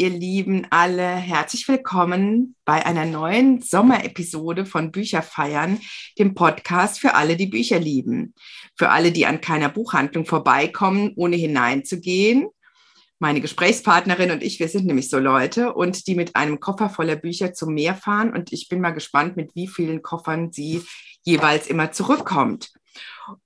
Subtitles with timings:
[0.00, 5.80] Ihr Lieben alle, herzlich willkommen bei einer neuen Sommerepisode von Bücherfeiern,
[6.20, 8.32] dem Podcast für alle, die Bücher lieben.
[8.76, 12.46] Für alle, die an keiner Buchhandlung vorbeikommen, ohne hineinzugehen.
[13.18, 17.16] Meine Gesprächspartnerin und ich, wir sind nämlich so Leute und die mit einem Koffer voller
[17.16, 18.32] Bücher zum Meer fahren.
[18.32, 20.80] Und ich bin mal gespannt, mit wie vielen Koffern sie
[21.24, 22.70] jeweils immer zurückkommt.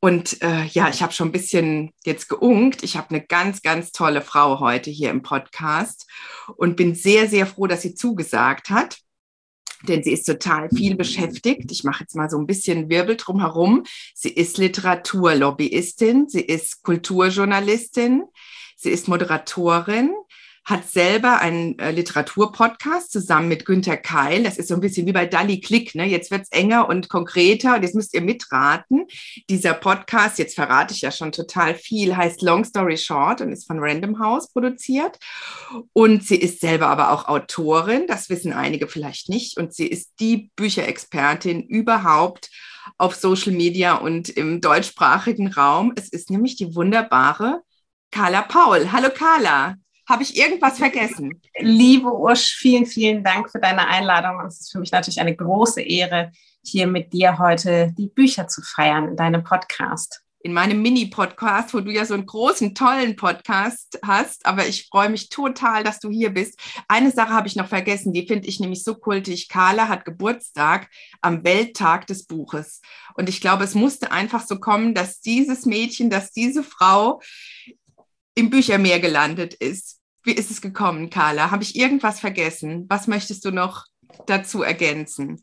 [0.01, 2.83] Und äh, ja, ich habe schon ein bisschen jetzt geungt.
[2.83, 6.09] Ich habe eine ganz, ganz tolle Frau heute hier im Podcast
[6.56, 8.98] und bin sehr, sehr froh, dass sie zugesagt hat.
[9.88, 11.73] Denn sie ist total viel beschäftigt.
[11.73, 13.84] Ich mache jetzt mal so ein bisschen Wirbel drumherum.
[14.15, 18.23] Sie ist Literaturlobbyistin, sie ist Kulturjournalistin,
[18.77, 20.15] sie ist Moderatorin,
[20.65, 24.45] hat selber einen äh, Literaturpodcast zusammen mit Günter Keil.
[24.45, 25.95] Das ist so ein bisschen wie bei Dali Klick.
[25.96, 26.07] Ne?
[26.07, 29.07] Jetzt wird's enger und konkreter und jetzt müsst ihr mitraten.
[29.51, 33.66] Dieser Podcast, jetzt verrate ich ja schon total viel, heißt Long Story Short und ist
[33.66, 35.19] von Random House produziert.
[35.93, 38.07] Und sie ist selber aber auch Autorin.
[38.07, 39.57] Das wissen einige vielleicht nicht.
[39.57, 42.51] Und sie ist die Bücherexpertin überhaupt
[42.99, 45.93] auf Social Media und im deutschsprachigen Raum.
[45.97, 47.63] Es ist nämlich die wunderbare
[48.13, 48.93] Carla Paul.
[48.93, 49.76] Hallo Carla.
[50.08, 51.40] Habe ich irgendwas vergessen?
[51.58, 54.40] Liebe Ursch, vielen, vielen Dank für deine Einladung.
[54.40, 56.32] Und es ist für mich natürlich eine große Ehre,
[56.64, 60.23] hier mit dir heute die Bücher zu feiern in deinem Podcast.
[60.45, 64.44] In meinem Mini-Podcast, wo du ja so einen großen, tollen Podcast hast.
[64.44, 66.58] Aber ich freue mich total, dass du hier bist.
[66.88, 69.48] Eine Sache habe ich noch vergessen, die finde ich nämlich so kultig.
[69.48, 70.88] Carla hat Geburtstag
[71.20, 72.80] am Welttag des Buches.
[73.14, 77.20] Und ich glaube, es musste einfach so kommen, dass dieses Mädchen, dass diese Frau
[78.34, 80.00] im Büchermeer gelandet ist.
[80.25, 81.50] Wie ist es gekommen, Carla?
[81.50, 82.87] Habe ich irgendwas vergessen?
[82.88, 83.87] Was möchtest du noch
[84.27, 85.43] dazu ergänzen?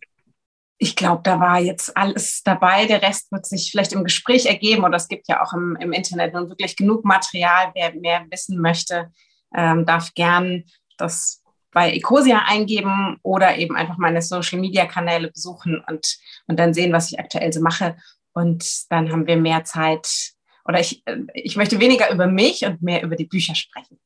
[0.77, 2.85] Ich glaube, da war jetzt alles dabei.
[2.85, 5.91] Der Rest wird sich vielleicht im Gespräch ergeben oder es gibt ja auch im, im
[5.91, 7.71] Internet nun wirklich genug Material.
[7.75, 9.11] Wer mehr wissen möchte,
[9.53, 10.63] ähm, darf gern
[10.97, 16.17] das bei Ecosia eingeben oder eben einfach meine Social Media Kanäle besuchen und,
[16.47, 17.97] und dann sehen, was ich aktuell so mache.
[18.33, 20.31] Und dann haben wir mehr Zeit,
[20.69, 23.99] oder ich, äh, ich möchte weniger über mich und mehr über die Bücher sprechen.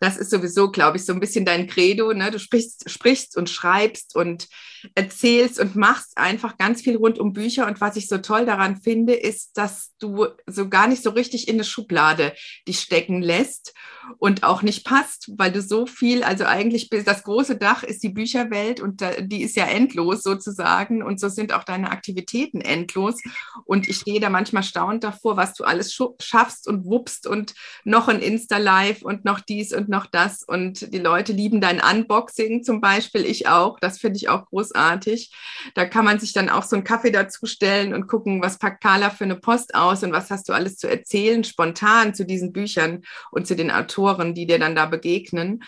[0.00, 2.12] Das ist sowieso, glaube ich, so ein bisschen dein Credo.
[2.12, 2.30] Ne?
[2.30, 4.48] Du sprichst, sprichst und schreibst und
[4.94, 7.66] erzählst und machst einfach ganz viel rund um Bücher.
[7.66, 11.48] Und was ich so toll daran finde, ist, dass du so gar nicht so richtig
[11.48, 12.32] in eine Schublade
[12.68, 13.74] dich stecken lässt
[14.18, 18.08] und auch nicht passt, weil du so viel, also eigentlich das große Dach ist die
[18.08, 21.02] Bücherwelt und die ist ja endlos sozusagen.
[21.02, 23.20] Und so sind auch deine Aktivitäten endlos.
[23.64, 27.54] Und ich stehe da manchmal staunend davor, was du alles schaffst und wuppst und
[27.84, 32.62] noch ein Insta-Live und noch dies und noch das und die Leute lieben dein Unboxing
[32.62, 35.30] zum Beispiel, ich auch, das finde ich auch großartig.
[35.74, 38.82] Da kann man sich dann auch so einen Kaffee dazu stellen und gucken, was packt
[38.82, 42.52] Carla für eine Post aus und was hast du alles zu erzählen, spontan zu diesen
[42.52, 45.62] Büchern und zu den Autoren, die dir dann da begegnen.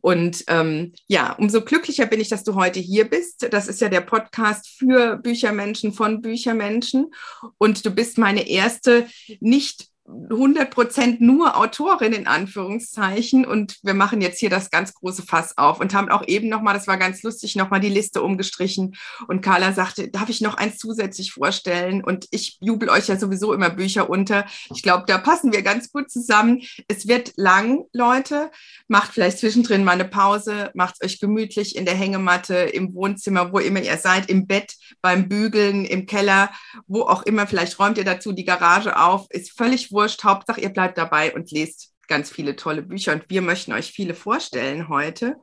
[0.00, 3.48] Und ähm, ja, umso glücklicher bin ich, dass du heute hier bist.
[3.50, 7.12] Das ist ja der Podcast für Büchermenschen von Büchermenschen
[7.58, 9.06] und du bist meine erste
[9.40, 15.22] nicht 100 Prozent nur Autorin in Anführungszeichen und wir machen jetzt hier das ganz große
[15.22, 18.94] Fass auf und haben auch eben nochmal, das war ganz lustig, nochmal die Liste umgestrichen
[19.26, 23.52] und Carla sagte, darf ich noch eins zusätzlich vorstellen und ich jubel euch ja sowieso
[23.52, 24.46] immer Bücher unter.
[24.74, 26.62] Ich glaube, da passen wir ganz gut zusammen.
[26.88, 28.50] Es wird lang, Leute.
[28.86, 33.58] Macht vielleicht zwischendrin mal eine Pause, macht euch gemütlich in der Hängematte, im Wohnzimmer, wo
[33.58, 36.50] immer ihr seid, im Bett, beim Bügeln, im Keller,
[36.86, 37.46] wo auch immer.
[37.46, 39.26] Vielleicht räumt ihr dazu die Garage auf.
[39.30, 39.97] Ist völlig wurscht.
[40.06, 44.14] Hauptsache, ihr bleibt dabei und lest ganz viele tolle Bücher und wir möchten euch viele
[44.14, 45.36] vorstellen heute.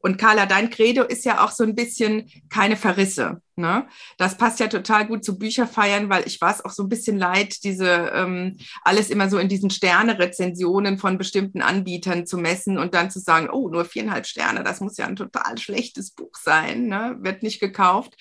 [0.00, 3.40] Und Carla, dein Credo ist ja auch so ein bisschen keine Verrisse.
[3.60, 3.86] Ne?
[4.18, 7.18] Das passt ja total gut zu Bücherfeiern, weil ich war es auch so ein bisschen
[7.18, 12.94] leid, diese ähm, alles immer so in diesen Sterne-Rezensionen von bestimmten Anbietern zu messen und
[12.94, 16.86] dann zu sagen, oh, nur viereinhalb Sterne, das muss ja ein total schlechtes Buch sein,
[16.86, 17.16] ne?
[17.20, 18.16] wird nicht gekauft.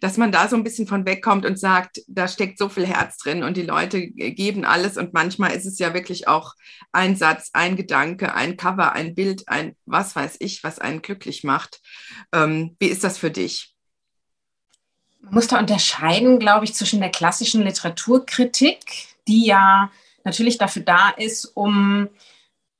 [0.00, 3.16] Dass man da so ein bisschen von wegkommt und sagt, da steckt so viel Herz
[3.18, 6.54] drin und die Leute geben alles und manchmal ist es ja wirklich auch
[6.92, 11.44] ein Satz, ein Gedanke, ein Cover, ein Bild, ein was weiß ich, was einen glücklich
[11.44, 11.80] macht.
[12.32, 13.74] Ähm, wie ist das für dich?
[15.20, 18.80] Man muss da unterscheiden, glaube ich, zwischen der klassischen Literaturkritik,
[19.28, 19.90] die ja
[20.24, 22.08] natürlich dafür da ist, um,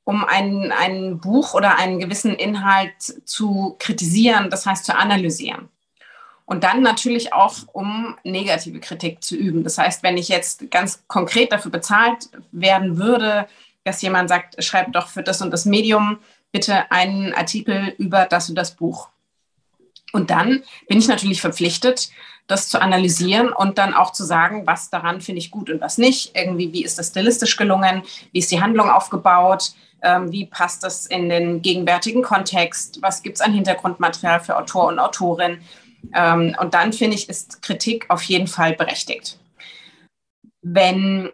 [0.04, 2.94] um ein, ein Buch oder einen gewissen Inhalt
[3.25, 5.69] zu kritisieren, das heißt zu analysieren.
[6.50, 9.62] Und dann natürlich auch, um negative Kritik zu üben.
[9.62, 13.46] Das heißt, wenn ich jetzt ganz konkret dafür bezahlt werden würde,
[13.84, 16.19] dass jemand sagt, schreib doch für das und das Medium
[16.50, 19.10] bitte einen Artikel über das und das Buch.
[20.12, 22.11] Und dann bin ich natürlich verpflichtet,
[22.47, 25.99] das zu analysieren und dann auch zu sagen, was daran finde ich gut und was
[25.99, 26.37] nicht.
[26.37, 28.03] Irgendwie, wie ist das stilistisch gelungen?
[28.33, 29.73] Wie ist die Handlung aufgebaut?
[30.03, 33.01] Ähm, wie passt das in den gegenwärtigen Kontext?
[33.03, 35.61] Was gibt es an Hintergrundmaterial für Autor und Autorin?
[36.15, 39.39] Ähm, und dann finde ich, ist Kritik auf jeden Fall berechtigt.
[40.62, 41.31] Wenn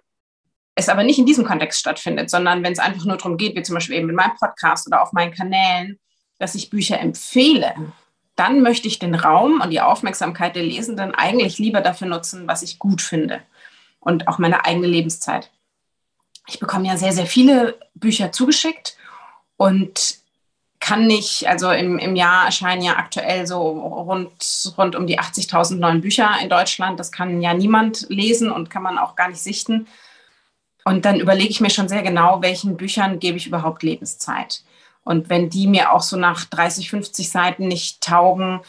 [0.74, 3.62] es aber nicht in diesem Kontext stattfindet, sondern wenn es einfach nur darum geht, wie
[3.62, 5.98] zum Beispiel eben in meinem Podcast oder auf meinen Kanälen,
[6.38, 7.74] dass ich Bücher empfehle,
[8.36, 12.62] dann möchte ich den Raum und die Aufmerksamkeit der Lesenden eigentlich lieber dafür nutzen, was
[12.62, 13.40] ich gut finde
[13.98, 15.50] und auch meine eigene Lebenszeit.
[16.46, 18.96] Ich bekomme ja sehr, sehr viele Bücher zugeschickt
[19.56, 20.18] und
[20.78, 25.76] kann nicht, also im, im Jahr erscheinen ja aktuell so rund, rund um die 80.000
[25.76, 27.00] neuen Bücher in Deutschland.
[27.00, 29.88] Das kann ja niemand lesen und kann man auch gar nicht sichten.
[30.84, 34.62] Und dann überlege ich mir schon sehr genau, welchen Büchern gebe ich überhaupt Lebenszeit.
[35.06, 38.60] Und wenn die mir auch so nach 30, 50 Seiten nicht taugen,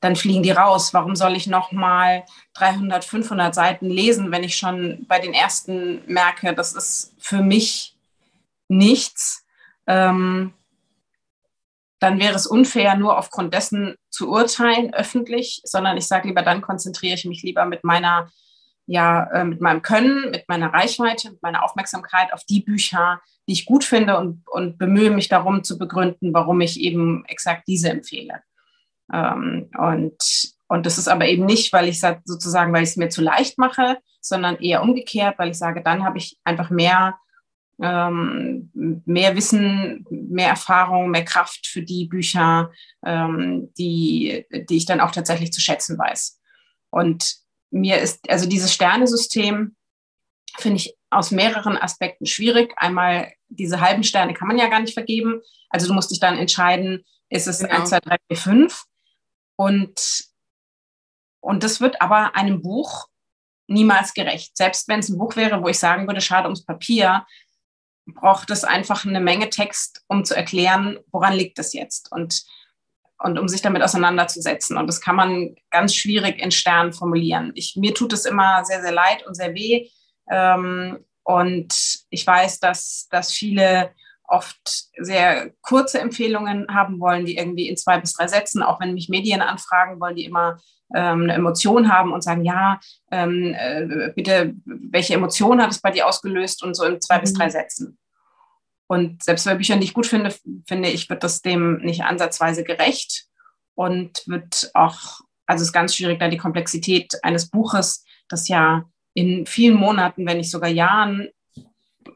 [0.00, 0.92] dann fliegen die raus.
[0.92, 6.02] Warum soll ich noch mal 300, 500 Seiten lesen, wenn ich schon bei den ersten
[6.06, 7.96] merke, das ist für mich
[8.68, 9.46] nichts?
[9.86, 10.52] Ähm,
[12.00, 16.60] dann wäre es unfair, nur aufgrund dessen zu urteilen öffentlich, sondern ich sage lieber, dann
[16.60, 18.30] konzentriere ich mich lieber mit meiner,
[18.84, 23.54] ja, äh, mit meinem Können, mit meiner Reichweite, mit meiner Aufmerksamkeit auf die Bücher, die
[23.54, 27.88] ich gut finde und, und bemühe mich darum zu begründen, warum ich eben exakt diese
[27.88, 28.42] empfehle.
[29.12, 30.22] Ähm, und,
[30.68, 33.56] und das ist aber eben nicht, weil ich sozusagen, weil ich es mir zu leicht
[33.56, 37.18] mache, sondern eher umgekehrt, weil ich sage, dann habe ich einfach mehr,
[37.80, 38.70] ähm,
[39.06, 42.70] mehr Wissen, mehr Erfahrung, mehr Kraft für die Bücher,
[43.06, 46.38] ähm, die, die ich dann auch tatsächlich zu schätzen weiß.
[46.90, 47.36] Und
[47.70, 49.74] mir ist, also dieses Sternesystem
[50.58, 52.72] finde ich aus mehreren Aspekten schwierig.
[52.76, 55.40] Einmal diese halben Sterne kann man ja gar nicht vergeben.
[55.70, 57.80] Also du musst dich dann entscheiden, ist es genau.
[57.80, 58.84] 1, 2, 3, 4, 5
[59.56, 60.24] und,
[61.40, 63.08] und das wird aber einem Buch
[63.66, 64.56] niemals gerecht.
[64.56, 67.26] Selbst wenn es ein Buch wäre, wo ich sagen würde, schade ums Papier,
[68.06, 72.44] braucht es einfach eine Menge Text, um zu erklären, woran liegt es jetzt und,
[73.18, 74.78] und um sich damit auseinanderzusetzen.
[74.78, 77.52] Und das kann man ganz schwierig in Sternen formulieren.
[77.54, 79.90] Ich, mir tut es immer sehr, sehr leid und sehr weh.
[80.30, 81.74] Ähm, und
[82.10, 83.90] ich weiß, dass, dass viele
[84.28, 88.94] oft sehr kurze Empfehlungen haben wollen, die irgendwie in zwei bis drei Sätzen, auch wenn
[88.94, 90.58] mich Medien anfragen, wollen die immer
[90.94, 92.78] ähm, eine Emotion haben und sagen, ja,
[93.10, 97.20] ähm, äh, bitte, welche Emotion hat es bei dir ausgelöst und so in zwei mhm.
[97.22, 97.50] bis drei.
[97.50, 97.98] Sätzen.
[98.86, 100.34] Und selbst bei Büchern, die ich gut finde,
[100.66, 103.26] finde ich, wird das dem nicht ansatzweise gerecht
[103.74, 108.84] und wird auch, also es ist ganz schwierig, da die Komplexität eines Buches, das ja
[109.18, 111.28] in vielen Monaten, wenn nicht sogar Jahren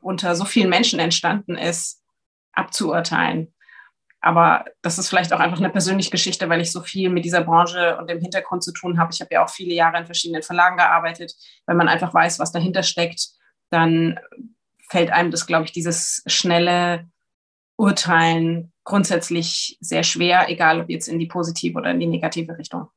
[0.00, 2.00] unter so vielen Menschen entstanden ist,
[2.52, 3.52] abzuurteilen.
[4.20, 7.42] Aber das ist vielleicht auch einfach eine persönliche Geschichte, weil ich so viel mit dieser
[7.42, 9.12] Branche und dem Hintergrund zu tun habe.
[9.12, 11.34] Ich habe ja auch viele Jahre in verschiedenen Verlagen gearbeitet.
[11.66, 13.30] Wenn man einfach weiß, was dahinter steckt,
[13.70, 14.20] dann
[14.88, 17.10] fällt einem das, glaube ich, dieses schnelle
[17.76, 22.90] Urteilen grundsätzlich sehr schwer, egal ob jetzt in die positive oder in die negative Richtung.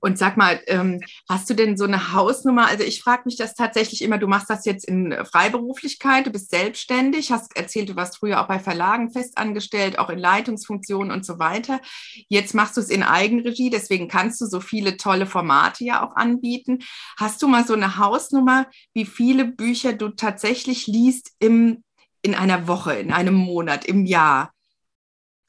[0.00, 2.66] Und sag mal, ähm, hast du denn so eine Hausnummer?
[2.66, 6.50] Also ich frage mich das tatsächlich immer, du machst das jetzt in Freiberuflichkeit, du bist
[6.50, 11.38] selbstständig, hast erzählt, du warst früher auch bei Verlagen festangestellt, auch in Leitungsfunktionen und so
[11.38, 11.80] weiter.
[12.28, 16.16] Jetzt machst du es in Eigenregie, deswegen kannst du so viele tolle Formate ja auch
[16.16, 16.78] anbieten.
[17.18, 21.82] Hast du mal so eine Hausnummer, wie viele Bücher du tatsächlich liest im,
[22.22, 24.52] in einer Woche, in einem Monat, im Jahr?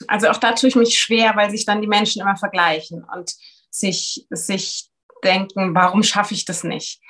[0.08, 3.04] Also auch da tue ich mich schwer, weil sich dann die Menschen immer vergleichen.
[3.04, 3.36] Und
[3.70, 4.90] sich, sich
[5.24, 7.02] denken, warum schaffe ich das nicht?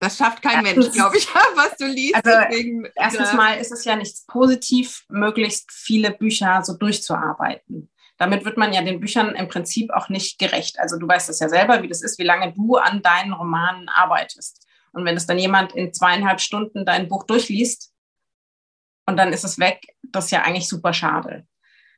[0.00, 2.16] Das schafft kein Mensch, glaube ich, was du liest.
[2.16, 7.88] Also deswegen, erstens mal ist es ja nicht positiv, möglichst viele Bücher so durchzuarbeiten.
[8.18, 10.80] Damit wird man ja den Büchern im Prinzip auch nicht gerecht.
[10.80, 13.88] Also du weißt das ja selber, wie das ist, wie lange du an deinen Romanen
[13.88, 14.66] arbeitest.
[14.92, 17.92] Und wenn es dann jemand in zweieinhalb Stunden dein Buch durchliest
[19.06, 21.46] und dann ist es weg, das ist ja eigentlich super schade.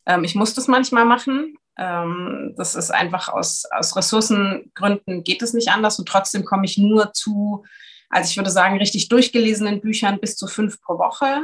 [0.07, 5.55] Ähm, ich muss das manchmal machen, ähm, das ist einfach aus, aus Ressourcengründen geht es
[5.55, 7.65] nicht anders und trotzdem komme ich nur zu,
[8.09, 11.43] also ich würde sagen, richtig durchgelesenen Büchern bis zu fünf pro Woche.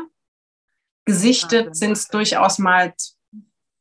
[1.04, 2.94] Gesichtet sind es durchaus mal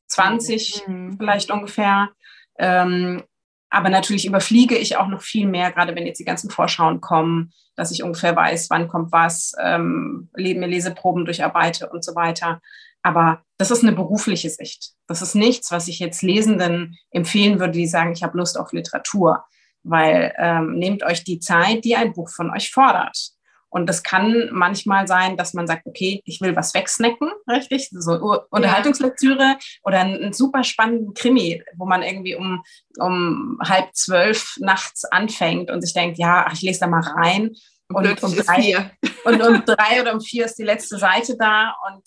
[0.08, 1.16] 20 mhm.
[1.16, 2.10] vielleicht ungefähr.
[2.58, 3.22] Ähm,
[3.70, 7.52] aber natürlich überfliege ich auch noch viel mehr, gerade wenn jetzt die ganzen Vorschauen kommen,
[7.76, 12.60] dass ich ungefähr weiß, wann kommt was, ähm, mir Leseproben durcharbeite und so weiter.
[13.02, 14.92] Aber das ist eine berufliche Sicht.
[15.06, 18.72] Das ist nichts, was ich jetzt Lesenden empfehlen würde, die sagen, ich habe Lust auf
[18.72, 19.44] Literatur.
[19.82, 23.32] Weil ähm, nehmt euch die Zeit, die ein Buch von euch fordert.
[23.70, 27.88] Und das kann manchmal sein, dass man sagt, okay, ich will was wegsnacken, richtig?
[27.92, 32.62] So Unterhaltungslektüre oder einen super spannenden Krimi, wo man irgendwie um,
[32.98, 37.52] um halb zwölf nachts anfängt und sich denkt, ja, ach, ich lese da mal rein.
[37.88, 38.90] Und, und um, drei,
[39.24, 42.02] und um drei oder um vier ist die letzte Seite da und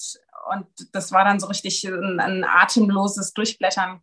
[0.51, 4.01] und das war dann so richtig ein, ein atemloses Durchblättern.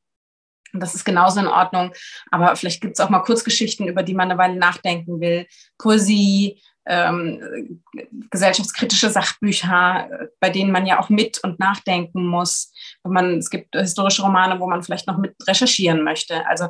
[0.73, 1.93] Und das ist genauso in Ordnung.
[2.31, 5.47] Aber vielleicht gibt es auch mal Kurzgeschichten, über die man eine Weile nachdenken will.
[5.79, 7.83] Poesie, ähm,
[8.31, 10.09] gesellschaftskritische Sachbücher,
[10.41, 12.73] bei denen man ja auch mit und nachdenken muss.
[13.03, 16.47] Wenn man, es gibt historische Romane, wo man vielleicht noch mit recherchieren möchte.
[16.47, 16.69] Also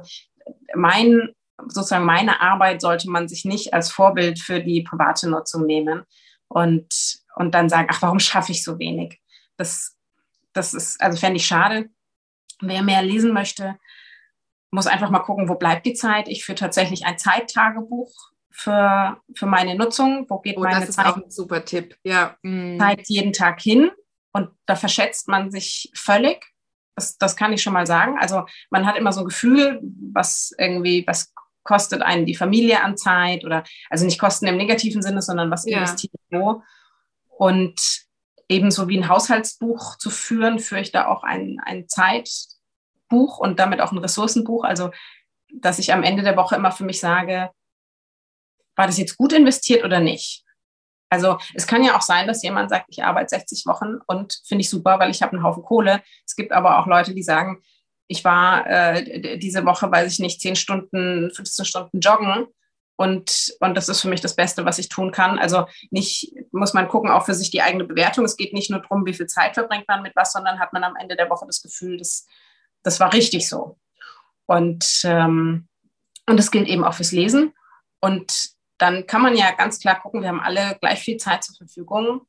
[0.74, 1.30] mein,
[1.68, 6.02] sozusagen meine Arbeit sollte man sich nicht als Vorbild für die private Nutzung nehmen
[6.48, 9.20] und, und dann sagen, ach, warum schaffe ich so wenig?
[9.60, 9.96] Das,
[10.54, 11.90] das ist, also fände ich schade.
[12.60, 13.76] Wer mehr lesen möchte,
[14.70, 16.28] muss einfach mal gucken, wo bleibt die Zeit.
[16.28, 18.12] Ich führe tatsächlich ein Zeittagebuch
[18.50, 20.26] für, für meine Nutzung.
[20.28, 21.06] Wo geht oh, meine das Zeit?
[21.06, 21.96] ist auch ein super Tipp.
[22.04, 22.36] Ja.
[22.42, 22.78] Mm.
[22.78, 23.90] Zeit jeden Tag hin
[24.32, 26.44] und da verschätzt man sich völlig.
[26.94, 28.16] Das, das kann ich schon mal sagen.
[28.18, 29.80] Also man hat immer so ein Gefühl,
[30.12, 35.02] was irgendwie, was kostet einen die Familie an Zeit oder also nicht Kosten im negativen
[35.02, 35.78] Sinne, sondern was ja.
[35.78, 36.62] investiert wo.
[37.28, 38.09] Und
[38.50, 43.80] ebenso wie ein Haushaltsbuch zu führen, führe ich da auch ein, ein Zeitbuch und damit
[43.80, 44.64] auch ein Ressourcenbuch.
[44.64, 44.90] Also
[45.52, 47.50] dass ich am Ende der Woche immer für mich sage,
[48.76, 50.44] war das jetzt gut investiert oder nicht?
[51.10, 54.62] Also es kann ja auch sein, dass jemand sagt, ich arbeite 60 Wochen und finde
[54.62, 56.02] ich super, weil ich habe einen Haufen Kohle.
[56.24, 57.62] Es gibt aber auch Leute, die sagen,
[58.06, 62.46] ich war äh, diese Woche, weiß ich nicht, 10 Stunden, 15 Stunden joggen
[63.00, 65.38] und, und das ist für mich das Beste, was ich tun kann.
[65.38, 68.26] Also nicht, muss man gucken, auch für sich die eigene Bewertung.
[68.26, 70.84] Es geht nicht nur darum, wie viel Zeit verbringt man mit was, sondern hat man
[70.84, 72.26] am Ende der Woche das Gefühl, dass,
[72.82, 73.78] das war richtig so.
[74.44, 75.66] Und, ähm,
[76.26, 77.54] und das gilt eben auch fürs Lesen.
[78.00, 81.56] Und dann kann man ja ganz klar gucken, wir haben alle gleich viel Zeit zur
[81.56, 82.26] Verfügung.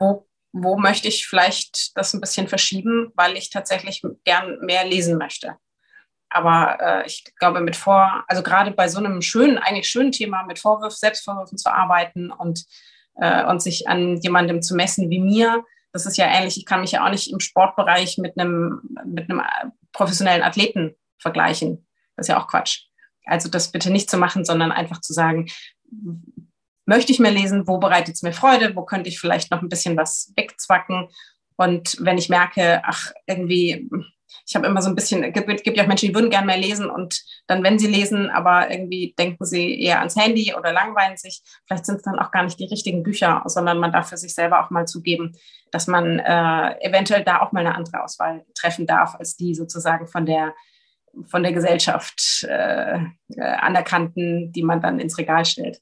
[0.00, 5.18] Wo, wo möchte ich vielleicht das ein bisschen verschieben, weil ich tatsächlich gern mehr lesen
[5.18, 5.56] möchte?
[6.28, 10.42] Aber äh, ich glaube, mit Vor, also gerade bei so einem schönen, eigentlich schönen Thema
[10.44, 12.64] mit Vorwürfen, Selbstvorwürfen zu arbeiten und,
[13.16, 16.58] äh, und sich an jemandem zu messen wie mir, das ist ja ähnlich.
[16.58, 19.42] Ich kann mich ja auch nicht im Sportbereich mit einem, mit einem
[19.92, 21.86] professionellen Athleten vergleichen.
[22.16, 22.82] Das ist ja auch Quatsch.
[23.24, 25.46] Also das bitte nicht zu machen, sondern einfach zu sagen,
[26.84, 29.68] möchte ich mehr lesen, wo bereitet es mir Freude, wo könnte ich vielleicht noch ein
[29.68, 31.08] bisschen was wegzwacken.
[31.56, 33.88] Und wenn ich merke, ach, irgendwie,
[34.46, 36.46] ich habe immer so ein bisschen, es gibt, gibt ja auch Menschen, die würden gerne
[36.46, 40.72] mehr lesen und dann, wenn sie lesen, aber irgendwie denken sie eher ans Handy oder
[40.72, 44.08] langweilen sich, vielleicht sind es dann auch gar nicht die richtigen Bücher, sondern man darf
[44.08, 45.32] für sich selber auch mal zugeben,
[45.70, 50.06] dass man äh, eventuell da auch mal eine andere Auswahl treffen darf, als die sozusagen
[50.06, 50.54] von der
[51.24, 55.80] von der Gesellschaft äh, äh, anerkannten, die man dann ins Regal stellt.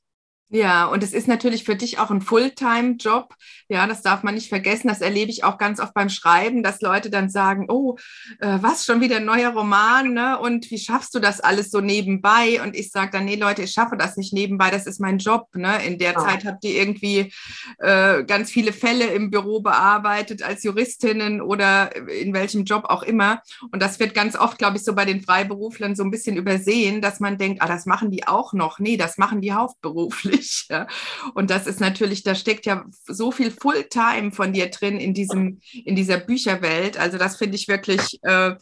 [0.50, 3.34] Ja, und es ist natürlich für dich auch ein Fulltime-Job.
[3.68, 4.88] Ja, das darf man nicht vergessen.
[4.88, 7.96] Das erlebe ich auch ganz oft beim Schreiben, dass Leute dann sagen, oh,
[8.40, 10.38] äh, was, schon wieder ein neuer Roman, ne?
[10.38, 12.62] Und wie schaffst du das alles so nebenbei?
[12.62, 15.48] Und ich sage dann, nee, Leute, ich schaffe das nicht nebenbei, das ist mein Job,
[15.54, 15.82] ne?
[15.84, 16.18] In der ja.
[16.18, 17.32] Zeit habt ihr irgendwie
[17.78, 23.42] äh, ganz viele Fälle im Büro bearbeitet als Juristinnen oder in welchem Job auch immer.
[23.72, 27.00] Und das wird ganz oft, glaube ich, so bei den Freiberuflern so ein bisschen übersehen,
[27.00, 28.78] dass man denkt, ah, das machen die auch noch.
[28.78, 30.66] Nee, das machen die hauptberuflich.
[30.70, 30.86] Ja.
[31.34, 35.60] Und das ist natürlich, da steckt ja so viel Fulltime von dir drin in, diesem,
[35.84, 36.96] in dieser Bücherwelt.
[36.98, 38.54] Also das finde ich wirklich äh,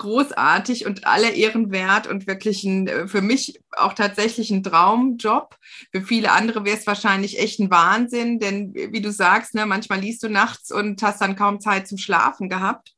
[0.00, 5.56] großartig und alle Ehren wert und wirklich ein, äh, für mich auch tatsächlich ein Traumjob.
[5.92, 10.00] Für viele andere wäre es wahrscheinlich echt ein Wahnsinn, denn wie du sagst, ne, manchmal
[10.00, 12.94] liest du nachts und hast dann kaum Zeit zum Schlafen gehabt.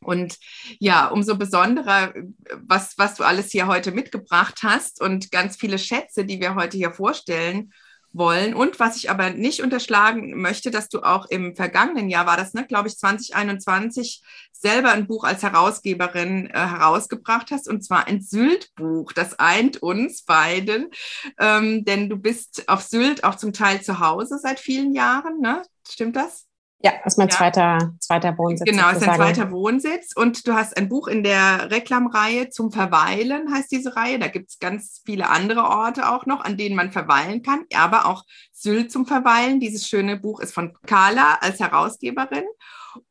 [0.00, 0.36] Und
[0.78, 2.12] ja, umso besonderer,
[2.56, 6.76] was, was du alles hier heute mitgebracht hast und ganz viele Schätze, die wir heute
[6.76, 7.72] hier vorstellen
[8.12, 8.54] wollen.
[8.54, 12.54] Und was ich aber nicht unterschlagen möchte, dass du auch im vergangenen Jahr war das,
[12.54, 18.20] ne, glaube ich, 2021 selber ein Buch als Herausgeberin äh, herausgebracht hast, und zwar ein
[18.20, 19.12] Sylt-Buch.
[19.12, 20.90] Das eint uns beiden,
[21.38, 25.62] ähm, denn du bist auf Sylt auch zum Teil zu Hause seit vielen Jahren, ne?
[25.88, 26.51] Stimmt das?
[26.84, 27.36] Ja, das ist mein ja.
[27.36, 28.68] zweiter, zweiter Wohnsitz.
[28.68, 30.12] Genau, ist ein zweiter Wohnsitz.
[30.16, 34.18] Und du hast ein Buch in der Reklamreihe zum Verweilen, heißt diese Reihe.
[34.18, 38.06] Da gibt es ganz viele andere Orte auch noch, an denen man verweilen kann, aber
[38.06, 39.60] auch Sylt zum Verweilen.
[39.60, 42.44] Dieses schöne Buch ist von Carla als Herausgeberin.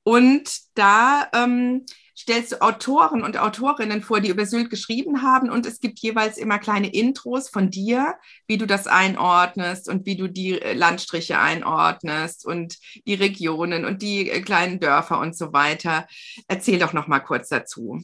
[0.03, 1.85] Und da ähm,
[2.21, 6.37] stellst du Autoren und Autorinnen vor, die über Sylt geschrieben haben und es gibt jeweils
[6.37, 8.15] immer kleine Intros von dir,
[8.47, 14.03] wie du das einordnest und wie du die äh, Landstriche einordnest und die Regionen und
[14.03, 16.07] die äh, kleinen Dörfer und so weiter.
[16.47, 17.99] Erzähl doch noch mal kurz dazu.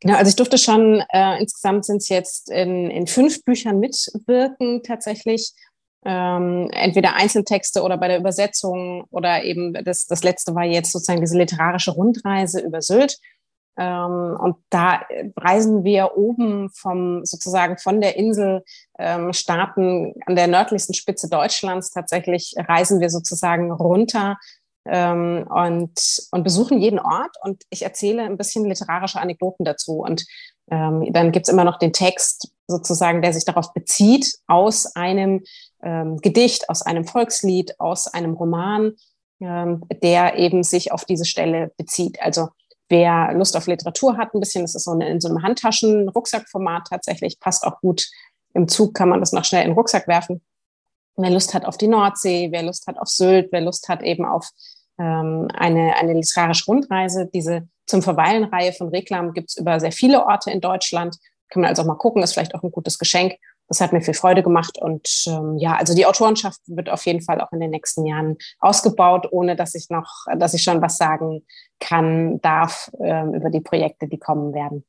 [0.00, 4.82] Genau, also ich durfte schon, äh, insgesamt sind es jetzt in, in fünf Büchern mitwirken
[4.82, 5.54] tatsächlich
[6.04, 11.20] ähm, entweder Einzeltexte oder bei der Übersetzung oder eben das, das letzte war jetzt sozusagen
[11.20, 13.18] diese literarische Rundreise über Sylt.
[13.78, 15.02] Ähm, und da
[15.36, 18.64] reisen wir oben vom sozusagen von der Insel
[18.98, 24.36] ähm, starten an der nördlichsten Spitze Deutschlands tatsächlich reisen wir sozusagen runter
[24.84, 30.00] ähm, und, und besuchen jeden Ort und ich erzähle ein bisschen literarische Anekdoten dazu.
[30.00, 30.26] Und
[30.70, 35.42] ähm, dann gibt es immer noch den Text sozusagen, der sich darauf bezieht, aus einem
[35.82, 38.92] ähm, Gedicht, aus einem Volkslied, aus einem Roman,
[39.40, 42.20] ähm, der eben sich auf diese Stelle bezieht.
[42.22, 42.48] Also
[42.88, 46.88] wer Lust auf Literatur hat, ein bisschen, das ist so eine, in so einem Handtaschen-Rucksackformat
[46.88, 48.06] tatsächlich, passt auch gut.
[48.54, 50.42] Im Zug kann man das noch schnell in den Rucksack werfen.
[51.16, 54.24] Wer Lust hat auf die Nordsee, wer Lust hat auf Sylt, wer Lust hat eben
[54.24, 54.48] auf
[54.98, 60.24] ähm, eine, eine literarische Rundreise, diese zum Verweilen-Reihe von Reklam gibt es über sehr viele
[60.24, 61.18] Orte in Deutschland.
[61.48, 63.34] Kann man also auch mal gucken, ist vielleicht auch ein gutes Geschenk.
[63.72, 67.22] Das hat mir viel Freude gemacht und ähm, ja, also die Autorenschaft wird auf jeden
[67.22, 70.98] Fall auch in den nächsten Jahren ausgebaut, ohne dass ich noch, dass ich schon was
[70.98, 71.46] sagen
[71.80, 74.84] kann, darf ähm, über die Projekte, die kommen werden.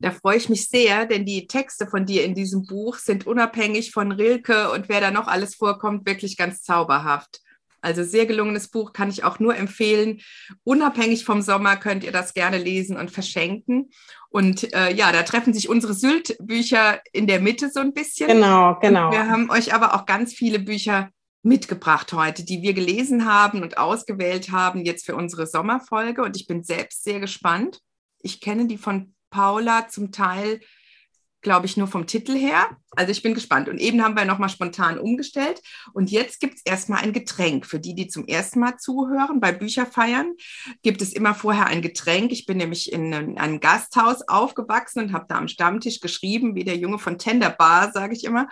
[0.00, 3.90] Da freue ich mich sehr, denn die Texte von dir in diesem Buch sind unabhängig
[3.92, 7.40] von Rilke und wer da noch alles vorkommt, wirklich ganz zauberhaft.
[7.84, 10.20] Also sehr gelungenes Buch kann ich auch nur empfehlen.
[10.64, 13.90] Unabhängig vom Sommer könnt ihr das gerne lesen und verschenken.
[14.30, 18.28] Und äh, ja, da treffen sich unsere Sylt-Bücher in der Mitte so ein bisschen.
[18.28, 19.06] Genau, genau.
[19.06, 21.10] Und wir haben euch aber auch ganz viele Bücher
[21.42, 26.22] mitgebracht heute, die wir gelesen haben und ausgewählt haben jetzt für unsere Sommerfolge.
[26.22, 27.80] Und ich bin selbst sehr gespannt.
[28.20, 30.60] Ich kenne die von Paula zum Teil
[31.44, 32.76] glaube ich, nur vom Titel her.
[32.96, 33.68] Also ich bin gespannt.
[33.68, 35.62] Und eben haben wir nochmal spontan umgestellt.
[35.92, 37.66] Und jetzt gibt es erstmal ein Getränk.
[37.66, 40.34] Für die, die zum ersten Mal zuhören, bei Bücherfeiern
[40.82, 42.32] gibt es immer vorher ein Getränk.
[42.32, 46.76] Ich bin nämlich in einem Gasthaus aufgewachsen und habe da am Stammtisch geschrieben, wie der
[46.76, 48.48] Junge von Tender Bar, sage ich immer.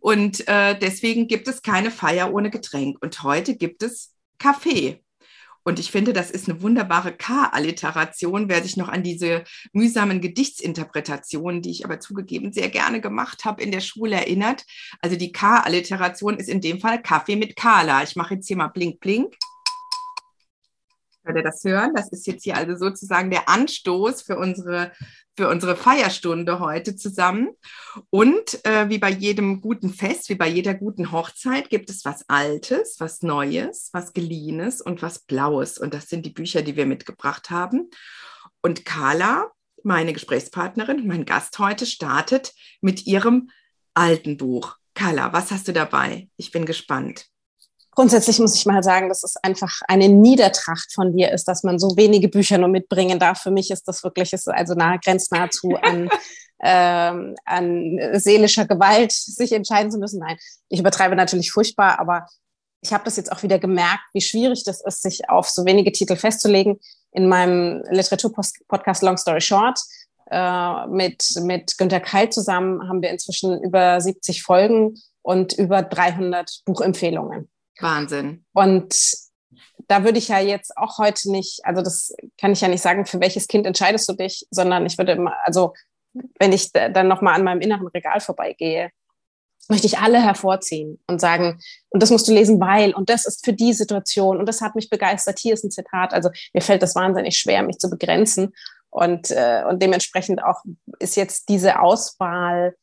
[0.00, 2.98] Und äh, deswegen gibt es keine Feier ohne Getränk.
[3.00, 5.04] Und heute gibt es Kaffee.
[5.62, 11.60] Und ich finde, das ist eine wunderbare K-Alliteration, wer sich noch an diese mühsamen Gedichtsinterpretationen,
[11.62, 14.64] die ich aber zugegeben sehr gerne gemacht habe, in der Schule erinnert.
[15.00, 18.02] Also die K-Alliteration ist in dem Fall Kaffee mit Kala.
[18.02, 19.36] Ich mache jetzt hier mal blink, blink.
[21.24, 21.92] Könnt ihr das hören?
[21.94, 24.92] Das ist jetzt hier also sozusagen der Anstoß für unsere
[25.40, 27.48] für unsere Feierstunde heute zusammen.
[28.10, 32.28] Und äh, wie bei jedem guten Fest, wie bei jeder guten Hochzeit, gibt es was
[32.28, 35.78] Altes, was Neues, was Geliehenes und was Blaues.
[35.78, 37.88] Und das sind die Bücher, die wir mitgebracht haben.
[38.60, 39.50] Und Carla,
[39.82, 43.48] meine Gesprächspartnerin, mein Gast heute, startet mit ihrem
[43.94, 44.76] alten Buch.
[44.92, 46.28] Carla, was hast du dabei?
[46.36, 47.30] Ich bin gespannt
[48.00, 51.78] grundsätzlich muss ich mal sagen, dass es einfach eine Niedertracht von dir ist, dass man
[51.78, 53.42] so wenige Bücher nur mitbringen darf.
[53.42, 56.08] Für mich ist das wirklich, ist also nahe, grenzt nahezu an,
[56.62, 60.20] ähm, an seelischer Gewalt, sich entscheiden zu müssen.
[60.20, 60.38] Nein,
[60.70, 62.26] ich übertreibe natürlich furchtbar, aber
[62.80, 65.92] ich habe das jetzt auch wieder gemerkt, wie schwierig das ist, sich auf so wenige
[65.92, 66.80] Titel festzulegen.
[67.12, 69.78] In meinem Literaturpodcast Long Story Short
[70.30, 76.62] äh, mit, mit Günter Keil zusammen haben wir inzwischen über 70 Folgen und über 300
[76.64, 77.50] Buchempfehlungen.
[77.82, 78.44] Wahnsinn.
[78.52, 78.94] Und
[79.88, 83.06] da würde ich ja jetzt auch heute nicht, also das kann ich ja nicht sagen,
[83.06, 85.74] für welches Kind entscheidest du dich, sondern ich würde immer, also
[86.38, 88.90] wenn ich dann nochmal an meinem inneren Regal vorbeigehe,
[89.68, 93.44] möchte ich alle hervorziehen und sagen, und das musst du lesen, weil, und das ist
[93.44, 96.12] für die Situation, und das hat mich begeistert, hier ist ein Zitat.
[96.12, 98.52] Also mir fällt das wahnsinnig schwer, mich zu begrenzen.
[98.90, 100.62] Und, äh, und dementsprechend auch
[100.98, 102.74] ist jetzt diese Auswahl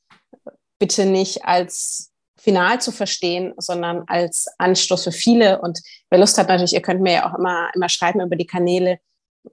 [0.79, 2.12] bitte nicht als
[2.47, 5.60] final zu verstehen, sondern als Anstoß für viele.
[5.60, 8.47] Und wer Lust hat, natürlich, ihr könnt mir ja auch immer, immer schreiben über die
[8.47, 8.99] Kanäle,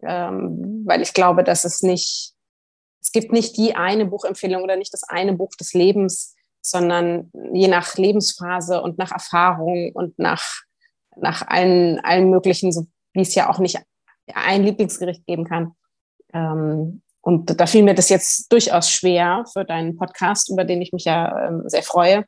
[0.02, 2.34] ähm, weil ich glaube, dass es nicht,
[3.02, 7.66] es gibt nicht die eine Buchempfehlung oder nicht das eine Buch des Lebens, sondern je
[7.66, 10.44] nach Lebensphase und nach Erfahrung und nach,
[11.16, 13.80] nach allen, allen möglichen, so wie es ja auch nicht
[14.32, 15.72] ein Lieblingsgericht geben kann.
[16.32, 20.92] Ähm, und da fiel mir das jetzt durchaus schwer für deinen Podcast, über den ich
[20.92, 22.24] mich ja ähm, sehr freue,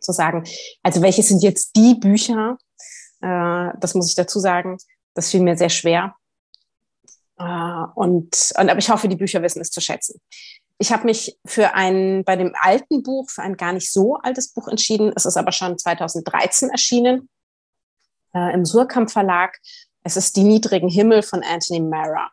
[0.00, 0.44] zu sagen,
[0.82, 2.58] also welche sind jetzt die Bücher,
[3.20, 4.78] äh, das muss ich dazu sagen,
[5.14, 6.14] das fiel mir sehr schwer.
[7.38, 7.44] Äh,
[7.94, 10.20] und, und aber ich hoffe, die Bücher wissen es zu schätzen.
[10.78, 14.52] Ich habe mich für ein, bei dem alten Buch, für ein gar nicht so altes
[14.52, 15.12] Buch entschieden.
[15.14, 17.28] Es ist aber schon 2013 erschienen
[18.34, 19.58] äh, im Surkamp Verlag.
[20.02, 22.30] Es ist Die niedrigen Himmel von Anthony Mara.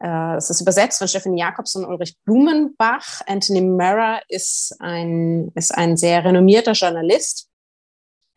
[0.00, 3.22] Äh, es ist übersetzt von Stephanie Jakobs und Ulrich Blumenbach.
[3.26, 7.48] Anthony Mara ist ein, ist ein sehr renommierter Journalist.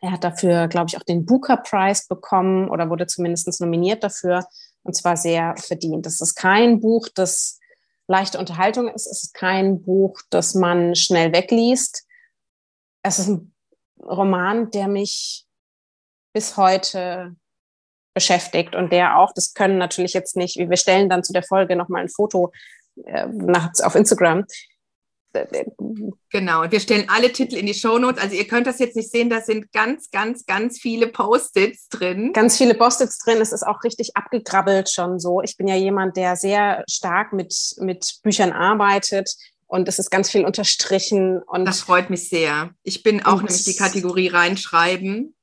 [0.00, 4.46] Er hat dafür, glaube ich, auch den Booker Prize bekommen oder wurde zumindest nominiert dafür
[4.82, 6.06] und zwar sehr verdient.
[6.06, 7.58] Das ist kein Buch, das
[8.06, 9.06] leichte Unterhaltung ist.
[9.06, 12.06] Es ist kein Buch, das man schnell wegliest.
[13.02, 13.54] Es ist ein
[14.02, 15.46] Roman, der mich
[16.32, 17.36] bis heute
[18.14, 21.76] beschäftigt und der auch, das können natürlich jetzt nicht, wir stellen dann zu der Folge
[21.76, 22.52] nochmal ein Foto
[23.04, 24.44] äh, nachts auf Instagram.
[26.30, 28.20] Genau, und wir stellen alle Titel in die Shownotes.
[28.20, 32.32] Also ihr könnt das jetzt nicht sehen, da sind ganz, ganz, ganz viele Post-its drin.
[32.32, 33.38] Ganz viele Post-its drin.
[33.40, 35.40] Es ist auch richtig abgekrabbelt schon so.
[35.42, 39.36] Ich bin ja jemand, der sehr stark mit, mit Büchern arbeitet.
[39.68, 41.40] Und es ist ganz viel unterstrichen.
[41.42, 42.70] Und das freut mich sehr.
[42.82, 45.36] Ich bin auch nämlich die Kategorie reinschreiben.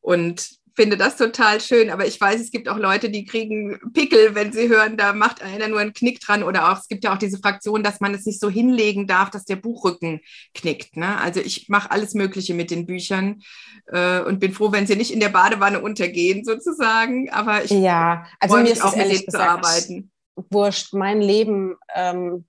[0.00, 4.34] Und finde das total schön, aber ich weiß, es gibt auch Leute, die kriegen Pickel,
[4.34, 7.12] wenn sie hören, da macht einer nur einen Knick dran oder auch, es gibt ja
[7.12, 10.20] auch diese Fraktion, dass man es nicht so hinlegen darf, dass der Buchrücken
[10.54, 10.96] knickt.
[10.96, 11.18] Ne?
[11.18, 13.42] Also ich mache alles Mögliche mit den Büchern
[13.86, 18.26] äh, und bin froh, wenn sie nicht in der Badewanne untergehen sozusagen, aber ich ja,
[18.40, 20.12] also freue mich auch mit denen zu arbeiten
[20.50, 22.46] wurscht, mein Leben ähm,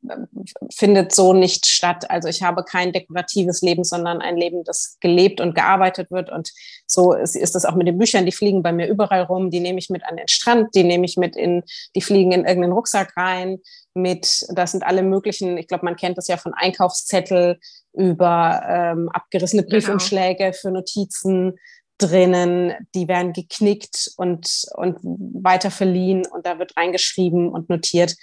[0.74, 2.10] findet so nicht statt.
[2.10, 6.32] Also ich habe kein dekoratives Leben, sondern ein Leben, das gelebt und gearbeitet wird.
[6.32, 6.52] Und
[6.94, 8.26] so ist, ist das auch mit den Büchern.
[8.26, 9.50] Die fliegen bei mir überall rum.
[9.50, 11.64] Die nehme ich mit an den Strand, die nehme ich mit in,
[11.96, 13.60] die fliegen in irgendeinen Rucksack rein.
[13.94, 17.60] Mit, das sind alle möglichen, ich glaube, man kennt das ja von Einkaufszettel
[17.94, 19.76] über ähm, abgerissene genau.
[19.76, 20.54] Briefumschläge genau.
[20.54, 21.60] für Notizen
[21.98, 28.16] drinnen, die werden geknickt und, und weiter verliehen und da wird reingeschrieben und notiert.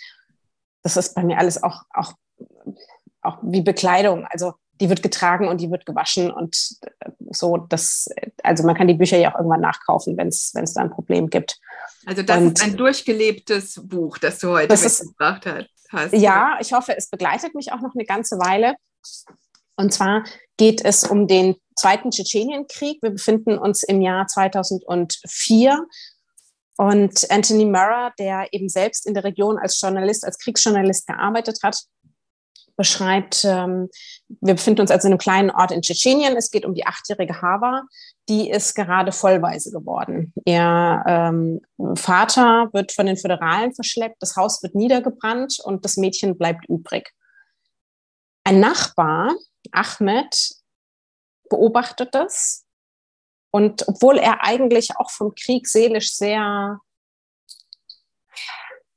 [0.82, 2.14] Das ist bei mir alles auch, auch,
[3.22, 4.26] auch wie Bekleidung.
[4.28, 6.56] Also die wird getragen und die wird gewaschen und
[7.30, 8.08] so, das,
[8.42, 11.60] also man kann die Bücher ja auch irgendwann nachkaufen, wenn es da ein Problem gibt.
[12.06, 15.46] Also das und ist ein durchgelebtes Buch, das du heute das mitgebracht
[15.90, 16.12] hast.
[16.14, 18.74] Ja, ich hoffe, es begleitet mich auch noch eine ganze Weile.
[19.76, 20.24] Und zwar
[20.56, 23.02] geht es um den Zweiten Tschetschenienkrieg.
[23.02, 25.86] Wir befinden uns im Jahr 2004
[26.76, 31.82] und Anthony Murrah, der eben selbst in der Region als Journalist, als Kriegsjournalist gearbeitet hat,
[32.80, 33.90] beschreibt, ähm,
[34.40, 36.34] wir befinden uns also in einem kleinen Ort in Tschetschenien.
[36.34, 37.82] Es geht um die achtjährige Hava,
[38.26, 40.32] die ist gerade vollweise geworden.
[40.46, 41.60] Ihr ähm,
[41.94, 47.12] Vater wird von den Föderalen verschleppt, das Haus wird niedergebrannt und das Mädchen bleibt übrig.
[48.44, 49.34] Ein Nachbar,
[49.72, 50.54] Ahmed,
[51.50, 52.64] beobachtet das.
[53.50, 56.80] Und obwohl er eigentlich auch vom Krieg seelisch sehr,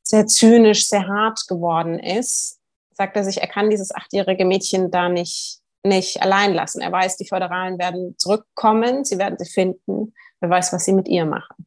[0.03, 2.61] sehr zynisch, sehr hart geworden ist,
[2.93, 6.81] sagt er sich, er kann dieses achtjährige Mädchen da nicht, nicht allein lassen.
[6.81, 10.13] Er weiß, die Föderalen werden zurückkommen, sie werden sie finden.
[10.39, 11.65] Wer weiß, was sie mit ihr machen.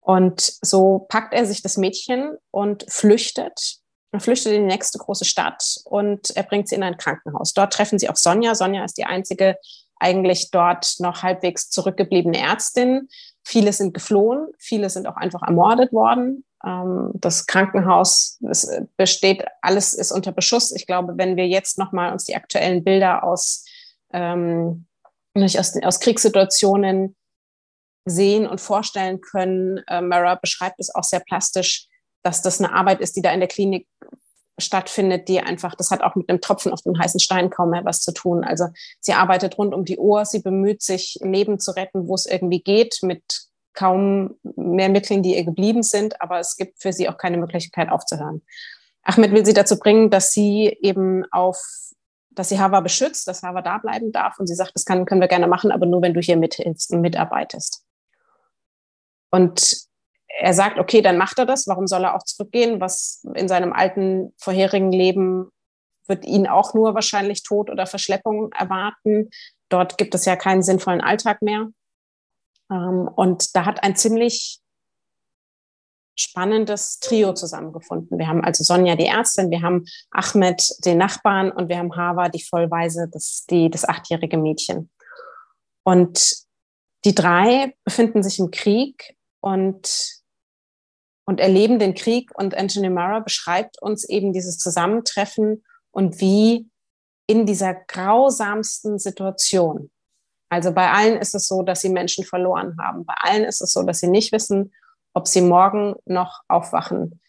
[0.00, 5.24] Und so packt er sich das Mädchen und flüchtet er flüchtet in die nächste große
[5.24, 7.52] Stadt und er bringt sie in ein Krankenhaus.
[7.52, 8.54] Dort treffen sie auf Sonja.
[8.54, 9.56] Sonja ist die einzige
[9.96, 13.08] eigentlich dort noch halbwegs zurückgebliebene Ärztin.
[13.44, 16.44] Viele sind geflohen, viele sind auch einfach ermordet worden.
[16.68, 18.38] Ähm, das Krankenhaus
[18.96, 20.72] besteht, alles ist unter Beschuss.
[20.72, 23.64] Ich glaube, wenn wir jetzt nochmal uns die aktuellen Bilder aus,
[24.12, 24.86] ähm,
[25.34, 27.16] aus, aus Kriegssituationen
[28.04, 31.86] sehen und vorstellen können, äh, Mara beschreibt es auch sehr plastisch,
[32.22, 33.86] dass das eine Arbeit ist, die da in der Klinik
[34.60, 37.84] stattfindet, die einfach, das hat auch mit einem Tropfen auf dem heißen Stein kaum mehr
[37.84, 38.42] was zu tun.
[38.42, 38.66] Also
[38.98, 42.60] sie arbeitet rund um die Uhr, sie bemüht sich, Leben zu retten, wo es irgendwie
[42.60, 43.47] geht, mit
[43.78, 47.90] kaum mehr Mitteln, die ihr geblieben sind, aber es gibt für sie auch keine Möglichkeit
[47.90, 48.42] aufzuhören.
[49.04, 51.62] Ahmed will sie dazu bringen, dass sie eben auf,
[52.30, 55.20] dass sie Hava beschützt, dass Hava da bleiben darf und sie sagt, das kann, können
[55.20, 57.84] wir gerne machen, aber nur wenn du hier mithilfst und mitarbeitest.
[59.30, 59.86] Und
[60.26, 61.68] er sagt, okay, dann macht er das.
[61.68, 62.80] Warum soll er auch zurückgehen?
[62.80, 65.50] Was in seinem alten vorherigen Leben
[66.08, 69.30] wird ihn auch nur wahrscheinlich Tod oder Verschleppung erwarten.
[69.68, 71.68] Dort gibt es ja keinen sinnvollen Alltag mehr.
[72.70, 74.60] Ähm, und da hat ein ziemlich
[76.16, 78.18] spannendes Trio zusammengefunden.
[78.18, 82.28] Wir haben also Sonja, die Ärztin, wir haben Ahmed, den Nachbarn, und wir haben Hava,
[82.28, 84.90] die Vollweise, das, die, das achtjährige Mädchen.
[85.84, 86.36] Und
[87.04, 90.18] die drei befinden sich im Krieg und
[91.28, 92.30] und erleben den Krieg.
[92.34, 96.70] Und Anthony Mara beschreibt uns eben dieses Zusammentreffen und wie
[97.26, 99.90] in dieser grausamsten Situation.
[100.48, 103.04] Also bei allen ist es so, dass sie Menschen verloren haben.
[103.04, 104.72] Bei allen ist es so, dass sie nicht wissen,
[105.14, 107.20] ob sie morgen noch aufwachen.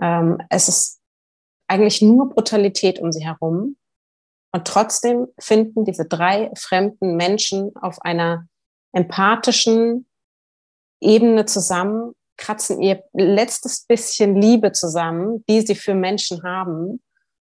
[0.00, 1.00] Ähm, es ist
[1.68, 3.76] eigentlich nur Brutalität um sie herum.
[4.52, 8.46] Und trotzdem finden diese drei fremden Menschen auf einer
[8.92, 10.06] empathischen
[11.00, 17.00] Ebene zusammen kratzen ihr letztes bisschen Liebe zusammen, die sie für Menschen haben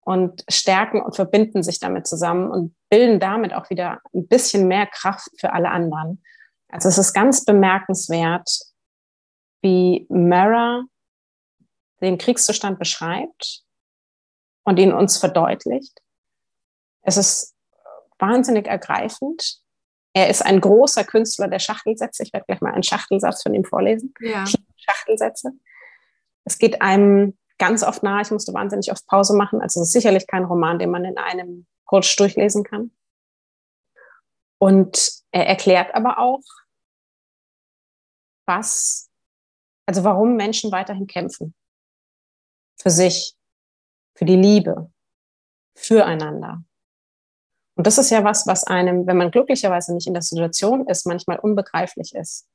[0.05, 4.87] und stärken und verbinden sich damit zusammen und bilden damit auch wieder ein bisschen mehr
[4.87, 6.23] Kraft für alle anderen.
[6.69, 8.49] Also es ist ganz bemerkenswert,
[9.63, 10.83] wie Mara
[12.01, 13.63] den Kriegszustand beschreibt
[14.65, 16.01] und ihn uns verdeutlicht.
[17.03, 17.55] Es ist
[18.19, 19.59] wahnsinnig ergreifend.
[20.15, 22.23] Er ist ein großer Künstler der Schachtelsätze.
[22.25, 24.13] Ich werde gleich mal einen Schachtelsatz von ihm vorlesen.
[24.21, 24.45] Ja.
[24.77, 25.53] Schachtelsätze.
[26.45, 28.21] Es geht einem ganz oft nah.
[28.21, 29.61] Ich musste wahnsinnig oft Pause machen.
[29.63, 32.91] Also es ist sicherlich kein Roman, den man in einem Rutsch durchlesen kann.
[34.59, 36.43] Und er erklärt aber auch,
[38.47, 39.09] was,
[39.87, 41.55] also warum Menschen weiterhin kämpfen.
[42.81, 43.37] Für sich,
[44.17, 44.91] für die Liebe,
[45.77, 46.65] füreinander.
[47.77, 51.07] Und das ist ja was, was einem, wenn man glücklicherweise nicht in der Situation ist,
[51.07, 52.49] manchmal unbegreiflich ist.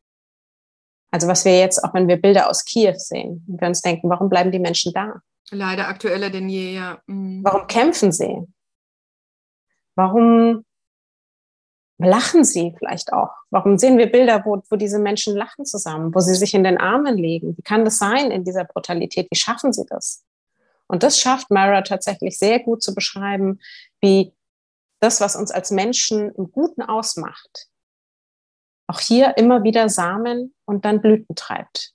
[1.18, 4.30] Also was wir jetzt, auch wenn wir Bilder aus Kiew sehen, wir uns denken, warum
[4.30, 5.16] bleiben die Menschen da?
[5.50, 7.02] Leider aktueller denn je, ja.
[7.08, 7.44] Mhm.
[7.44, 8.46] Warum kämpfen sie?
[9.96, 10.64] Warum
[11.98, 13.32] lachen sie vielleicht auch?
[13.50, 16.78] Warum sehen wir Bilder, wo, wo diese Menschen lachen zusammen, wo sie sich in den
[16.78, 17.58] Armen legen?
[17.58, 19.26] Wie kann das sein in dieser Brutalität?
[19.32, 20.24] Wie schaffen sie das?
[20.86, 23.60] Und das schafft Mara tatsächlich sehr gut zu beschreiben,
[24.02, 24.36] wie
[25.00, 27.70] das, was uns als Menschen im Guten ausmacht,
[28.88, 31.94] auch hier immer wieder Samen und dann Blüten treibt.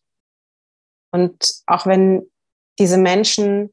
[1.11, 2.31] Und auch wenn
[2.78, 3.72] diese Menschen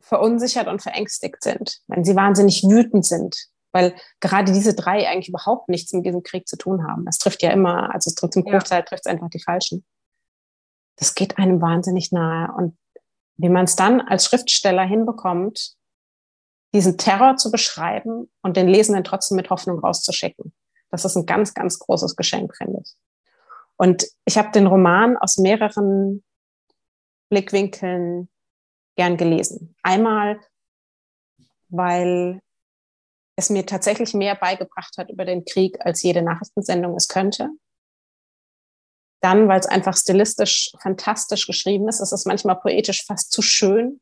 [0.00, 5.68] verunsichert und verängstigt sind, wenn sie wahnsinnig wütend sind, weil gerade diese drei eigentlich überhaupt
[5.68, 7.06] nichts mit diesem Krieg zu tun haben.
[7.08, 8.84] Es trifft ja immer, also es trifft im Großteil, ja.
[8.84, 9.84] trifft es einfach die Falschen.
[10.96, 12.52] Das geht einem wahnsinnig nahe.
[12.56, 12.78] Und
[13.36, 15.74] wie man es dann als Schriftsteller hinbekommt,
[16.72, 20.52] diesen Terror zu beschreiben und den Lesenden trotzdem mit Hoffnung rauszuschicken.
[20.94, 22.94] Das ist ein ganz, ganz großes Geschenk, finde ich.
[23.76, 26.22] Und ich habe den Roman aus mehreren
[27.30, 28.28] Blickwinkeln
[28.96, 29.74] gern gelesen.
[29.82, 30.38] Einmal,
[31.68, 32.40] weil
[33.34, 37.50] es mir tatsächlich mehr beigebracht hat über den Krieg, als jede Nachrichtensendung es könnte.
[39.20, 41.98] Dann, weil es einfach stilistisch fantastisch geschrieben ist.
[41.98, 44.00] Es ist manchmal poetisch fast zu schön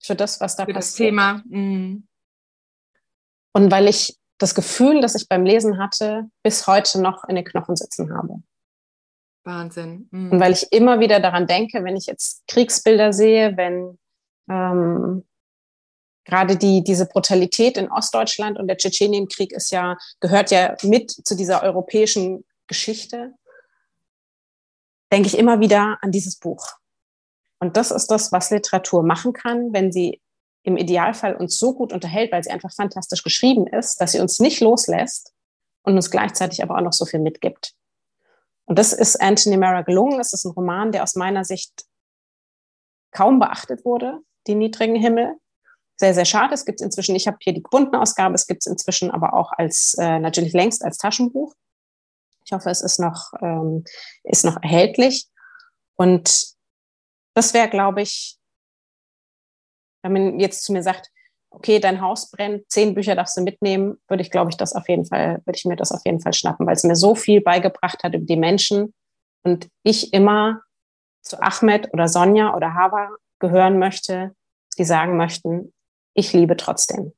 [0.00, 0.76] für das, was da für passiert.
[0.76, 1.42] Das Thema.
[1.48, 2.06] Mhm.
[3.52, 7.44] Und weil ich das Gefühl, das ich beim Lesen hatte, bis heute noch in den
[7.44, 8.42] Knochen sitzen habe.
[9.44, 10.08] Wahnsinn.
[10.10, 10.32] Mhm.
[10.32, 13.98] Und weil ich immer wieder daran denke, wenn ich jetzt Kriegsbilder sehe, wenn
[14.48, 15.24] ähm,
[16.24, 21.34] gerade die, diese Brutalität in Ostdeutschland und der Tschetschenienkrieg ist ja, gehört ja mit zu
[21.34, 23.34] dieser europäischen Geschichte,
[25.10, 26.66] denke ich immer wieder an dieses Buch.
[27.60, 30.20] Und das ist das, was Literatur machen kann, wenn sie
[30.68, 34.38] im Idealfall uns so gut unterhält, weil sie einfach fantastisch geschrieben ist, dass sie uns
[34.38, 35.32] nicht loslässt
[35.82, 37.74] und uns gleichzeitig aber auch noch so viel mitgibt.
[38.66, 40.18] Und das ist Anthony Mara gelungen.
[40.18, 41.86] Das ist ein Roman, der aus meiner Sicht
[43.12, 45.36] kaum beachtet wurde, die niedrigen Himmel.
[45.96, 46.52] Sehr, sehr schade.
[46.52, 49.52] Es gibt inzwischen, ich habe hier die gebundene Ausgabe, es gibt es inzwischen aber auch
[49.52, 51.54] als, äh, natürlich längst als Taschenbuch.
[52.44, 53.84] Ich hoffe, es ist noch, ähm,
[54.22, 55.28] ist noch erhältlich.
[55.96, 56.48] Und
[57.34, 58.37] das wäre, glaube ich,
[60.02, 61.10] wenn man jetzt zu mir sagt,
[61.50, 64.88] okay, dein Haus brennt, zehn Bücher darfst du mitnehmen, würde ich, glaube ich, das auf
[64.88, 67.40] jeden Fall, würde ich mir das auf jeden Fall schnappen, weil es mir so viel
[67.40, 68.94] beigebracht hat über die Menschen
[69.42, 70.62] und ich immer
[71.22, 74.34] zu Ahmed oder Sonja oder Hava gehören möchte,
[74.78, 75.72] die sagen möchten,
[76.14, 77.12] ich liebe trotzdem.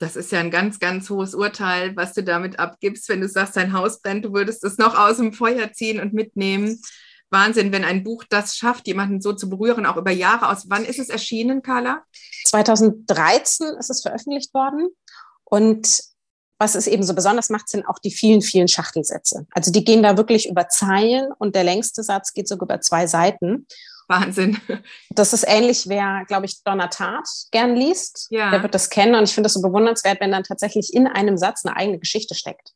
[0.00, 3.56] Das ist ja ein ganz, ganz hohes Urteil, was du damit abgibst, wenn du sagst,
[3.56, 6.80] dein Haus brennt, du würdest es noch aus dem Feuer ziehen und mitnehmen.
[7.30, 10.68] Wahnsinn, wenn ein Buch das schafft, jemanden so zu berühren, auch über Jahre aus.
[10.68, 12.02] Wann ist es erschienen, Carla?
[12.46, 14.88] 2013 ist es veröffentlicht worden.
[15.44, 16.02] Und
[16.58, 19.46] was es eben so besonders macht, sind auch die vielen, vielen Schachtelsätze.
[19.52, 23.06] Also die gehen da wirklich über Zeilen und der längste Satz geht sogar über zwei
[23.06, 23.66] Seiten.
[24.08, 24.58] Wahnsinn.
[25.10, 28.26] Das ist ähnlich, wer, glaube ich, Donner Tat gern liest.
[28.30, 28.50] Ja.
[28.50, 29.14] Der wird das kennen.
[29.14, 32.34] Und ich finde es so bewundernswert, wenn dann tatsächlich in einem Satz eine eigene Geschichte
[32.34, 32.72] steckt.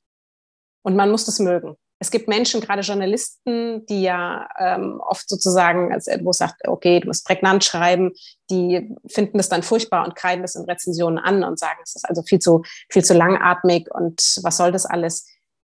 [0.82, 5.88] Und man muss das mögen es gibt Menschen, gerade Journalisten, die ja ähm, oft sozusagen,
[6.22, 8.12] wo sagt, okay, du musst prägnant schreiben,
[8.50, 12.06] die finden das dann furchtbar und kreiden das in Rezensionen an und sagen, es ist
[12.06, 15.26] also viel zu, viel zu langatmig und was soll das alles?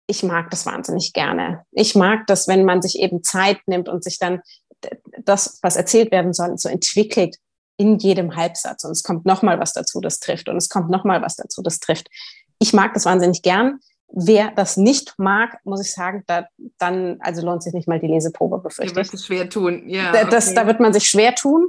[0.08, 1.64] Ich mag das wahnsinnig gerne.
[1.70, 4.40] Ich mag das, wenn man sich eben Zeit nimmt und sich dann
[5.22, 7.36] das, was erzählt werden soll, so entwickelt
[7.76, 8.82] in jedem Halbsatz.
[8.82, 10.48] Und es kommt nochmal was dazu, das trifft.
[10.48, 12.08] Und es kommt nochmal was dazu, das trifft.
[12.58, 13.78] Ich mag das wahnsinnig gern.
[14.08, 16.46] Wer das nicht mag, muss ich sagen, da,
[16.78, 19.12] dann also lohnt sich nicht mal die Leseprobe, befürchte ich.
[19.12, 20.10] wird schwer tun, ja.
[20.10, 20.28] Okay.
[20.30, 21.66] Das, da wird man sich schwer tun.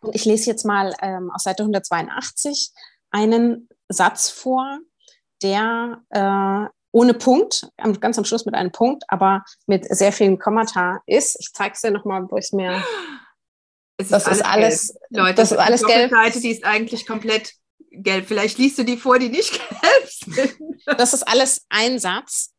[0.00, 2.70] Und ich lese jetzt mal ähm, aus Seite 182
[3.10, 4.78] einen Satz vor,
[5.42, 7.68] der äh, ohne Punkt,
[8.00, 11.36] ganz am Schluss mit einem Punkt, aber mit sehr vielen Kommata ist.
[11.40, 12.82] Ich zeige es dir nochmal, wo ich es mir.
[13.98, 16.10] Es das ist alles, alles Leute, das ist alles gelb.
[16.10, 17.52] Seite, die ist eigentlich komplett
[18.02, 18.26] gelb.
[18.28, 20.56] Vielleicht liest du die vor, die nicht gelb sind.
[20.86, 22.52] Das ist alles ein Satz.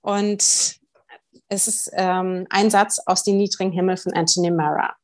[0.00, 0.78] Und
[1.48, 4.94] es ist ähm, ein Satz aus Die niedrigen Himmel von Anthony Mara.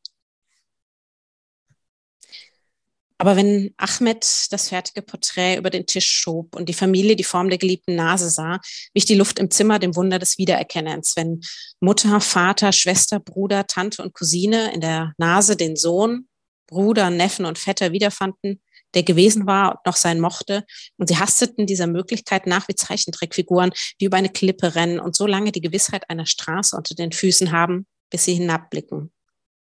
[3.16, 7.49] Aber wenn Ahmed das fertige Porträt über den Tisch schob und die Familie die Form
[7.49, 8.61] der geliebten Nase sah,
[8.92, 11.40] wich die Luft im Zimmer dem Wunder des Wiedererkennens, wenn
[11.81, 16.29] Mutter, Vater, Schwester, Bruder, Tante und Cousine in der Nase den Sohn,
[16.66, 18.61] Bruder, Neffen und Vetter wiederfanden,
[18.95, 20.65] der gewesen war und noch sein mochte.
[20.97, 25.27] Und sie hasteten dieser Möglichkeit nach wie Zeichentrickfiguren, die über eine Klippe rennen und so
[25.27, 29.13] lange die Gewissheit einer Straße unter den Füßen haben, bis sie hinabblicken.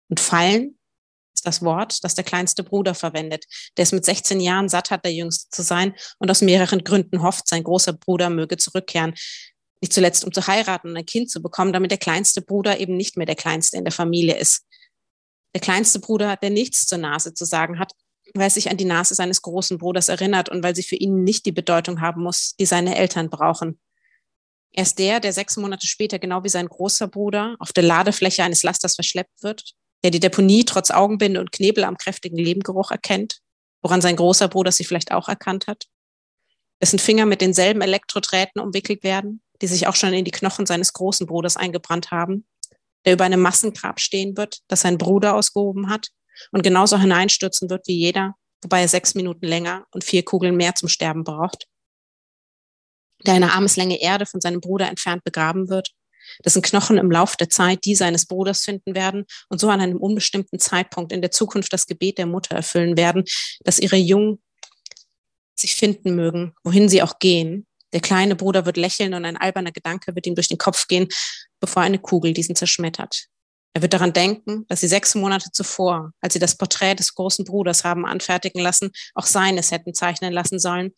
[0.08, 0.78] Und fallen
[1.34, 3.44] ist das Wort, das der kleinste Bruder verwendet,
[3.76, 7.22] der es mit 16 Jahren satt hat, der Jüngste zu sein und aus mehreren Gründen
[7.22, 9.14] hofft, sein großer Bruder möge zurückkehren.
[9.80, 12.96] Nicht zuletzt, um zu heiraten und ein Kind zu bekommen, damit der kleinste Bruder eben
[12.96, 14.64] nicht mehr der kleinste in der Familie ist.
[15.54, 17.92] Der kleinste Bruder, der nichts zur Nase zu sagen hat,
[18.34, 21.22] weil er sich an die Nase seines großen Bruders erinnert und weil sie für ihn
[21.22, 23.80] nicht die Bedeutung haben muss, die seine Eltern brauchen.
[24.72, 28.42] Er ist der, der sechs Monate später, genau wie sein großer Bruder, auf der Ladefläche
[28.42, 33.38] eines Lasters verschleppt wird, der die Deponie trotz Augenbinde und Knebel am kräftigen Lebengeruch erkennt,
[33.82, 35.86] woran sein großer Bruder sie vielleicht auch erkannt hat,
[36.82, 40.92] dessen Finger mit denselben Elektrodrähten umwickelt werden, die sich auch schon in die Knochen seines
[40.92, 42.44] großen Bruders eingebrannt haben,
[43.04, 46.10] der über einem Massengrab stehen wird, das sein Bruder ausgehoben hat
[46.52, 50.74] und genauso hineinstürzen wird wie jeder, wobei er sechs Minuten länger und vier Kugeln mehr
[50.74, 51.66] zum Sterben braucht,
[53.26, 55.94] der eine Armeslänge Erde von seinem Bruder entfernt begraben wird,
[56.44, 59.98] dessen Knochen im Lauf der Zeit die seines Bruders finden werden und so an einem
[59.98, 63.24] unbestimmten Zeitpunkt in der Zukunft das Gebet der Mutter erfüllen werden,
[63.64, 64.42] dass ihre Jungen
[65.54, 67.66] sich finden mögen, wohin sie auch gehen.
[67.92, 71.08] Der kleine Bruder wird lächeln und ein alberner Gedanke wird ihm durch den Kopf gehen,
[71.60, 73.28] bevor eine Kugel diesen zerschmettert.
[73.74, 77.44] Er wird daran denken, dass sie sechs Monate zuvor, als sie das Porträt des großen
[77.44, 80.92] Bruders haben anfertigen lassen, auch seines hätten zeichnen lassen sollen.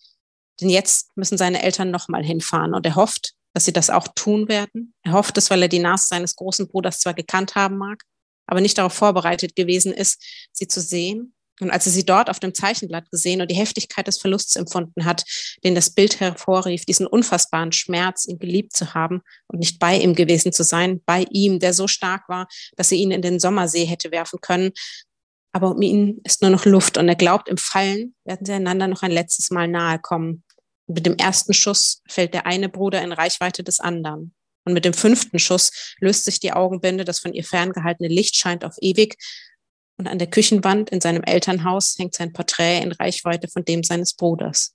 [0.60, 4.48] Denn jetzt müssen seine Eltern nochmal hinfahren und er hofft, dass sie das auch tun
[4.48, 4.94] werden.
[5.02, 8.02] Er hofft es, weil er die Nase seines großen Bruders zwar gekannt haben mag,
[8.46, 12.38] aber nicht darauf vorbereitet gewesen ist, sie zu sehen und als er sie dort auf
[12.38, 15.24] dem Zeichenblatt gesehen und die Heftigkeit des Verlusts empfunden hat,
[15.64, 20.14] den das Bild hervorrief, diesen unfassbaren Schmerz, ihn geliebt zu haben und nicht bei ihm
[20.14, 23.84] gewesen zu sein, bei ihm, der so stark war, dass er ihn in den Sommersee
[23.84, 24.72] hätte werfen können.
[25.52, 28.88] Aber um ihn ist nur noch Luft und er glaubt, im Fallen werden sie einander
[28.88, 30.44] noch ein letztes Mal nahe kommen.
[30.86, 34.34] Und mit dem ersten Schuss fällt der eine Bruder in Reichweite des anderen.
[34.66, 38.64] Und mit dem fünften Schuss löst sich die Augenbinde, das von ihr ferngehaltene Licht scheint
[38.64, 39.16] auf ewig
[39.98, 44.14] und an der Küchenwand in seinem Elternhaus hängt sein Porträt in Reichweite von dem seines
[44.14, 44.74] Bruders.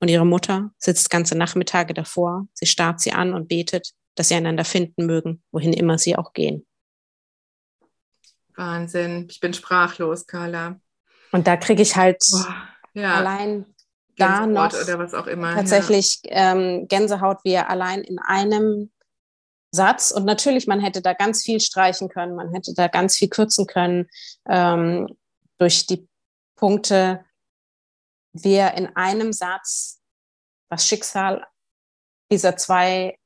[0.00, 4.34] Und ihre Mutter sitzt ganze Nachmittage davor, sie starrt sie an und betet, dass sie
[4.34, 6.66] einander finden mögen, wohin immer sie auch gehen.
[8.56, 10.80] Wahnsinn, ich bin sprachlos, Carla.
[11.30, 13.14] Und da kriege ich halt Boah, ja.
[13.14, 13.66] allein
[14.16, 16.52] da noch tatsächlich ja.
[16.52, 18.90] ähm, Gänsehaut, wie er allein in einem
[19.72, 20.10] Satz.
[20.10, 23.66] Und natürlich, man hätte da ganz viel streichen können, man hätte da ganz viel kürzen
[23.66, 24.08] können
[24.48, 25.08] ähm,
[25.58, 26.06] durch die
[26.56, 27.24] Punkte,
[28.34, 30.00] wie er in einem Satz
[30.70, 31.46] das Schicksal
[32.30, 33.18] dieser zwei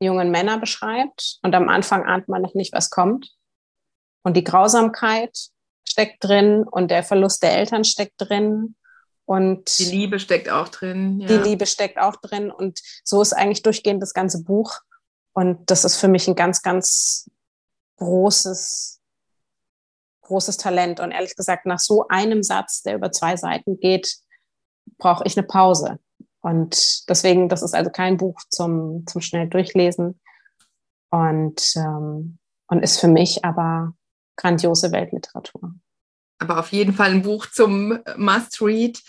[0.00, 1.38] jungen Männer beschreibt.
[1.42, 3.30] Und am Anfang ahnt man noch nicht, was kommt.
[4.22, 5.36] Und die Grausamkeit
[5.86, 8.76] steckt drin und der Verlust der Eltern steckt drin.
[9.26, 11.20] Und die Liebe steckt auch drin.
[11.20, 11.28] Ja.
[11.28, 12.50] Die Liebe steckt auch drin.
[12.50, 14.80] Und so ist eigentlich durchgehend das ganze Buch.
[15.34, 17.30] Und das ist für mich ein ganz, ganz
[17.98, 19.00] großes,
[20.22, 21.00] großes Talent.
[21.00, 24.16] Und ehrlich gesagt, nach so einem Satz, der über zwei Seiten geht,
[24.98, 25.98] brauche ich eine Pause.
[26.40, 30.20] Und deswegen, das ist also kein Buch zum, zum schnell durchlesen.
[31.10, 33.94] Und, ähm, und ist für mich aber
[34.36, 35.74] grandiose Weltliteratur
[36.38, 39.00] aber auf jeden Fall ein Buch zum Must-Read.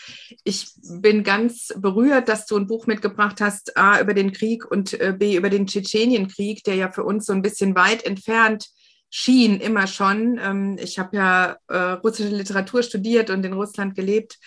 [0.44, 5.00] Ich bin ganz berührt, dass du ein Buch mitgebracht hast, A, über den Krieg und
[5.00, 8.68] äh, B, über den Tschetschenienkrieg, der ja für uns so ein bisschen weit entfernt
[9.10, 10.40] schien, immer schon.
[10.42, 14.38] Ähm, ich habe ja äh, russische Literatur studiert und in Russland gelebt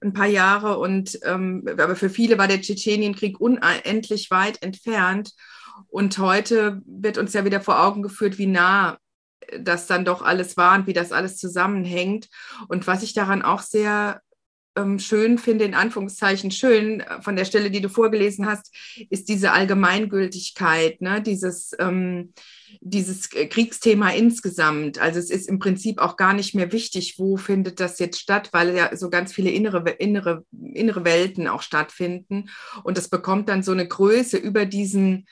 [0.00, 5.32] ein paar Jahre und ähm, aber für viele war der Tschetschenienkrieg unendlich weit entfernt.
[5.88, 8.98] Und heute wird uns ja wieder vor Augen geführt, wie nah
[9.58, 12.28] das dann doch alles war und wie das alles zusammenhängt.
[12.68, 14.20] Und was ich daran auch sehr
[14.78, 18.74] ähm, schön finde, in Anführungszeichen schön, äh, von der Stelle, die du vorgelesen hast,
[19.10, 21.22] ist diese Allgemeingültigkeit, ne?
[21.22, 22.32] dieses, ähm,
[22.80, 24.98] dieses Kriegsthema insgesamt.
[24.98, 28.50] Also es ist im Prinzip auch gar nicht mehr wichtig, wo findet das jetzt statt,
[28.52, 30.44] weil ja so ganz viele innere, innere,
[30.74, 32.50] innere Welten auch stattfinden.
[32.84, 35.26] Und das bekommt dann so eine Größe über diesen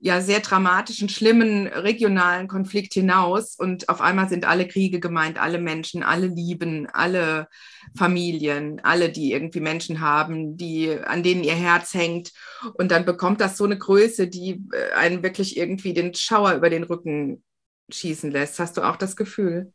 [0.00, 3.54] ja sehr dramatischen, schlimmen regionalen Konflikt hinaus.
[3.54, 7.48] Und auf einmal sind alle Kriege gemeint, alle Menschen, alle Lieben, alle
[7.96, 12.32] Familien, alle, die irgendwie Menschen haben, die, an denen ihr Herz hängt.
[12.74, 16.70] Und dann bekommt das so eine Größe, die äh, einen wirklich irgendwie den Schauer über
[16.70, 17.44] den Rücken
[17.90, 18.58] schießen lässt.
[18.58, 19.72] Hast du auch das Gefühl?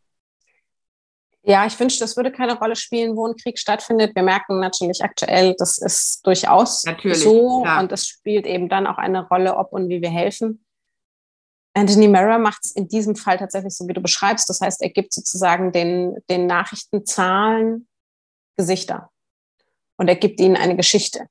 [1.47, 4.15] Ja, ich wünschte, das würde keine Rolle spielen, wo ein Krieg stattfindet.
[4.15, 7.81] Wir merken natürlich aktuell, das ist durchaus natürlich, so klar.
[7.81, 10.65] und es spielt eben dann auch eine Rolle, ob und wie wir helfen.
[11.75, 14.49] Anthony Mara macht es in diesem Fall tatsächlich so, wie du beschreibst.
[14.49, 17.87] Das heißt, er gibt sozusagen den, den Nachrichtenzahlen
[18.57, 19.11] Gesichter
[19.97, 21.27] und er gibt ihnen eine Geschichte.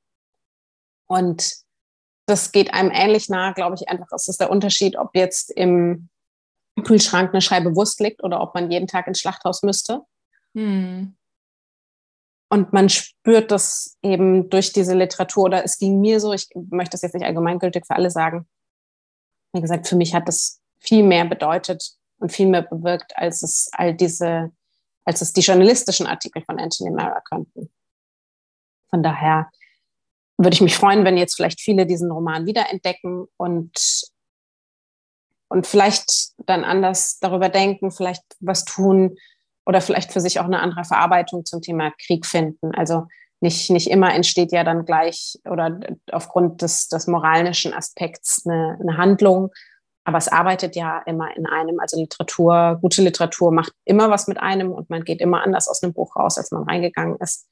[1.06, 1.54] Und
[2.26, 4.06] das geht einem ähnlich nahe, glaube ich, einfach.
[4.12, 6.08] Es ist der Unterschied, ob jetzt im
[6.82, 10.02] Kühlschrank eine Scheibe Wurst liegt oder ob man jeden Tag ins Schlachthaus müsste.
[10.54, 11.16] Hm.
[12.48, 16.92] Und man spürt das eben durch diese Literatur, oder es ging mir so, ich möchte
[16.92, 18.46] das jetzt nicht allgemeingültig für alle sagen.
[19.52, 23.68] Wie gesagt, für mich hat das viel mehr bedeutet und viel mehr bewirkt, als es
[23.72, 24.52] all diese,
[25.04, 27.72] als es die journalistischen Artikel von Anthony Mara könnten.
[28.90, 29.50] Von daher
[30.36, 33.72] würde ich mich freuen, wenn jetzt vielleicht viele diesen Roman wiederentdecken und
[35.54, 39.16] und vielleicht dann anders darüber denken, vielleicht was tun
[39.64, 42.74] oder vielleicht für sich auch eine andere Verarbeitung zum Thema Krieg finden.
[42.74, 43.06] Also
[43.40, 45.78] nicht, nicht immer entsteht ja dann gleich oder
[46.10, 49.52] aufgrund des, des moralischen Aspekts eine, eine Handlung,
[50.02, 51.78] aber es arbeitet ja immer in einem.
[51.78, 55.84] Also Literatur, gute Literatur macht immer was mit einem und man geht immer anders aus
[55.84, 57.46] einem Buch raus, als man reingegangen ist.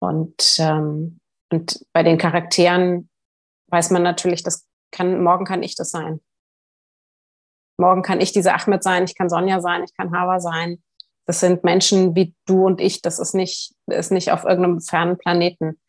[0.00, 1.20] Und, ähm,
[1.52, 3.08] und bei den Charakteren
[3.68, 6.20] weiß man natürlich, das kann, morgen kann ich das sein.
[7.80, 10.82] Morgen kann ich diese Ahmed sein, ich kann Sonja sein, ich kann Hava sein.
[11.24, 13.00] Das sind Menschen wie du und ich.
[13.00, 15.80] Das ist nicht, ist nicht auf irgendeinem fernen Planeten.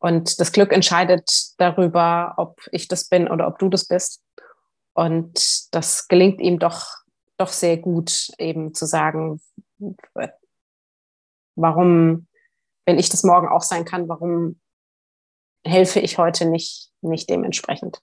[0.00, 4.22] Und das Glück entscheidet darüber, ob ich das bin oder ob du das bist.
[4.94, 6.86] Und das gelingt ihm doch,
[7.36, 9.40] doch sehr gut, eben zu sagen,
[11.54, 12.26] warum,
[12.84, 14.60] wenn ich das morgen auch sein kann, warum
[15.64, 18.00] helfe ich heute nicht, nicht dementsprechend?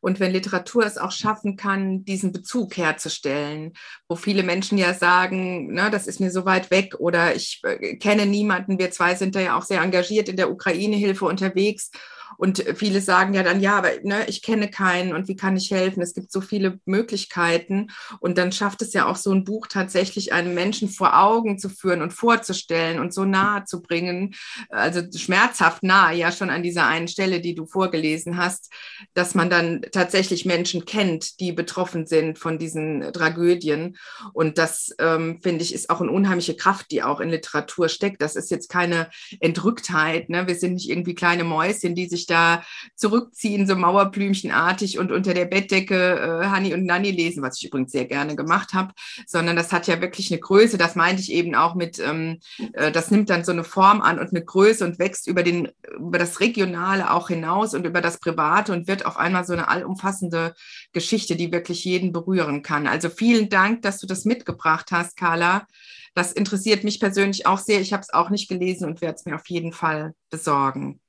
[0.00, 3.72] Und wenn Literatur es auch schaffen kann, diesen Bezug herzustellen,
[4.08, 7.96] wo viele Menschen ja sagen, na, das ist mir so weit weg oder ich äh,
[7.96, 11.90] kenne niemanden, wir zwei sind da ja auch sehr engagiert in der Ukraine-Hilfe unterwegs
[12.36, 15.70] und viele sagen ja dann, ja, aber ne, ich kenne keinen und wie kann ich
[15.70, 16.02] helfen?
[16.02, 17.88] Es gibt so viele Möglichkeiten.
[18.20, 21.68] Und dann schafft es ja auch so ein Buch tatsächlich einem Menschen vor Augen zu
[21.68, 24.34] führen und vorzustellen und so nahe zu bringen.
[24.68, 28.72] Also schmerzhaft nahe, ja schon an dieser einen Stelle, die du vorgelesen hast,
[29.14, 33.96] dass man dann tatsächlich Menschen kennt, die betroffen sind von diesen Tragödien.
[34.32, 38.20] Und das, ähm, finde ich, ist auch eine unheimliche Kraft, die auch in Literatur steckt.
[38.20, 39.10] Das ist jetzt keine
[39.40, 40.28] Entrücktheit.
[40.28, 40.46] Ne?
[40.46, 42.62] Wir sind nicht irgendwie kleine Mäuschen, die sich da
[42.94, 47.92] zurückziehen, so Mauerblümchenartig und unter der Bettdecke äh, Honey und Nanny lesen, was ich übrigens
[47.92, 48.94] sehr gerne gemacht habe,
[49.26, 50.78] sondern das hat ja wirklich eine Größe.
[50.78, 52.38] Das meinte ich eben auch mit, ähm,
[52.72, 55.68] äh, das nimmt dann so eine Form an und eine Größe und wächst über, den,
[55.98, 59.68] über das Regionale auch hinaus und über das Private und wird auf einmal so eine
[59.68, 60.54] allumfassende
[60.92, 62.86] Geschichte, die wirklich jeden berühren kann.
[62.86, 65.66] Also vielen Dank, dass du das mitgebracht hast, Carla.
[66.14, 67.80] Das interessiert mich persönlich auch sehr.
[67.80, 71.00] Ich habe es auch nicht gelesen und werde es mir auf jeden Fall besorgen.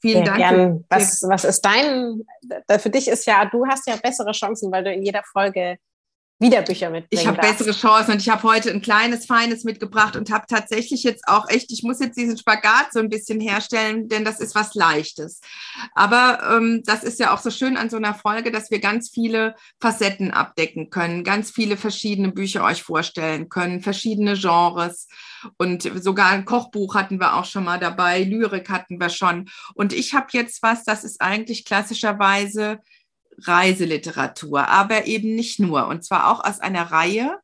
[0.00, 0.38] Vielen Dank.
[0.38, 0.84] Gern.
[0.88, 2.22] Was, was ist dein,
[2.78, 5.78] für dich ist ja, du hast ja bessere Chancen, weil du in jeder Folge
[6.38, 10.14] wieder Bücher mitbringen Ich habe bessere Chancen und ich habe heute ein kleines, feines mitgebracht
[10.16, 14.08] und habe tatsächlich jetzt auch echt, ich muss jetzt diesen Spagat so ein bisschen herstellen,
[14.08, 15.40] denn das ist was Leichtes.
[15.94, 19.10] Aber ähm, das ist ja auch so schön an so einer Folge, dass wir ganz
[19.10, 25.08] viele Facetten abdecken können, ganz viele verschiedene Bücher euch vorstellen können, verschiedene Genres
[25.56, 29.48] und sogar ein Kochbuch hatten wir auch schon mal dabei, Lyrik hatten wir schon.
[29.74, 32.80] Und ich habe jetzt was, das ist eigentlich klassischerweise
[33.42, 35.86] Reiseliteratur, aber eben nicht nur.
[35.86, 37.38] Und zwar auch aus einer Reihe.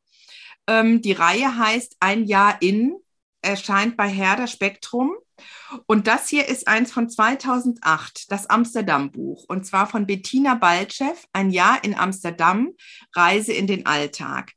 [0.66, 2.96] Ähm, die Reihe heißt Ein Jahr in,
[3.42, 5.14] erscheint bei Herder Spektrum.
[5.86, 9.44] Und das hier ist eins von 2008, das Amsterdam-Buch.
[9.48, 12.70] Und zwar von Bettina Baltschew, Ein Jahr in Amsterdam,
[13.14, 14.52] Reise in den Alltag.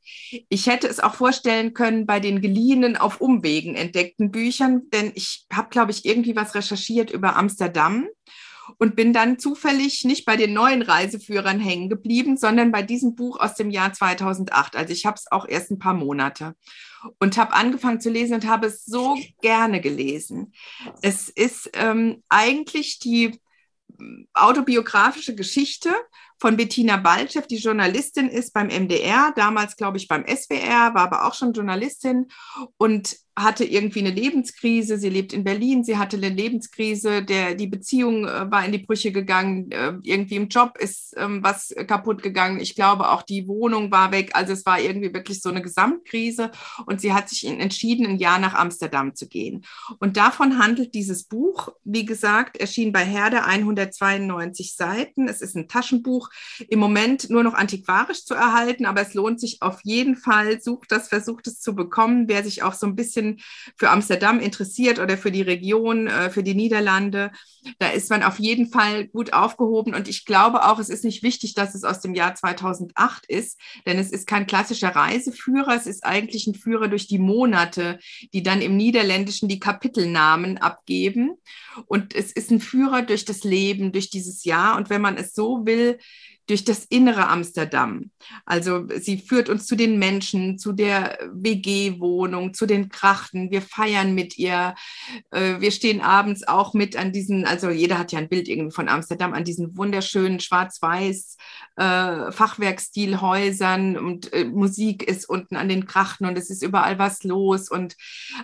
[0.48, 5.46] Ich hätte es auch vorstellen können bei den geliehenen auf Umwegen entdeckten Büchern, denn ich
[5.52, 8.06] habe, glaube ich, irgendwie was recherchiert über Amsterdam
[8.76, 13.40] und bin dann zufällig nicht bei den neuen Reiseführern hängen geblieben, sondern bei diesem Buch
[13.40, 14.76] aus dem Jahr 2008.
[14.76, 16.54] Also ich habe es auch erst ein paar Monate
[17.18, 20.52] und habe angefangen zu lesen und habe es so gerne gelesen.
[21.02, 23.38] Es ist ähm, eigentlich die
[23.98, 25.90] hm, autobiografische Geschichte
[26.40, 31.24] von Bettina Balchev, die Journalistin ist beim MDR, damals glaube ich beim SWR, war aber
[31.24, 32.28] auch schon Journalistin
[32.76, 34.98] und hatte irgendwie eine Lebenskrise.
[34.98, 35.84] Sie lebt in Berlin.
[35.84, 37.22] Sie hatte eine Lebenskrise.
[37.22, 39.70] Der, die Beziehung äh, war in die Brüche gegangen.
[39.70, 42.60] Äh, irgendwie im Job ist ähm, was kaputt gegangen.
[42.60, 44.30] Ich glaube, auch die Wohnung war weg.
[44.34, 46.50] Also es war irgendwie wirklich so eine Gesamtkrise.
[46.86, 49.64] Und sie hat sich entschieden, ein Jahr nach Amsterdam zu gehen.
[50.00, 51.70] Und davon handelt dieses Buch.
[51.84, 55.28] Wie gesagt, erschien bei Herde 192 Seiten.
[55.28, 56.30] Es ist ein Taschenbuch.
[56.68, 60.60] Im Moment nur noch antiquarisch zu erhalten, aber es lohnt sich auf jeden Fall.
[60.60, 62.28] Sucht das, versucht es zu bekommen.
[62.28, 63.27] Wer sich auch so ein bisschen
[63.76, 67.30] für Amsterdam interessiert oder für die Region, äh, für die Niederlande,
[67.78, 69.94] da ist man auf jeden Fall gut aufgehoben.
[69.94, 73.60] Und ich glaube auch, es ist nicht wichtig, dass es aus dem Jahr 2008 ist,
[73.86, 75.74] denn es ist kein klassischer Reiseführer.
[75.74, 77.98] Es ist eigentlich ein Führer durch die Monate,
[78.32, 81.36] die dann im Niederländischen die Kapitelnamen abgeben.
[81.86, 84.76] Und es ist ein Führer durch das Leben, durch dieses Jahr.
[84.76, 85.98] Und wenn man es so will,
[86.48, 88.10] durch das innere Amsterdam.
[88.46, 93.50] Also sie führt uns zu den Menschen, zu der WG-Wohnung, zu den Krachten.
[93.50, 94.74] Wir feiern mit ihr.
[95.30, 98.74] Äh, wir stehen abends auch mit an diesen, also jeder hat ja ein Bild irgendwie
[98.74, 101.36] von Amsterdam, an diesen wunderschönen schwarz-weiß
[101.76, 107.24] äh, Fachwerkstilhäusern und äh, Musik ist unten an den Krachten und es ist überall was
[107.24, 107.70] los.
[107.70, 107.94] Und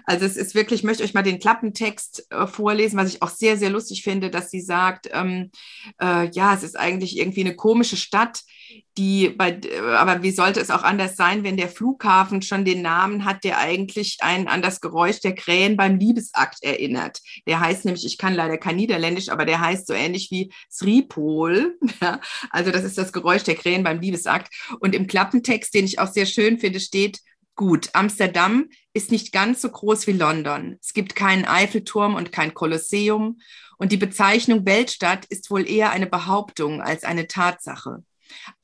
[0.05, 3.57] also es ist wirklich, ich möchte euch mal den Klappentext vorlesen, was ich auch sehr,
[3.57, 5.51] sehr lustig finde, dass sie sagt, ähm,
[6.01, 8.43] äh, ja, es ist eigentlich irgendwie eine komische Stadt,
[8.97, 9.61] die bei,
[9.97, 13.59] aber wie sollte es auch anders sein, wenn der Flughafen schon den Namen hat, der
[13.59, 17.21] eigentlich einen an das Geräusch der Krähen beim Liebesakt erinnert.
[17.47, 21.79] Der heißt nämlich, ich kann leider kein Niederländisch, aber der heißt so ähnlich wie Sripol.
[22.01, 22.21] Ja,
[22.51, 24.53] also das ist das Geräusch der Krähen beim Liebesakt.
[24.81, 27.21] Und im Klappentext, den ich auch sehr schön finde, steht,
[27.57, 30.77] Gut, Amsterdam ist nicht ganz so groß wie London.
[30.81, 33.41] Es gibt keinen Eiffelturm und kein Kolosseum.
[33.79, 38.03] Und die Bezeichnung Weltstadt ist wohl eher eine Behauptung als eine Tatsache.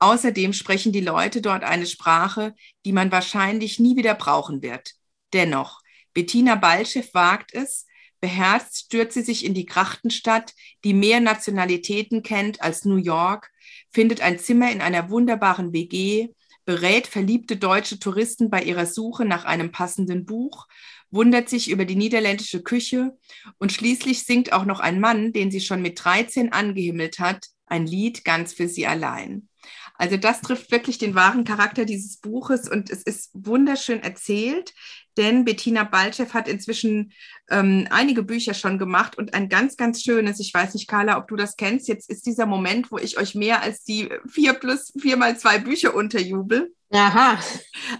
[0.00, 4.94] Außerdem sprechen die Leute dort eine Sprache, die man wahrscheinlich nie wieder brauchen wird.
[5.32, 5.80] Dennoch,
[6.12, 7.86] Bettina Ballschiff wagt es,
[8.20, 13.50] beherzt stürzt sie sich in die Krachtenstadt, die mehr Nationalitäten kennt als New York,
[13.90, 16.30] findet ein Zimmer in einer wunderbaren WG,
[16.70, 20.68] berät verliebte deutsche Touristen bei ihrer Suche nach einem passenden Buch,
[21.10, 23.18] wundert sich über die niederländische Küche
[23.58, 27.88] und schließlich singt auch noch ein Mann, den sie schon mit 13 angehimmelt hat, ein
[27.88, 29.48] Lied ganz für sie allein.
[29.94, 34.72] Also das trifft wirklich den wahren Charakter dieses Buches und es ist wunderschön erzählt,
[35.20, 37.12] denn Bettina Balchev hat inzwischen
[37.50, 41.28] ähm, einige Bücher schon gemacht und ein ganz, ganz schönes, ich weiß nicht, Carla, ob
[41.28, 44.92] du das kennst, jetzt ist dieser Moment, wo ich euch mehr als die vier plus
[44.98, 46.74] vier mal zwei Bücher unterjubel.
[46.90, 47.38] Aha.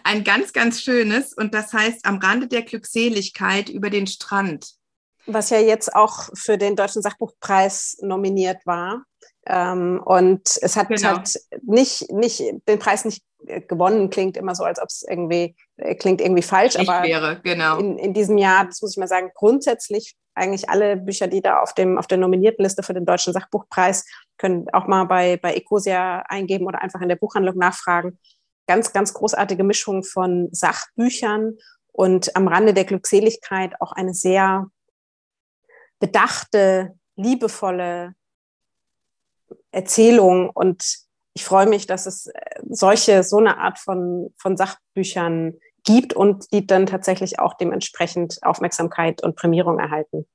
[0.02, 4.79] Ein ganz, ganz schönes und das heißt Am Rande der Glückseligkeit über den Strand.
[5.26, 9.04] Was ja jetzt auch für den Deutschen Sachbuchpreis nominiert war.
[9.46, 11.16] Ähm, und es hat genau.
[11.16, 13.22] halt nicht, nicht, den Preis nicht
[13.68, 16.76] gewonnen, klingt immer so, als ob es irgendwie, äh, klingt irgendwie falsch.
[16.78, 17.78] Ich aber wäre, genau.
[17.78, 21.60] In, in diesem Jahr, das muss ich mal sagen, grundsätzlich eigentlich alle Bücher, die da
[21.60, 24.04] auf, dem, auf der nominierten Liste für den Deutschen Sachbuchpreis,
[24.38, 28.18] können auch mal bei, bei Ecosia eingeben oder einfach in der Buchhandlung nachfragen.
[28.66, 31.56] Ganz, ganz großartige Mischung von Sachbüchern
[31.92, 34.66] und am Rande der Glückseligkeit auch eine sehr
[36.00, 38.14] bedachte, liebevolle
[39.70, 40.50] Erzählung.
[40.50, 40.82] Und
[41.34, 46.52] ich freue mich, dass es äh, solche, so eine Art von, von Sachbüchern gibt und
[46.52, 50.26] die dann tatsächlich auch dementsprechend Aufmerksamkeit und Prämierung erhalten.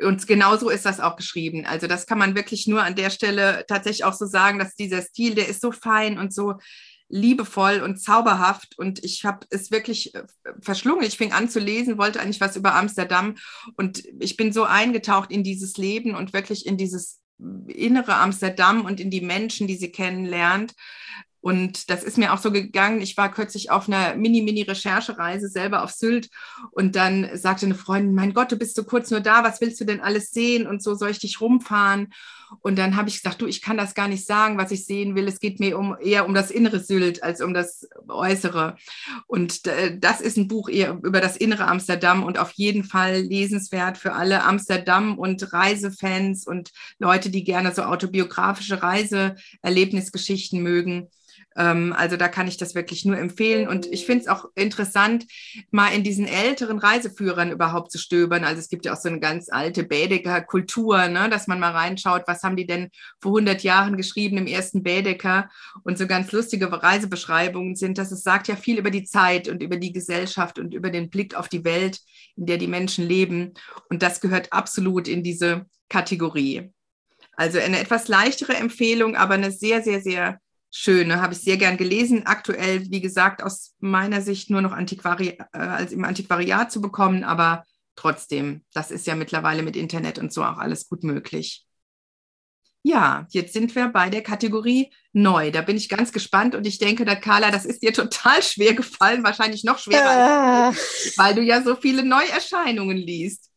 [0.00, 1.66] Und genau so ist das auch geschrieben.
[1.66, 5.02] Also das kann man wirklich nur an der Stelle tatsächlich auch so sagen, dass dieser
[5.02, 6.54] Stil, der ist so fein und so
[7.08, 10.24] liebevoll und zauberhaft und ich habe es wirklich äh,
[10.60, 11.04] verschlungen.
[11.04, 13.36] Ich fing an zu lesen, wollte eigentlich was über Amsterdam
[13.76, 17.20] und ich bin so eingetaucht in dieses Leben und wirklich in dieses
[17.68, 20.74] innere Amsterdam und in die Menschen, die sie kennenlernt.
[21.40, 23.00] Und das ist mir auch so gegangen.
[23.00, 26.28] Ich war kürzlich auf einer Mini-Mini-Recherchereise selber auf Sylt
[26.72, 29.80] und dann sagte eine Freundin, mein Gott, du bist so kurz nur da, was willst
[29.80, 32.12] du denn alles sehen und so soll ich dich rumfahren?
[32.60, 35.14] Und dann habe ich gesagt, du, ich kann das gar nicht sagen, was ich sehen
[35.14, 35.28] will.
[35.28, 38.76] Es geht mir um, eher um das innere Sylt als um das Äußere.
[39.26, 43.20] Und äh, das ist ein Buch eher über das innere Amsterdam und auf jeden Fall
[43.20, 51.08] lesenswert für alle Amsterdam- und Reisefans und Leute, die gerne so autobiografische Reiseerlebnisgeschichten mögen.
[51.58, 53.68] Ähm, also da kann ich das wirklich nur empfehlen.
[53.68, 55.26] Und ich finde es auch interessant,
[55.70, 58.44] mal in diesen älteren Reiseführern überhaupt zu stöbern.
[58.44, 61.28] Also es gibt ja auch so eine ganz alte Bädeker Kultur, ne?
[61.28, 62.90] dass man mal reinschaut, was haben die denn
[63.20, 65.50] vor 100 Jahren geschrieben im ersten Bädeker.
[65.82, 69.62] Und so ganz lustige Reisebeschreibungen sind, dass es sagt ja viel über die Zeit und
[69.62, 72.00] über die Gesellschaft und über den Blick auf die Welt,
[72.36, 73.54] in der die Menschen leben.
[73.90, 76.70] Und das gehört absolut in diese Kategorie.
[77.34, 80.40] Also eine etwas leichtere Empfehlung, aber eine sehr, sehr, sehr
[80.70, 81.14] schön.
[81.14, 82.26] Habe ich sehr gern gelesen.
[82.26, 87.24] Aktuell, wie gesagt, aus meiner Sicht nur noch Antiquari äh, als im Antiquariat zu bekommen,
[87.24, 87.64] aber
[87.96, 91.64] trotzdem, das ist ja mittlerweile mit Internet und so auch alles gut möglich.
[92.82, 95.50] Ja, jetzt sind wir bei der Kategorie neu.
[95.50, 98.74] Da bin ich ganz gespannt und ich denke, da Carla, das ist dir total schwer
[98.74, 100.74] gefallen, wahrscheinlich noch schwerer, äh.
[101.16, 103.50] weil du ja so viele Neuerscheinungen liest.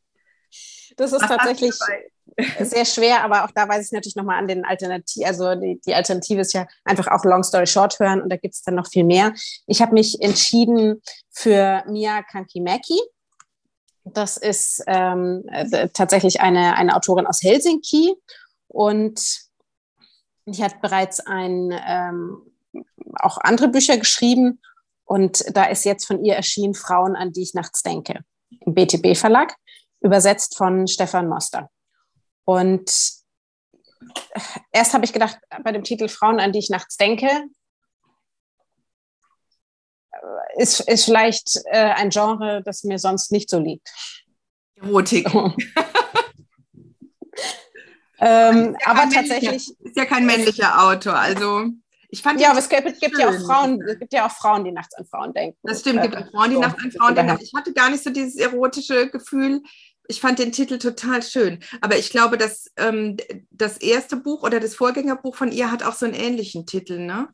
[0.97, 1.73] Das ist Was tatsächlich
[2.59, 5.27] sehr schwer, aber auch da weiß ich natürlich nochmal an den Alternativen.
[5.27, 8.53] Also die, die, Alternative ist ja einfach auch Long Story Short hören und da gibt
[8.53, 9.33] es dann noch viel mehr.
[9.67, 12.99] Ich habe mich entschieden für Mia Kankimaki.
[14.03, 18.15] Das ist ähm, äh, tatsächlich eine, eine Autorin aus Helsinki
[18.67, 19.21] und
[20.45, 22.41] die hat bereits ein, ähm,
[23.19, 24.59] auch andere Bücher geschrieben.
[25.03, 28.23] Und da ist jetzt von ihr erschienen Frauen, an die ich nachts denke,
[28.61, 29.55] im BTB Verlag,
[29.99, 31.69] übersetzt von Stefan Moster.
[32.45, 32.91] Und
[34.71, 37.29] erst habe ich gedacht, bei dem Titel Frauen, an die ich nachts denke,
[40.57, 43.89] ist, ist vielleicht äh, ein Genre, das mir sonst nicht so liegt.
[44.75, 45.29] Erotik.
[48.21, 49.75] Ähm, ja aber tatsächlich.
[49.79, 51.65] Ist ja kein männlicher Autor, also.
[52.09, 54.63] Ich fand ja, aber es gibt, gibt ja auch Frauen, es gibt ja auch Frauen,
[54.63, 55.57] die nachts an Frauen denken.
[55.63, 57.37] Das stimmt, es gibt auch Frauen, die so, nachts an Frauen denken.
[57.41, 59.63] Ich hatte gar nicht so dieses erotische Gefühl.
[60.11, 61.59] Ich fand den Titel total schön.
[61.79, 63.15] Aber ich glaube, dass ähm,
[63.49, 67.29] das erste Buch oder das Vorgängerbuch von ihr hat auch so einen ähnlichen Titel, ne?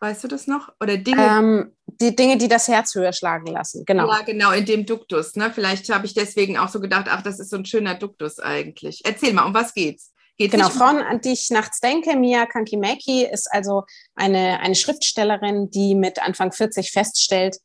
[0.00, 0.72] Weißt du das noch?
[0.80, 1.24] Oder Dinge?
[1.24, 4.08] Ähm, die Dinge, die das Herz höher schlagen lassen, genau.
[4.08, 5.36] Ja, genau, in dem Duktus.
[5.36, 5.52] Ne?
[5.52, 9.02] Vielleicht habe ich deswegen auch so gedacht, ach, das ist so ein schöner Duktus eigentlich.
[9.04, 10.12] Erzähl mal, um was geht's?
[10.36, 12.16] Geht genau, Frauen, an die ich nachts denke.
[12.16, 17.62] Mia Kankimaki ist also eine, eine Schriftstellerin, die mit Anfang 40 feststellt, es,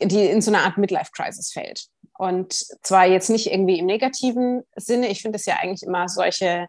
[0.00, 1.86] die in so eine Art Midlife-Crisis fällt.
[2.16, 5.08] Und zwar jetzt nicht irgendwie im negativen Sinne.
[5.08, 6.66] Ich finde es ja eigentlich immer solche,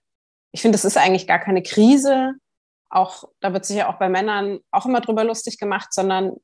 [0.52, 2.34] ich finde, es ist eigentlich gar keine Krise.
[2.90, 6.36] Auch, da wird sich ja auch bei Männern auch immer drüber lustig gemacht, sondern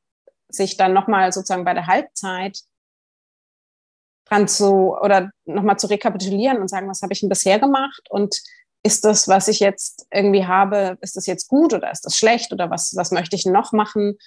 [0.48, 2.60] sich dann nochmal sozusagen bei der Halbzeit
[4.28, 8.42] dran zu oder nochmal zu rekapitulieren und sagen, was habe ich denn bisher gemacht und
[8.84, 12.54] ist das, was ich jetzt irgendwie habe, ist das jetzt gut oder ist das schlecht
[12.54, 14.18] oder was, was möchte ich noch machen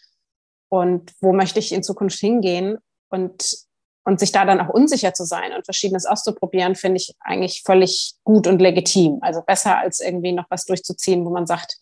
[0.69, 2.79] und wo möchte ich in Zukunft hingehen
[3.11, 3.57] und,
[4.05, 8.15] und sich da dann auch unsicher zu sein und Verschiedenes auszuprobieren, finde ich eigentlich völlig
[8.25, 9.19] gut und legitim.
[9.23, 11.79] Also besser als irgendwie noch was durchzuziehen, wo man sagt,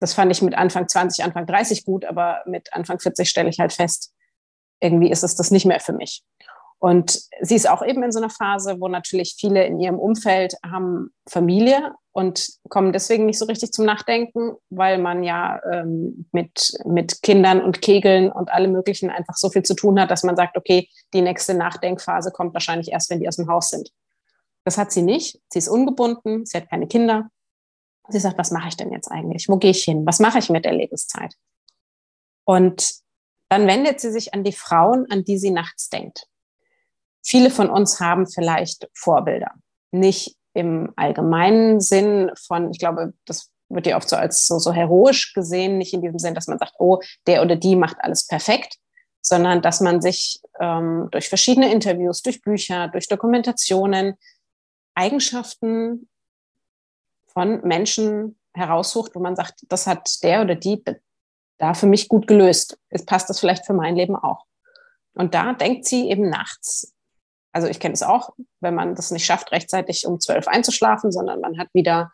[0.00, 3.60] das fand ich mit Anfang 20, Anfang 30 gut, aber mit Anfang 40 stelle ich
[3.60, 4.12] halt fest,
[4.80, 6.24] irgendwie ist es das nicht mehr für mich.
[6.82, 10.56] Und sie ist auch eben in so einer Phase, wo natürlich viele in ihrem Umfeld
[10.68, 16.72] haben Familie und kommen deswegen nicht so richtig zum Nachdenken, weil man ja ähm, mit,
[16.84, 20.34] mit Kindern und Kegeln und allem Möglichen einfach so viel zu tun hat, dass man
[20.34, 23.92] sagt, okay, die nächste Nachdenkphase kommt wahrscheinlich erst, wenn die aus dem Haus sind.
[24.64, 25.40] Das hat sie nicht.
[25.50, 27.30] Sie ist ungebunden, sie hat keine Kinder.
[28.08, 29.48] Sie sagt, was mache ich denn jetzt eigentlich?
[29.48, 30.04] Wo gehe ich hin?
[30.04, 31.32] Was mache ich mit der Lebenszeit?
[32.42, 32.92] Und
[33.50, 36.26] dann wendet sie sich an die Frauen, an die sie nachts denkt
[37.22, 39.52] viele von uns haben vielleicht Vorbilder.
[39.90, 44.72] Nicht im allgemeinen Sinn von, ich glaube, das wird ja oft so als so, so
[44.72, 48.26] heroisch gesehen, nicht in diesem Sinn, dass man sagt, oh, der oder die macht alles
[48.26, 48.76] perfekt,
[49.22, 54.14] sondern dass man sich ähm, durch verschiedene Interviews, durch Bücher, durch Dokumentationen
[54.94, 56.08] Eigenschaften
[57.26, 60.82] von Menschen heraussucht, wo man sagt, das hat der oder die
[61.58, 62.78] da für mich gut gelöst.
[62.90, 64.44] Jetzt passt das vielleicht für mein Leben auch.
[65.14, 66.91] Und da denkt sie eben nachts
[67.52, 68.30] also ich kenne es auch,
[68.60, 72.12] wenn man das nicht schafft, rechtzeitig um zwölf einzuschlafen, sondern man hat wieder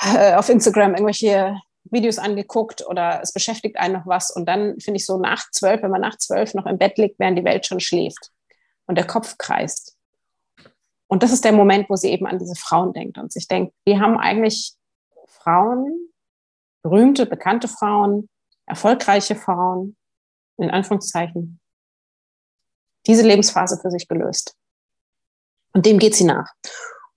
[0.00, 4.30] äh, auf Instagram irgendwelche Videos angeguckt oder es beschäftigt einen noch was.
[4.30, 7.18] Und dann finde ich so nach zwölf, wenn man nach zwölf noch im Bett liegt,
[7.18, 8.30] während die Welt schon schläft
[8.86, 9.96] und der Kopf kreist.
[11.06, 13.74] Und das ist der Moment, wo sie eben an diese Frauen denkt und sich denkt,
[13.86, 14.72] die haben eigentlich
[15.26, 16.08] Frauen,
[16.82, 18.28] berühmte, bekannte Frauen,
[18.66, 19.96] erfolgreiche Frauen,
[20.56, 21.60] in Anführungszeichen,
[23.06, 24.54] diese Lebensphase für sich gelöst.
[25.72, 26.52] Und dem geht sie nach.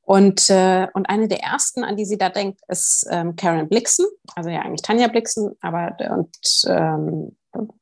[0.02, 4.06] Und, äh, und eine der ersten, an die sie da denkt, ist ähm, Karen Blixen,
[4.36, 7.36] also ja eigentlich Tanja Blixen, aber und ähm,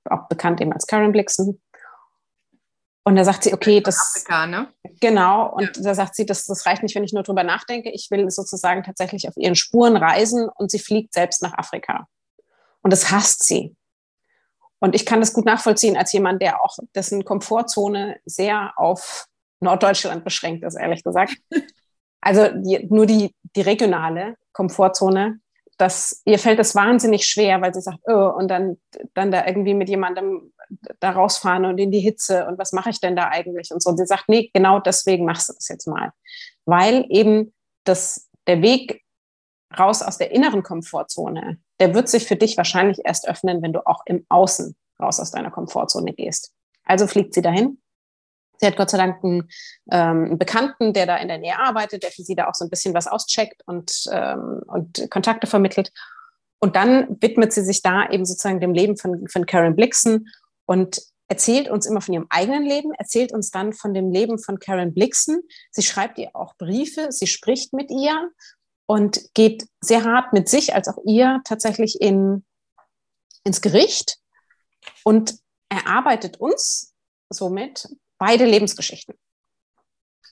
[0.10, 1.62] auch bekannt eben als Karen Blixen.
[3.06, 3.98] Und da sagt sie, okay, das.
[4.16, 4.70] Afrika, ne?
[5.02, 5.54] Genau.
[5.54, 5.84] Und ja.
[5.84, 7.92] da sagt sie, das, das reicht nicht, wenn ich nur drüber nachdenke.
[7.92, 12.08] Ich will sozusagen tatsächlich auf ihren Spuren reisen und sie fliegt selbst nach Afrika.
[12.82, 13.76] Und das hasst sie.
[14.84, 19.28] Und ich kann das gut nachvollziehen als jemand, der auch dessen Komfortzone sehr auf
[19.62, 21.36] Norddeutschland beschränkt ist, ehrlich gesagt.
[22.26, 25.42] Also die, nur die, die regionale Komfortzone,
[25.78, 28.78] das, ihr fällt es wahnsinnig schwer, weil sie sagt, oh, und dann,
[29.14, 30.54] dann da irgendwie mit jemandem
[31.02, 33.90] da rausfahren und in die Hitze und was mache ich denn da eigentlich und so.
[33.90, 36.14] Und sie sagt, nee, genau deswegen machst du das jetzt mal.
[36.64, 37.54] Weil eben
[37.84, 39.03] das, der Weg
[39.78, 43.86] raus aus der inneren Komfortzone, der wird sich für dich wahrscheinlich erst öffnen, wenn du
[43.86, 46.52] auch im Außen raus aus deiner Komfortzone gehst.
[46.86, 47.80] Also fliegt sie dahin.
[48.60, 49.50] Sie hat Gott sei Dank einen,
[49.92, 52.70] ähm, Bekannten, der da in der Nähe arbeitet, der für sie da auch so ein
[52.70, 55.92] bisschen was auscheckt und, ähm, und Kontakte vermittelt.
[56.60, 60.30] Und dann widmet sie sich da eben sozusagen dem Leben von, von Karen Blixen
[60.66, 64.60] und erzählt uns immer von ihrem eigenen Leben, erzählt uns dann von dem Leben von
[64.60, 65.42] Karen Blixen.
[65.72, 68.30] Sie schreibt ihr auch Briefe, sie spricht mit ihr
[68.86, 72.46] und geht sehr hart mit sich als auch ihr tatsächlich in,
[73.44, 74.18] ins Gericht
[75.04, 75.36] und
[75.70, 76.94] erarbeitet uns
[77.30, 79.16] somit beide Lebensgeschichten.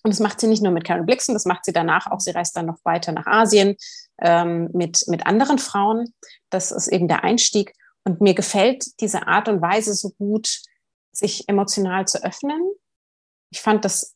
[0.03, 2.19] Und das macht sie nicht nur mit Karen Blixen, das macht sie danach auch.
[2.19, 3.75] Sie reist dann noch weiter nach Asien
[4.19, 6.13] ähm, mit, mit anderen Frauen.
[6.49, 7.73] Das ist eben der Einstieg.
[8.03, 10.61] Und mir gefällt diese Art und Weise so gut,
[11.11, 12.61] sich emotional zu öffnen.
[13.51, 14.15] Ich fand das,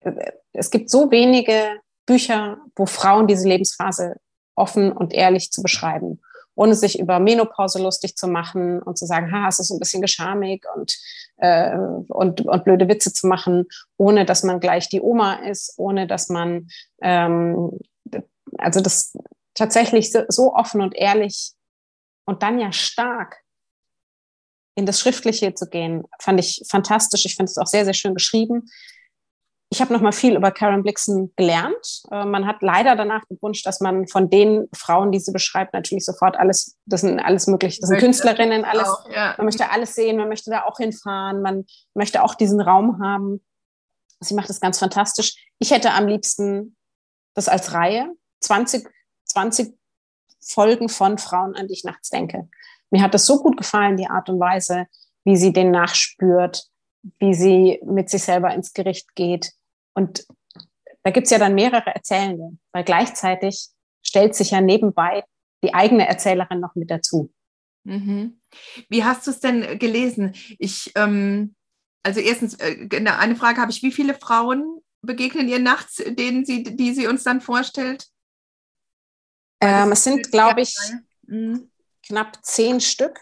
[0.00, 4.16] äh, es gibt so wenige Bücher, wo Frauen diese Lebensphase
[4.54, 6.20] offen und ehrlich zu beschreiben
[6.56, 10.02] ohne sich über Menopause lustig zu machen und zu sagen, ha, es ist ein bisschen
[10.02, 10.98] geschamig und,
[11.36, 11.76] äh,
[12.08, 13.66] und, und blöde Witze zu machen,
[13.98, 16.68] ohne dass man gleich die Oma ist, ohne dass man,
[17.02, 17.78] ähm,
[18.58, 19.16] also das
[19.54, 21.52] tatsächlich so, so offen und ehrlich
[22.24, 23.36] und dann ja stark
[24.74, 27.24] in das Schriftliche zu gehen, fand ich fantastisch.
[27.24, 28.68] Ich finde es auch sehr, sehr schön geschrieben
[29.68, 32.02] ich habe noch mal viel über Karen Blixen gelernt.
[32.10, 36.04] Äh, man hat leider danach gewünscht, dass man von den Frauen, die sie beschreibt, natürlich
[36.04, 39.34] sofort alles, das sind alles mögliche, das sind Künstlerinnen, alles, auch, ja.
[39.36, 41.64] man möchte alles sehen, man möchte da auch hinfahren, man
[41.94, 43.44] möchte auch diesen Raum haben.
[44.20, 45.34] Sie macht das ganz fantastisch.
[45.58, 46.76] Ich hätte am liebsten
[47.34, 48.88] das als Reihe, 20,
[49.24, 49.74] 20
[50.40, 52.48] Folgen von Frauen, an die ich nachts denke.
[52.90, 54.86] Mir hat das so gut gefallen, die Art und Weise,
[55.24, 56.68] wie sie den nachspürt,
[57.18, 59.52] wie sie mit sich selber ins Gericht geht.
[59.94, 60.26] Und
[61.02, 63.68] da gibt es ja dann mehrere Erzählende, weil gleichzeitig
[64.02, 65.24] stellt sich ja nebenbei
[65.62, 67.32] die eigene Erzählerin noch mit dazu.
[67.84, 68.40] Mhm.
[68.88, 70.34] Wie hast du es denn gelesen?
[70.58, 71.54] Ich, ähm,
[72.02, 76.62] also erstens, äh, eine Frage habe ich, wie viele Frauen begegnen ihr nachts, denen sie,
[76.62, 78.08] die sie uns dann vorstellt?
[79.60, 80.76] Ähm, es sind, glaube ich,
[81.22, 81.70] mhm.
[82.02, 83.20] knapp zehn Stück.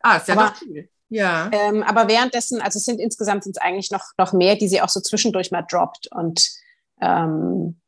[0.00, 0.90] Ah, ist ja Aber, doch viel.
[1.08, 1.50] Ja.
[1.52, 4.80] Ähm, aber währenddessen, also es sind insgesamt sind es eigentlich noch, noch mehr, die sie
[4.80, 6.50] auch so zwischendurch mal droppt und,
[7.00, 7.80] ähm,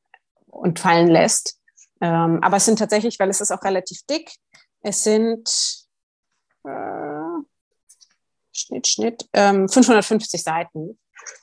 [0.47, 1.59] und fallen lässt.
[2.01, 4.31] Ähm, aber es sind tatsächlich, weil es ist auch relativ dick,
[4.83, 5.49] es sind
[6.65, 7.43] äh,
[8.53, 10.99] Schnitt, Schnitt, ähm, 550 Seiten.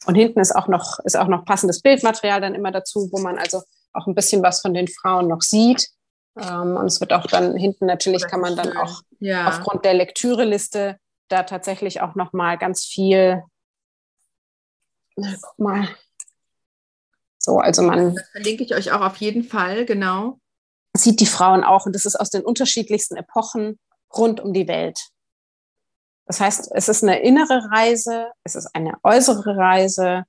[0.05, 3.38] Und hinten ist auch noch, ist auch noch passendes Bildmaterial dann immer dazu, wo man
[3.38, 3.61] also
[3.93, 5.89] auch ein bisschen was von den Frauen noch sieht.
[6.38, 9.47] Ähm, und es wird auch dann hinten natürlich, kann man dann auch ja.
[9.47, 10.97] aufgrund der Lektüreliste
[11.28, 13.43] da tatsächlich auch noch mal ganz viel.
[15.15, 15.88] Na, guck mal.
[17.38, 18.15] So, also man.
[18.15, 20.39] Das verlinke ich euch auch auf jeden Fall, genau.
[20.97, 23.80] Sieht die Frauen auch und das ist aus den unterschiedlichsten Epochen
[24.15, 24.99] rund um die Welt.
[26.26, 30.23] Das heißt, es ist eine innere Reise, es ist eine äußere Reise.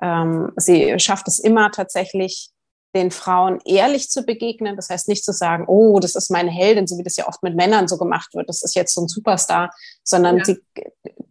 [0.00, 2.50] Ähm, sie schafft es immer tatsächlich,
[2.94, 4.76] den Frauen ehrlich zu begegnen.
[4.76, 7.42] Das heißt nicht zu sagen, oh, das ist meine Heldin, so wie das ja oft
[7.42, 9.72] mit Männern so gemacht wird, das ist jetzt so ein Superstar,
[10.04, 10.44] sondern ja.
[10.44, 10.58] sie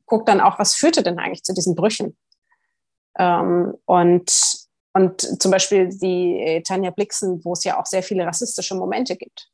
[0.06, 2.18] guckt dann auch, was führte denn eigentlich zu diesen Brüchen?
[3.18, 4.32] Ähm, und,
[4.94, 9.16] und zum Beispiel die äh, Tanja Blixen, wo es ja auch sehr viele rassistische Momente
[9.16, 9.50] gibt,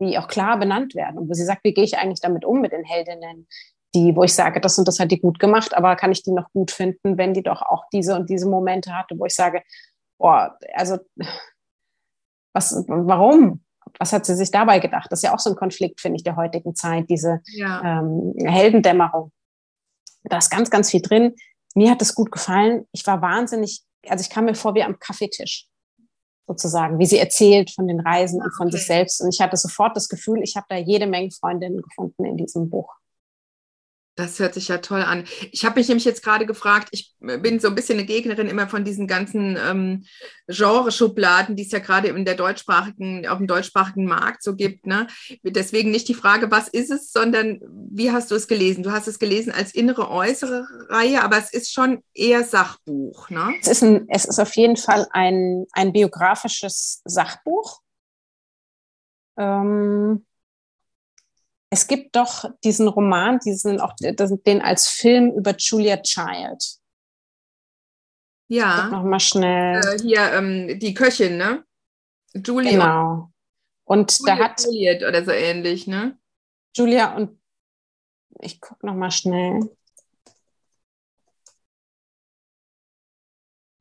[0.00, 2.60] die auch klar benannt werden und wo sie sagt, wie gehe ich eigentlich damit um
[2.60, 3.46] mit den Heldinnen?
[3.94, 6.30] Die, wo ich sage, das und das hat die gut gemacht, aber kann ich die
[6.30, 9.64] noch gut finden, wenn die doch auch diese und diese Momente hatte, wo ich sage,
[10.20, 10.98] boah, also
[12.54, 13.64] was, warum?
[13.98, 15.08] Was hat sie sich dabei gedacht?
[15.10, 18.00] Das ist ja auch so ein Konflikt, finde ich, der heutigen Zeit, diese ja.
[18.00, 19.32] ähm, Heldendämmerung.
[20.24, 21.34] Da ist ganz, ganz viel drin.
[21.74, 22.86] Mir hat es gut gefallen.
[22.92, 25.66] Ich war wahnsinnig, also ich kam mir vor wie am Kaffeetisch
[26.46, 28.76] sozusagen, wie sie erzählt von den Reisen und von okay.
[28.76, 29.20] sich selbst.
[29.22, 32.68] Und ich hatte sofort das Gefühl, ich habe da jede Menge Freundinnen gefunden in diesem
[32.68, 32.92] Buch.
[34.16, 35.24] Das hört sich ja toll an.
[35.52, 38.68] Ich habe mich nämlich jetzt gerade gefragt, ich bin so ein bisschen eine Gegnerin immer
[38.68, 40.04] von diesen ganzen ähm,
[40.48, 44.86] Genreschubladen, die es ja gerade in der deutschsprachigen, auf dem deutschsprachigen Markt so gibt.
[44.86, 45.06] Ne?
[45.42, 48.82] Deswegen nicht die Frage, was ist es, sondern wie hast du es gelesen?
[48.82, 53.30] Du hast es gelesen als innere, äußere Reihe, aber es ist schon eher Sachbuch.
[53.30, 53.54] Ne?
[53.60, 57.80] Es, ist ein, es ist auf jeden Fall ein, ein biografisches Sachbuch.
[59.38, 60.26] Ähm
[61.70, 66.80] es gibt doch diesen Roman, diesen auch den als Film über Julia Child.
[68.48, 68.88] Ja.
[68.88, 69.80] Noch mal schnell.
[69.80, 71.64] Äh, hier ähm, die Köchin, ne?
[72.34, 72.70] Julia.
[72.72, 73.32] Genau.
[73.84, 76.18] Und Julia da hat Juliet oder so ähnlich, ne?
[76.76, 77.40] Julia und
[78.40, 79.60] ich gucke noch mal schnell.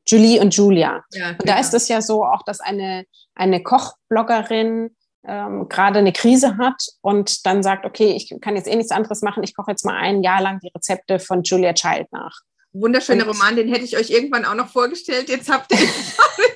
[0.07, 1.03] Julie und Julia.
[1.11, 1.59] Ja, und da genau.
[1.59, 7.45] ist es ja so auch, dass eine, eine Kochbloggerin ähm, gerade eine Krise hat und
[7.45, 10.23] dann sagt, okay, ich kann jetzt eh nichts anderes machen, ich koche jetzt mal ein
[10.23, 12.39] Jahr lang die Rezepte von Julia Child nach.
[12.73, 15.29] Wunderschöner und, Roman, den hätte ich euch irgendwann auch noch vorgestellt.
[15.29, 15.87] Jetzt habt ihr ihn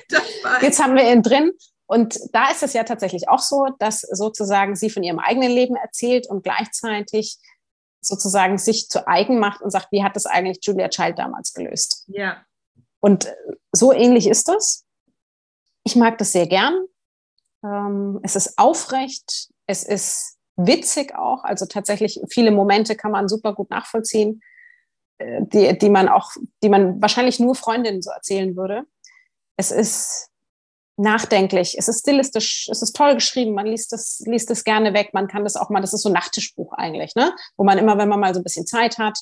[0.08, 0.62] dabei.
[0.62, 1.52] Jetzt haben wir ihn drin.
[1.86, 5.76] Und da ist es ja tatsächlich auch so, dass sozusagen sie von ihrem eigenen Leben
[5.76, 7.36] erzählt und gleichzeitig
[8.00, 12.04] sozusagen sich zu eigen macht und sagt, wie hat das eigentlich Julia Child damals gelöst?
[12.06, 12.44] Ja.
[13.00, 13.32] Und
[13.72, 14.84] so ähnlich ist das.
[15.84, 16.86] Ich mag das sehr gern.
[17.64, 21.44] Ähm, es ist aufrecht, es ist witzig auch.
[21.44, 24.42] Also tatsächlich viele Momente kann man super gut nachvollziehen,
[25.18, 26.30] äh, die, die man auch,
[26.62, 28.84] die man wahrscheinlich nur Freundinnen so erzählen würde.
[29.56, 30.30] Es ist
[30.96, 35.10] nachdenklich, es ist stilistisch, es ist toll geschrieben, man liest es, liest es gerne weg,
[35.12, 37.34] man kann das auch mal, das ist so ein Nachttischbuch eigentlich, ne?
[37.56, 39.18] wo man immer, wenn man mal so ein bisschen Zeit hat,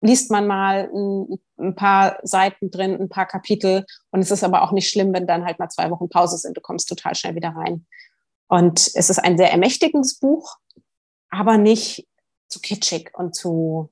[0.00, 3.84] liest man mal ein, ein, paar Seiten drin, ein paar Kapitel.
[4.10, 6.56] Und es ist aber auch nicht schlimm, wenn dann halt mal zwei Wochen Pause sind.
[6.56, 7.86] Du kommst total schnell wieder rein.
[8.48, 10.56] Und es ist ein sehr ermächtigendes Buch,
[11.30, 12.06] aber nicht
[12.48, 13.90] zu kitschig und zu,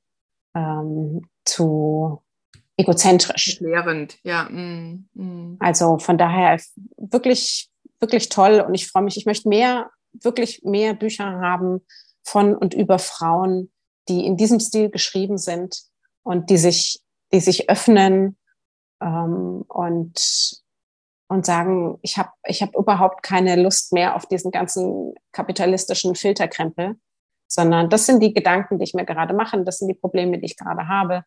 [0.54, 2.22] ähm, zu
[2.76, 3.60] egozentrisch.
[3.60, 4.44] Erklärend, ja.
[4.44, 5.56] Mm, mm.
[5.58, 6.58] Also von daher
[6.96, 7.68] wirklich,
[8.00, 8.64] wirklich toll.
[8.66, 11.84] Und ich freue mich, ich möchte mehr, wirklich mehr Bücher haben
[12.22, 13.70] von und über Frauen,
[14.08, 15.82] die in diesem Stil geschrieben sind
[16.26, 17.00] und die sich,
[17.32, 18.36] die sich öffnen
[19.00, 20.60] ähm, und,
[21.28, 26.96] und sagen, ich habe ich hab überhaupt keine Lust mehr auf diesen ganzen kapitalistischen Filterkrempel,
[27.46, 30.46] sondern das sind die Gedanken, die ich mir gerade mache, das sind die Probleme, die
[30.46, 31.24] ich gerade habe.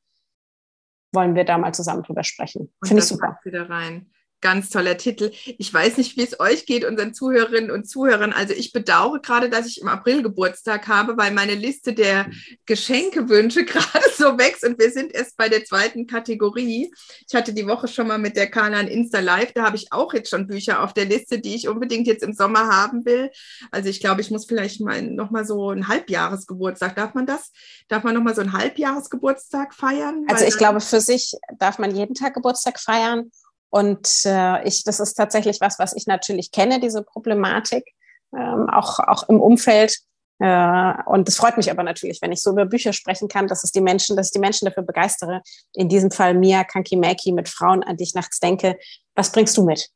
[1.13, 2.73] Wollen wir da mal zusammen drüber sprechen?
[2.83, 3.39] Finde ich super.
[3.45, 4.11] Wieder rein.
[4.41, 5.31] Ganz toller Titel.
[5.57, 8.31] Ich weiß nicht, wie es euch geht, unseren Zuhörerinnen und Zuhörern.
[8.31, 12.29] Also ich bedauere gerade, dass ich im April Geburtstag habe, weil meine Liste der
[12.65, 16.89] Geschenkewünsche gerade so wächst und wir sind erst bei der zweiten Kategorie.
[17.27, 19.91] Ich hatte die Woche schon mal mit der Carla ein Insta Live, da habe ich
[19.91, 23.31] auch jetzt schon Bücher auf der Liste, die ich unbedingt jetzt im Sommer haben will.
[23.71, 26.95] Also ich glaube, ich muss vielleicht mal noch mal so ein Halbjahresgeburtstag.
[26.95, 27.51] Darf man das?
[27.89, 30.25] Darf man noch mal so ein Halbjahresgeburtstag feiern?
[30.29, 33.31] Also ich glaube, für sich darf man jeden Tag Geburtstag feiern.
[33.69, 37.85] Und äh, ich, das ist tatsächlich was, was ich natürlich kenne, diese Problematik,
[38.35, 39.95] ähm, auch, auch im Umfeld.
[40.39, 43.63] Äh, und es freut mich aber natürlich, wenn ich so über Bücher sprechen kann, dass
[43.63, 45.41] es die Menschen, dass ich die Menschen dafür begeistere.
[45.73, 48.77] In diesem Fall Mia Kankimaki mit Frauen, an die ich nachts denke.
[49.15, 49.89] Was bringst du mit?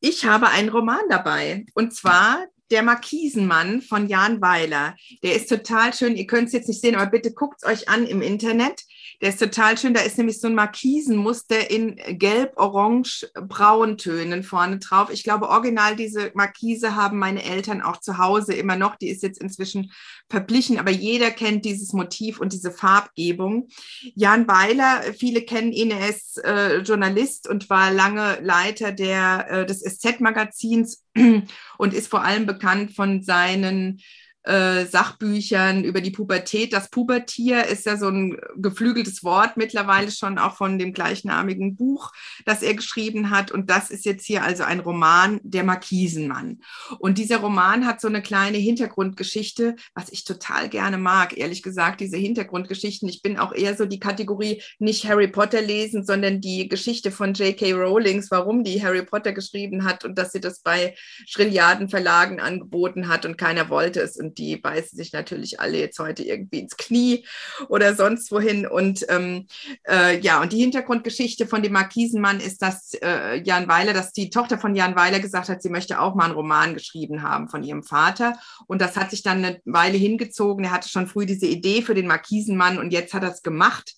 [0.00, 1.64] Ich habe einen Roman dabei.
[1.74, 4.96] Und zwar der Markisenmann von Jan Weiler.
[5.22, 6.16] Der ist total schön.
[6.16, 8.82] Ihr könnt es jetzt nicht sehen, aber bitte guckt es euch an im Internet.
[9.20, 9.94] Der ist total schön.
[9.94, 15.10] Da ist nämlich so ein Markisenmuster in gelb, orange, braun Tönen vorne drauf.
[15.10, 18.96] Ich glaube, original diese Markise haben meine Eltern auch zu Hause immer noch.
[18.96, 19.92] Die ist jetzt inzwischen
[20.28, 23.68] verblichen, aber jeder kennt dieses Motiv und diese Farbgebung.
[24.14, 29.66] Jan Weiler, viele kennen ihn, er ist äh, Journalist und war lange Leiter der, äh,
[29.66, 31.04] des SZ-Magazins
[31.78, 34.00] und ist vor allem bekannt von seinen
[34.46, 36.72] äh, Sachbüchern über die Pubertät.
[36.72, 42.12] Das Pubertier ist ja so ein geflügeltes Wort mittlerweile schon auch von dem gleichnamigen Buch,
[42.44, 43.50] das er geschrieben hat.
[43.50, 46.60] Und das ist jetzt hier also ein Roman, Der Markisenmann.
[46.98, 52.00] Und dieser Roman hat so eine kleine Hintergrundgeschichte, was ich total gerne mag, ehrlich gesagt,
[52.00, 53.08] diese Hintergrundgeschichten.
[53.08, 57.34] Ich bin auch eher so die Kategorie nicht Harry Potter lesen, sondern die Geschichte von
[57.34, 57.72] J.K.
[57.72, 60.94] Rowlings, warum die Harry Potter geschrieben hat und dass sie das bei
[61.26, 64.16] Schrilliarden Verlagen angeboten hat und keiner wollte es.
[64.16, 67.26] Und die beißen sich natürlich alle jetzt heute irgendwie ins Knie
[67.68, 68.66] oder sonst wohin.
[68.66, 69.46] Und ähm,
[69.88, 74.30] äh, ja, und die Hintergrundgeschichte von dem Markisenmann ist, dass äh, Jan Weiler, dass die
[74.30, 77.62] Tochter von Jan Weiler gesagt hat, sie möchte auch mal einen Roman geschrieben haben von
[77.62, 78.38] ihrem Vater.
[78.66, 80.64] Und das hat sich dann eine Weile hingezogen.
[80.64, 83.94] Er hatte schon früh diese Idee für den Markisenmann und jetzt hat er es gemacht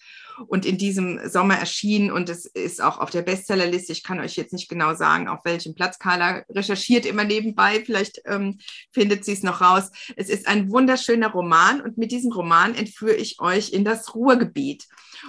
[0.46, 3.92] und in diesem Sommer erschien und es ist auch auf der Bestsellerliste.
[3.92, 7.82] Ich kann euch jetzt nicht genau sagen, auf welchem Platz Carla recherchiert immer nebenbei.
[7.84, 8.58] Vielleicht ähm,
[8.92, 9.90] findet sie es noch raus.
[10.16, 14.86] Es ist ein wunderschöner Roman und mit diesem Roman entführe ich euch in das Ruhrgebiet.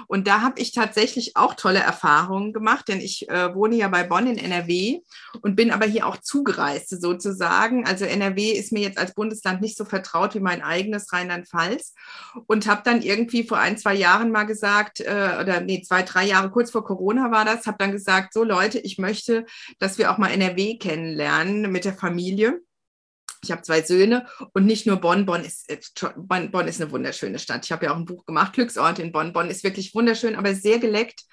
[0.08, 4.04] Und da habe ich tatsächlich auch tolle Erfahrungen gemacht, denn ich äh, wohne ja bei
[4.04, 5.02] Bonn in NRW
[5.42, 7.86] und bin aber hier auch zugereist sozusagen.
[7.86, 11.94] Also NRW ist mir jetzt als Bundesland nicht so vertraut wie mein eigenes Rheinland-Pfalz
[12.48, 16.26] und habe dann irgendwie vor ein, zwei Jahren mal gesagt, äh, oder nee, zwei, drei
[16.26, 19.46] Jahre kurz vor Corona war das, habe dann gesagt, so Leute, ich möchte,
[19.80, 22.62] dass wir auch mal NRW kennenlernen mit der Familie.
[23.44, 25.26] Ich habe zwei Söhne und nicht nur Bonn.
[25.26, 25.80] Bonn ist, äh,
[26.18, 27.66] Bonn ist eine wunderschöne Stadt.
[27.66, 29.34] Ich habe ja auch ein Buch gemacht, Glücksorte in Bonn.
[29.34, 31.24] Bonn ist wirklich wunderschön, aber sehr geleckt.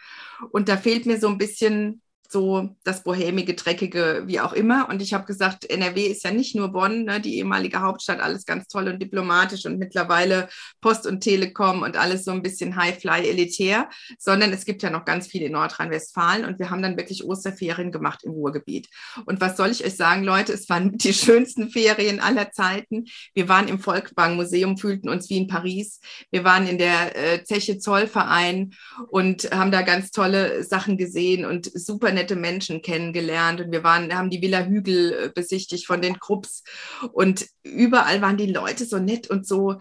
[0.50, 2.02] Und da fehlt mir so ein bisschen
[2.32, 4.88] so das bohämige, dreckige, wie auch immer.
[4.88, 8.44] Und ich habe gesagt, NRW ist ja nicht nur Bonn, ne, die ehemalige Hauptstadt, alles
[8.46, 10.48] ganz toll und diplomatisch und mittlerweile
[10.80, 15.04] Post und Telekom und alles so ein bisschen High-Fly elitär, sondern es gibt ja noch
[15.04, 18.88] ganz viel in Nordrhein-Westfalen und wir haben dann wirklich Osterferien gemacht im Ruhrgebiet.
[19.24, 23.04] Und was soll ich euch sagen, Leute, es waren die schönsten Ferien aller Zeiten.
[23.34, 26.00] Wir waren im Volksbank Museum, fühlten uns wie in Paris.
[26.30, 28.74] Wir waren in der äh, Zeche Zollverein
[29.08, 34.12] und haben da ganz tolle Sachen gesehen und super nette Menschen kennengelernt und wir waren,
[34.12, 36.64] haben die Villa Hügel äh, besichtigt von den Krupps
[37.12, 39.78] und überall waren die Leute so nett und so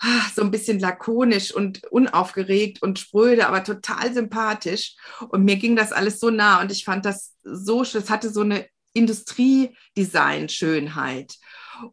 [0.00, 4.96] ah, so ein bisschen lakonisch und unaufgeregt und spröde, aber total sympathisch.
[5.28, 8.40] Und mir ging das alles so nah und ich fand das so, das hatte so
[8.42, 11.34] eine Industriedesign-Schönheit.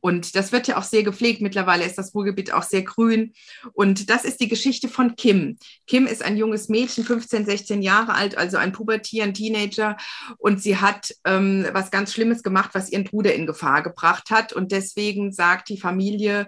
[0.02, 1.42] Und das wird ja auch sehr gepflegt.
[1.42, 3.34] Mittlerweile ist das Ruhrgebiet auch sehr grün.
[3.74, 5.58] Und das ist die Geschichte von Kim.
[5.88, 9.98] Kim ist ein junges Mädchen, 15, 16 Jahre alt, also ein Pubertier, ein Teenager.
[10.38, 14.54] Und sie hat ähm, was ganz Schlimmes gemacht, was ihren Bruder in Gefahr gebracht hat.
[14.54, 16.48] Und deswegen sagt die Familie,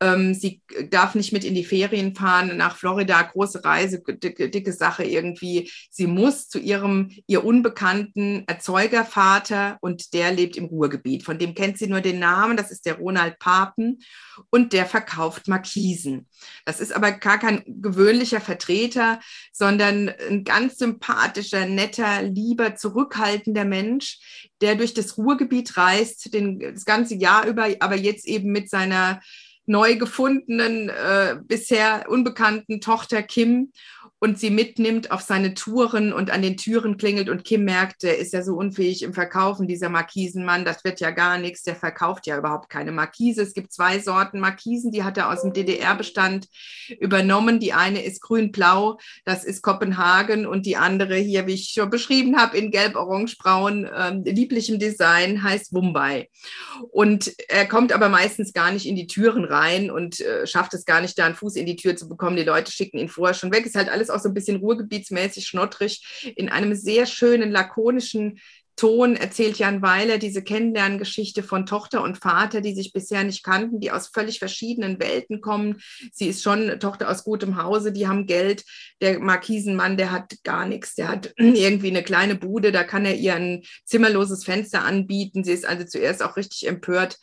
[0.00, 0.60] ähm, sie
[0.90, 5.70] darf nicht mit in die Ferien fahren nach Florida, große Reise, dicke, dicke Sache irgendwie.
[5.90, 11.22] Sie muss zu ihrem, ihr unbekannten Erzeugervater und der lebt im Ruhrgebiet.
[11.22, 12.56] Von dem kennt sie nur den Namen.
[12.56, 14.02] Das ist der Ronald Papen
[14.50, 16.26] und der verkauft Markisen.
[16.64, 19.20] Das ist aber gar kein gewöhnlicher Vertreter,
[19.52, 26.84] sondern ein ganz sympathischer, netter, lieber, zurückhaltender Mensch, der durch das Ruhrgebiet reist, den, das
[26.84, 29.20] ganze Jahr über, aber jetzt eben mit seiner
[29.66, 33.72] neu gefundenen, äh, bisher unbekannten Tochter Kim
[34.22, 38.18] und sie mitnimmt auf seine Touren und an den Türen klingelt und Kim merkt, der
[38.18, 42.28] ist ja so unfähig im Verkaufen, dieser Markisenmann, das wird ja gar nichts, der verkauft
[42.28, 43.42] ja überhaupt keine Markise.
[43.42, 46.46] Es gibt zwei Sorten Markisen, die hat er aus dem DDR-Bestand
[47.00, 47.58] übernommen.
[47.58, 52.38] Die eine ist grün-blau, das ist Kopenhagen und die andere hier, wie ich schon beschrieben
[52.38, 56.28] habe, in gelb-orange-braun, äh, lieblichem Design, heißt Mumbai.
[56.92, 60.84] Und er kommt aber meistens gar nicht in die Türen rein und äh, schafft es
[60.84, 62.36] gar nicht, da einen Fuß in die Tür zu bekommen.
[62.36, 63.66] Die Leute schicken ihn vorher schon weg.
[63.66, 68.38] Ist halt alles auch so ein bisschen ruhrgebietsmäßig schnottrig, in einem sehr schönen, lakonischen
[68.76, 73.80] Ton erzählt Jan Weiler diese Kennenlerngeschichte von Tochter und Vater, die sich bisher nicht kannten,
[73.80, 75.80] die aus völlig verschiedenen Welten kommen.
[76.12, 78.64] Sie ist schon Tochter aus gutem Hause, die haben Geld.
[79.00, 80.94] Der Markisenmann, der hat gar nichts.
[80.94, 85.44] Der hat irgendwie eine kleine Bude, da kann er ihr ein zimmerloses Fenster anbieten.
[85.44, 87.18] Sie ist also zuerst auch richtig empört.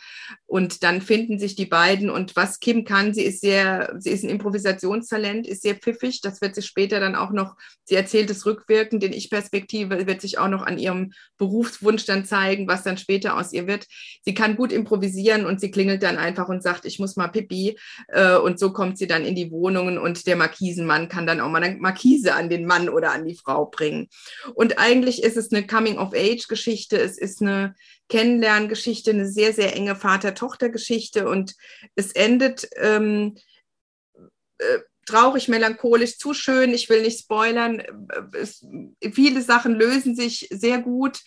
[0.45, 2.10] Und dann finden sich die beiden.
[2.10, 6.22] Und was Kim kann, sie ist sehr, sie ist ein Improvisationstalent, ist sehr pfiffig.
[6.22, 10.38] Das wird sich später dann auch noch, sie erzählt es rückwirkend, in Ich-Perspektive wird sich
[10.38, 13.87] auch noch an ihrem Berufswunsch dann zeigen, was dann später aus ihr wird.
[14.21, 17.79] Sie kann gut improvisieren und sie klingelt dann einfach und sagt, ich muss mal Pipi.
[18.09, 21.49] Äh, und so kommt sie dann in die Wohnungen und der Markisenmann kann dann auch
[21.49, 24.07] mal eine Markise an den Mann oder an die Frau bringen.
[24.53, 26.99] Und eigentlich ist es eine Coming-of-Age-Geschichte.
[26.99, 27.73] Es ist eine
[28.09, 31.55] Kennenlerngeschichte, eine sehr, sehr enge Vater-Tochter-Geschichte und
[31.95, 33.35] es endet ähm,
[34.57, 34.79] äh,
[35.10, 36.74] traurig, melancholisch, zu schön.
[36.74, 37.82] Ich will nicht spoilern.
[38.34, 38.66] Es,
[39.14, 41.22] viele Sachen lösen sich sehr gut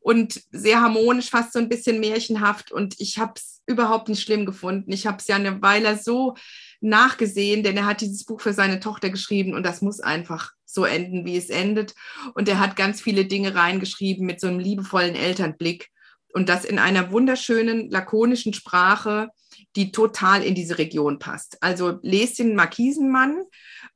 [0.00, 2.72] und sehr harmonisch, fast so ein bisschen märchenhaft.
[2.72, 4.92] Und ich habe es überhaupt nicht schlimm gefunden.
[4.92, 6.34] Ich habe es ja eine Weile so
[6.80, 10.84] nachgesehen, denn er hat dieses Buch für seine Tochter geschrieben und das muss einfach so
[10.84, 11.94] enden, wie es endet.
[12.34, 15.90] Und er hat ganz viele Dinge reingeschrieben mit so einem liebevollen Elternblick
[16.32, 19.28] und das in einer wunderschönen, lakonischen Sprache,
[19.76, 21.62] die total in diese Region passt.
[21.62, 23.42] Also lest den Markisenmann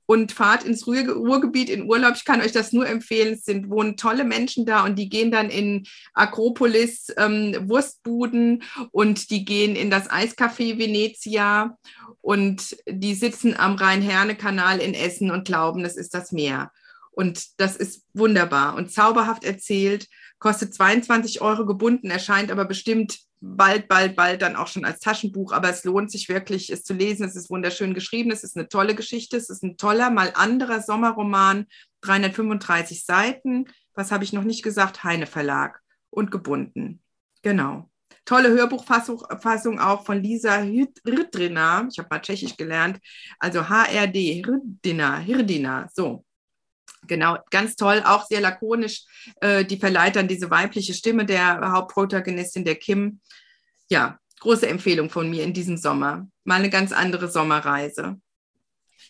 [0.07, 2.14] und fahrt ins Ruhr Ruhrgebiet in Urlaub.
[2.16, 3.35] Ich kann euch das nur empfehlen.
[3.35, 8.62] Es sind, wohnen tolle Menschen da und die gehen dann in Akropolis ähm, Wurstbuden
[8.93, 11.77] und die gehen in das Eiscafé Venezia
[12.20, 16.70] und die sitzen am Rhein-Herne-Kanal in Essen und glauben, das ist das Meer.
[17.11, 20.07] Und das ist wunderbar und zauberhaft erzählt,
[20.39, 25.53] kostet 22 Euro gebunden, erscheint aber bestimmt bald, bald, bald dann auch schon als Taschenbuch.
[25.53, 27.26] Aber es lohnt sich wirklich, es zu lesen.
[27.26, 28.30] Es ist wunderschön geschrieben.
[28.30, 29.37] Es ist eine tolle Geschichte.
[29.37, 31.66] Es ist ein toller, mal anderer Sommerroman.
[32.03, 33.66] 335 Seiten.
[33.95, 35.05] Was habe ich noch nicht gesagt?
[35.05, 35.80] Heine Verlag
[36.11, 37.03] und gebunden.
[37.43, 37.91] Genau.
[38.24, 41.87] Tolle Hörbuchfassung auch von Lisa Hirdina.
[41.91, 42.99] Ich habe mal Tschechisch gelernt.
[43.39, 45.89] Also HRD, Hirdina, Hirdina.
[45.95, 46.26] So.
[47.07, 49.04] Genau, ganz toll, auch sehr lakonisch.
[49.40, 53.20] Äh, die verleiht dann diese weibliche Stimme der Hauptprotagonistin, der Kim.
[53.88, 56.26] Ja, große Empfehlung von mir in diesem Sommer.
[56.44, 58.20] Mal eine ganz andere Sommerreise.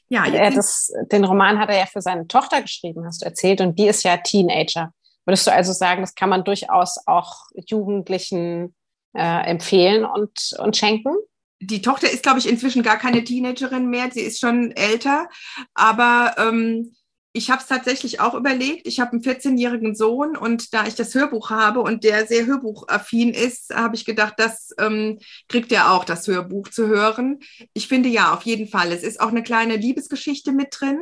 [0.09, 3.79] Ja, das, den Roman hat er ja für seine Tochter geschrieben, hast du erzählt, und
[3.79, 4.93] die ist ja Teenager.
[5.25, 8.75] Würdest du also sagen, das kann man durchaus auch Jugendlichen
[9.15, 11.17] äh, empfehlen und, und schenken?
[11.61, 14.11] Die Tochter ist, glaube ich, inzwischen gar keine Teenagerin mehr.
[14.13, 15.27] Sie ist schon älter,
[15.75, 16.95] aber ähm,
[17.37, 18.87] ich habe es tatsächlich auch überlegt.
[18.87, 23.35] Ich habe einen 14-jährigen Sohn und da ich das Hörbuch habe und der sehr hörbuchaffin
[23.35, 27.41] ist, habe ich gedacht, das ähm, kriegt er auch, das Hörbuch zu hören.
[27.75, 28.91] Ich finde ja, auf jeden Fall.
[28.91, 30.99] Es ist auch eine kleine Liebesgeschichte mit drin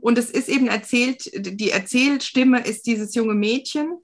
[0.00, 3.98] und es ist eben erzählt, die Erzählstimme ist dieses junge Mädchen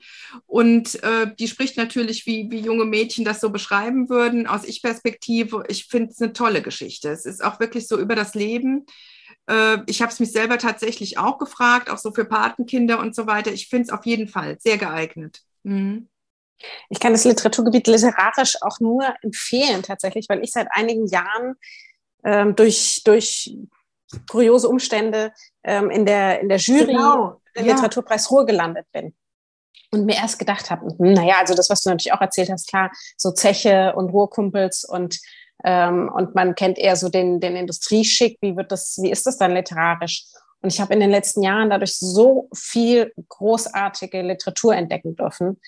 [0.47, 5.63] und äh, die spricht natürlich, wie, wie junge Mädchen das so beschreiben würden, aus Ich-Perspektive.
[5.69, 7.11] Ich finde es eine tolle Geschichte.
[7.11, 8.85] Es ist auch wirklich so über das Leben
[9.49, 13.27] äh, ich habe es mich selber tatsächlich auch gefragt, auch so für Patenkinder und so
[13.27, 13.51] weiter.
[13.51, 15.41] Ich finde es auf jeden Fall sehr geeignet.
[15.63, 16.09] Mhm.
[16.91, 21.55] Ich kann das Literaturgebiet literarisch auch nur empfehlen, tatsächlich, weil ich seit einigen Jahren
[22.25, 23.57] ähm, durch, durch
[24.29, 25.33] kuriose Umstände
[25.63, 27.41] ähm, in, der, in der Jury genau.
[27.55, 27.63] ja.
[27.63, 29.15] Literaturpreis Ruhr gelandet bin.
[29.91, 32.69] Und mir erst gedacht habe, hm, naja, also das, was du natürlich auch erzählt hast,
[32.69, 35.19] klar, so Zeche und Ruhrkumpels und
[35.65, 38.39] ähm, und man kennt eher so den, den Industrieschick.
[38.41, 40.25] Wie wird das, wie ist das dann literarisch?
[40.61, 45.61] Und ich habe in den letzten Jahren dadurch so viel großartige Literatur entdecken dürfen.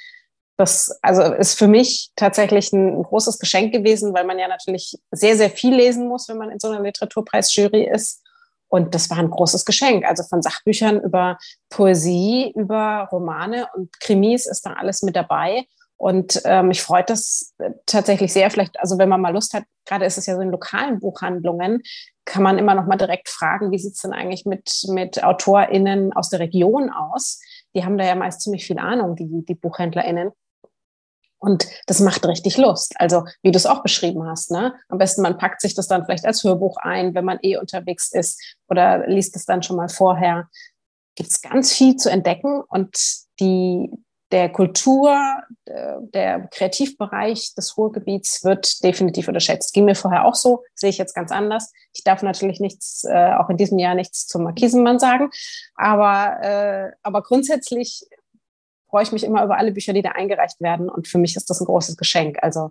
[0.57, 5.37] Das also ist für mich tatsächlich ein, großes Geschenk gewesen, weil man ja natürlich sehr,
[5.37, 8.23] sehr viel lesen muss, wenn man in so einer Literaturpreisjury ist.
[8.69, 10.05] Und das war ein großes Geschenk.
[10.05, 11.39] Also von Sachbüchern über
[11.71, 15.65] Poesie, über Romane und Krimis ist da alles mit dabei.
[16.01, 18.51] Und ähm, mich freut das äh, tatsächlich sehr.
[18.51, 21.83] Vielleicht, also wenn man mal Lust hat, gerade ist es ja so in lokalen Buchhandlungen,
[22.25, 26.15] kann man immer noch mal direkt fragen, wie sieht es denn eigentlich mit, mit AutorInnen
[26.15, 27.39] aus der Region aus?
[27.75, 30.31] Die haben da ja meist ziemlich viel Ahnung, die, die BuchhändlerInnen.
[31.39, 32.95] Und das macht richtig Lust.
[32.99, 34.75] Also, wie du es auch beschrieben hast, ne?
[34.89, 38.11] Am besten man packt sich das dann vielleicht als Hörbuch ein, wenn man eh unterwegs
[38.11, 40.49] ist oder liest es dann schon mal vorher.
[41.15, 42.97] Gibt es ganz viel zu entdecken und
[43.39, 43.91] die,
[44.33, 45.17] der Kultur,
[45.65, 49.73] äh, der Kreativbereich des Ruhrgebiets wird definitiv unterschätzt.
[49.75, 51.73] Ging mir vorher auch so, sehe ich jetzt ganz anders.
[51.93, 55.31] Ich darf natürlich nichts, äh, auch in diesem Jahr nichts zum Markisenmann sagen,
[55.75, 58.05] aber, äh, aber grundsätzlich
[58.89, 61.51] freue ich mich immer über alle Bücher, die da eingereicht werden und für mich ist
[61.51, 62.39] das ein großes Geschenk.
[62.43, 62.71] Also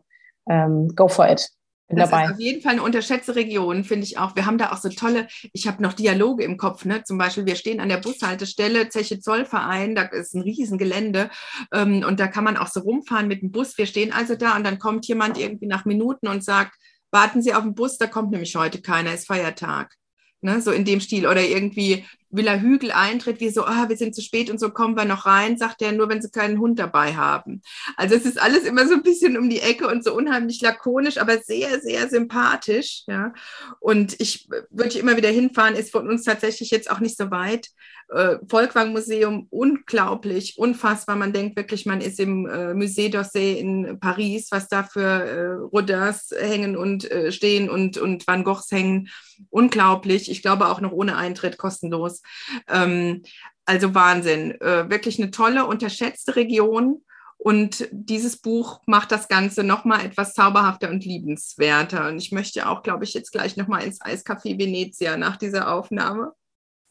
[0.50, 1.50] ähm, go for it
[1.98, 2.26] das dabei.
[2.26, 4.36] ist auf jeden Fall eine unterschätzte Region, finde ich auch.
[4.36, 7.04] Wir haben da auch so tolle, ich habe noch Dialoge im Kopf, ne?
[7.04, 11.30] Zum Beispiel, wir stehen an der Bushaltestelle, Zeche Zollverein, da ist ein Riesengelände
[11.74, 13.78] ähm, und da kann man auch so rumfahren mit dem Bus.
[13.78, 16.76] Wir stehen also da und dann kommt jemand irgendwie nach Minuten und sagt,
[17.12, 19.96] warten Sie auf den Bus, da kommt nämlich heute keiner, ist Feiertag.
[20.42, 21.28] Ne, so in dem Stil.
[21.28, 24.96] Oder irgendwie Villa Hügel eintritt, wie so, ah, wir sind zu spät und so kommen
[24.96, 27.62] wir noch rein, sagt er nur, wenn sie keinen Hund dabei haben.
[27.98, 31.18] Also es ist alles immer so ein bisschen um die Ecke und so unheimlich lakonisch,
[31.18, 33.04] aber sehr, sehr sympathisch.
[33.08, 33.34] Ja.
[33.80, 37.70] Und ich würde immer wieder hinfahren, ist von uns tatsächlich jetzt auch nicht so weit.
[38.12, 41.16] Äh, Volkwang Museum, unglaublich, unfassbar.
[41.16, 45.54] Man denkt wirklich, man ist im äh, Musée d'Orsay in Paris, was da für äh,
[45.54, 49.10] Rodins hängen und äh, stehen und, und Van Goghs hängen.
[49.50, 50.32] Unglaublich.
[50.32, 52.24] Ich glaube auch noch ohne Eintritt kostenlos.
[52.68, 53.22] Ähm,
[53.66, 54.60] also Wahnsinn.
[54.60, 57.04] Äh, wirklich eine tolle, unterschätzte Region.
[57.38, 62.10] Und dieses Buch macht das Ganze nochmal etwas zauberhafter und liebenswerter.
[62.10, 66.34] Und ich möchte auch, glaube ich, jetzt gleich nochmal ins Eiscafé Venezia nach dieser Aufnahme.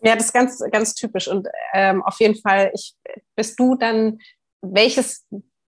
[0.00, 1.28] Ja, das ist ganz, ganz typisch.
[1.28, 2.94] Und ähm, auf jeden Fall, ich,
[3.34, 4.18] bist du dann,
[4.62, 5.26] welches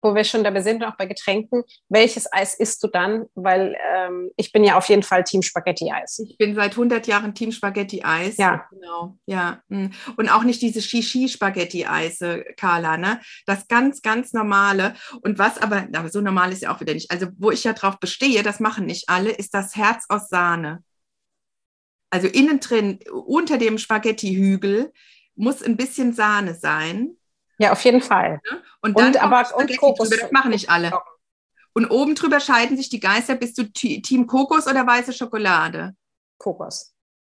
[0.02, 3.26] wo wir schon dabei sind, auch bei Getränken, welches Eis isst du dann?
[3.36, 6.20] Weil ähm, ich bin ja auf jeden Fall Team Spaghetti-Eis.
[6.28, 8.38] Ich bin seit 100 Jahren Team Spaghetti-Eis.
[8.38, 8.66] Ja.
[8.72, 9.62] Genau, ja.
[9.70, 9.92] Hm.
[10.18, 13.22] Und auch nicht diese Shishi-Spaghetti-Eise, Carla, ne?
[13.46, 14.96] Das ganz, ganz normale.
[15.22, 17.12] Und was aber, aber so normal ist ja auch wieder nicht.
[17.12, 20.84] Also, wo ich ja drauf bestehe, das machen nicht alle, ist das Herz aus Sahne.
[22.12, 24.94] Also innen drin, unter dem Spaghetti-Hügel,
[25.36, 27.16] muss ein bisschen Sahne sein
[27.62, 28.42] ja, auf jeden Fall.
[28.82, 30.10] Und dann und, aber, und Kokos.
[30.10, 30.24] Drüber.
[30.24, 30.92] Das machen nicht alle.
[31.74, 33.36] Und oben drüber scheiden sich die Geister.
[33.36, 35.96] Bist du Team Kokos oder weiße Schokolade?
[36.40, 36.96] Kokos.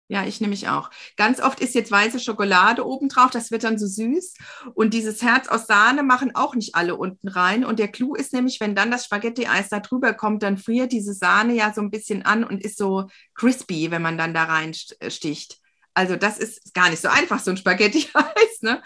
[0.09, 0.91] Ja, ich nehme mich auch.
[1.17, 4.35] Ganz oft ist jetzt weiße Schokolade oben drauf, das wird dann so süß.
[4.75, 7.65] Und dieses Herz aus Sahne machen auch nicht alle unten rein.
[7.65, 11.15] Und der Clou ist nämlich, wenn dann das Spaghetti-Eis da drüber kommt, dann friert diese
[11.15, 15.59] Sahne ja so ein bisschen an und ist so crispy, wenn man dann da reinsticht.
[15.95, 18.61] Also das ist gar nicht so einfach, so ein Spaghetti-Eis.
[18.61, 18.83] Ne?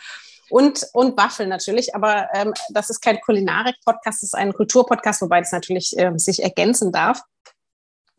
[0.50, 1.94] und, und Waffeln natürlich.
[1.94, 6.42] Aber ähm, das ist kein Kulinarik-Podcast, das ist ein Kulturpodcast, wobei das natürlich äh, sich
[6.42, 7.20] ergänzen darf.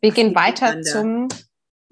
[0.01, 1.27] Wir gehen weiter zum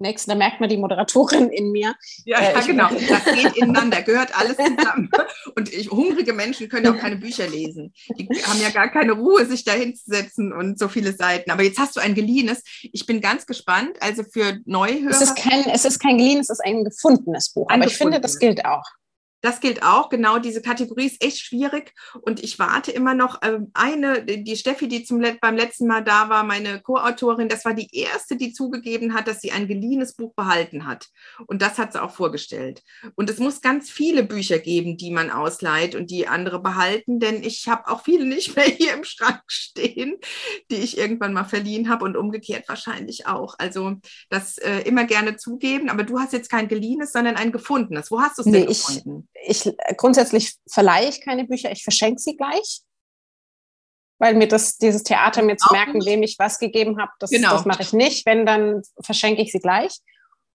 [0.00, 0.30] nächsten.
[0.30, 1.94] Da merkt man die Moderatorin in mir.
[2.24, 2.88] Ja, äh, ja genau.
[3.08, 5.10] Das geht ineinander, gehört alles zusammen.
[5.56, 7.92] Und ich, hungrige Menschen können ja auch keine Bücher lesen.
[8.16, 11.50] Die haben ja gar keine Ruhe, sich da hinzusetzen und so viele Seiten.
[11.50, 12.62] Aber jetzt hast du ein geliehenes.
[12.92, 13.96] Ich bin ganz gespannt.
[14.00, 15.10] Also für Neuhörer.
[15.10, 17.66] Es ist kein, es ist kein geliehenes, es ist ein gefundenes Buch.
[17.70, 18.84] Aber ich finde, das gilt auch.
[19.40, 20.38] Das gilt auch, genau.
[20.38, 23.38] Diese Kategorie ist echt schwierig und ich warte immer noch.
[23.42, 27.74] Ähm, eine, die Steffi, die zum, beim letzten Mal da war, meine Co-Autorin, das war
[27.74, 31.08] die erste, die zugegeben hat, dass sie ein geliehenes Buch behalten hat.
[31.46, 32.82] Und das hat sie auch vorgestellt.
[33.14, 37.42] Und es muss ganz viele Bücher geben, die man ausleiht und die andere behalten, denn
[37.42, 40.16] ich habe auch viele nicht mehr hier im Schrank stehen,
[40.70, 43.54] die ich irgendwann mal verliehen habe und umgekehrt wahrscheinlich auch.
[43.58, 43.94] Also
[44.30, 48.10] das äh, immer gerne zugeben, aber du hast jetzt kein geliehenes, sondern ein gefundenes.
[48.10, 49.27] Wo hast du es nee, denn gefunden?
[49.27, 49.27] ich
[49.96, 52.82] grundsätzlich verleihe ich keine Bücher, ich verschenke sie gleich.
[54.20, 57.52] Weil mir das, dieses Theater mir zu merken, wem ich was gegeben habe, das, genau.
[57.52, 58.26] das mache ich nicht.
[58.26, 60.00] Wenn, dann verschenke ich sie gleich.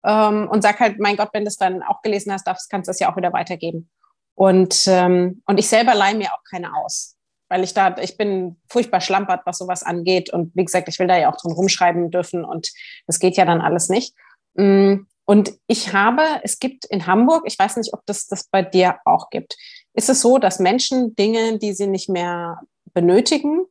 [0.06, 2.90] Ähm, und sag halt, mein Gott, wenn du es dann auch gelesen hast, darfst, kannst
[2.90, 3.90] du es ja auch wieder weitergeben.
[4.36, 7.16] Und, ähm, und ich selber leihe mir auch keine aus.
[7.50, 10.32] Weil ich da, ich bin furchtbar schlampert, was sowas angeht.
[10.34, 12.70] Und wie gesagt, ich will da ja auch drin rumschreiben dürfen und
[13.08, 14.14] das geht ja dann alles nicht.
[14.56, 18.62] Mm, und ich habe, es gibt in Hamburg, ich weiß nicht, ob das das bei
[18.62, 19.56] dir auch gibt,
[19.94, 22.62] ist es so, dass Menschen Dinge, die sie nicht mehr
[22.94, 23.66] benötigen,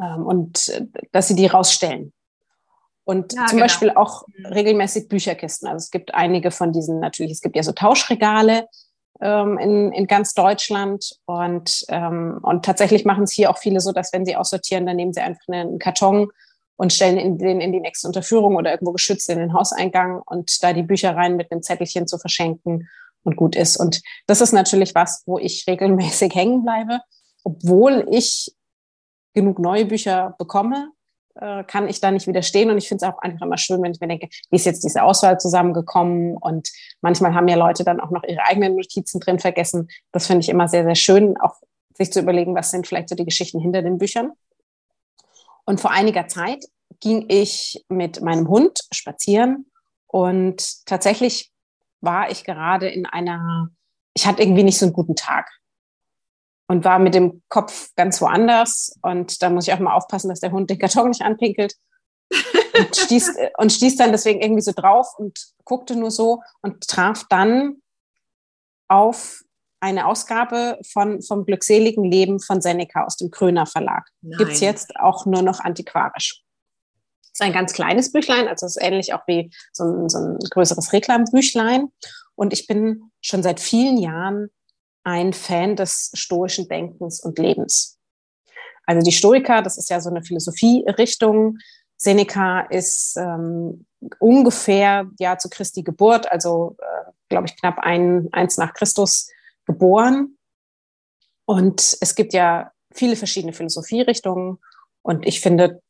[0.00, 2.12] ähm, und äh, dass sie die rausstellen.
[3.04, 3.64] Und ja, zum genau.
[3.64, 4.46] Beispiel auch mhm.
[4.46, 5.68] regelmäßig Bücherkisten.
[5.68, 8.68] Also es gibt einige von diesen natürlich, es gibt ja so Tauschregale
[9.20, 11.16] ähm, in, in ganz Deutschland.
[11.24, 14.96] Und, ähm, und tatsächlich machen es hier auch viele so, dass wenn sie aussortieren, dann
[14.96, 16.30] nehmen sie einfach einen Karton
[16.78, 20.62] und stellen in den in die nächste Unterführung oder irgendwo geschützt in den Hauseingang und
[20.62, 22.88] da die Bücher rein mit einem Zettelchen zu verschenken
[23.24, 23.76] und gut ist.
[23.76, 27.00] Und das ist natürlich was, wo ich regelmäßig hängen bleibe,
[27.42, 28.54] obwohl ich
[29.34, 30.92] genug neue Bücher bekomme,
[31.34, 32.70] äh, kann ich da nicht widerstehen.
[32.70, 34.84] Und ich finde es auch einfach immer schön, wenn ich mir denke, wie ist jetzt
[34.84, 36.36] diese Auswahl zusammengekommen?
[36.36, 39.88] Und manchmal haben ja Leute dann auch noch ihre eigenen Notizen drin vergessen.
[40.12, 41.56] Das finde ich immer sehr, sehr schön, auch
[41.94, 44.32] sich zu überlegen, was sind vielleicht so die Geschichten hinter den Büchern.
[45.68, 46.64] Und vor einiger Zeit
[46.98, 49.70] ging ich mit meinem Hund spazieren
[50.06, 51.52] und tatsächlich
[52.00, 53.68] war ich gerade in einer,
[54.14, 55.46] ich hatte irgendwie nicht so einen guten Tag
[56.68, 58.96] und war mit dem Kopf ganz woanders.
[59.02, 61.74] Und da muss ich auch mal aufpassen, dass der Hund den Karton nicht anpinkelt.
[62.30, 67.26] und, stieß, und stieß dann deswegen irgendwie so drauf und guckte nur so und traf
[67.28, 67.82] dann
[68.88, 69.42] auf
[69.80, 74.08] eine Ausgabe von Vom glückseligen Leben von Seneca aus dem Kröner Verlag.
[74.22, 76.42] Gibt es jetzt auch nur noch antiquarisch.
[77.32, 80.92] ist ein ganz kleines Büchlein, also ist ähnlich auch wie so ein, so ein größeres
[80.92, 81.88] Reklambüchlein.
[82.34, 84.48] Und ich bin schon seit vielen Jahren
[85.04, 87.98] ein Fan des stoischen Denkens und Lebens.
[88.86, 91.58] Also die Stoiker, das ist ja so eine Philosophierichtung.
[91.96, 93.86] Seneca ist ähm,
[94.18, 99.28] ungefähr ja zu Christi Geburt, also äh, glaube ich knapp ein, eins nach Christus
[99.68, 100.36] geboren.
[101.44, 104.58] Und es gibt ja viele verschiedene Philosophierichtungen.
[105.02, 105.80] Und ich finde,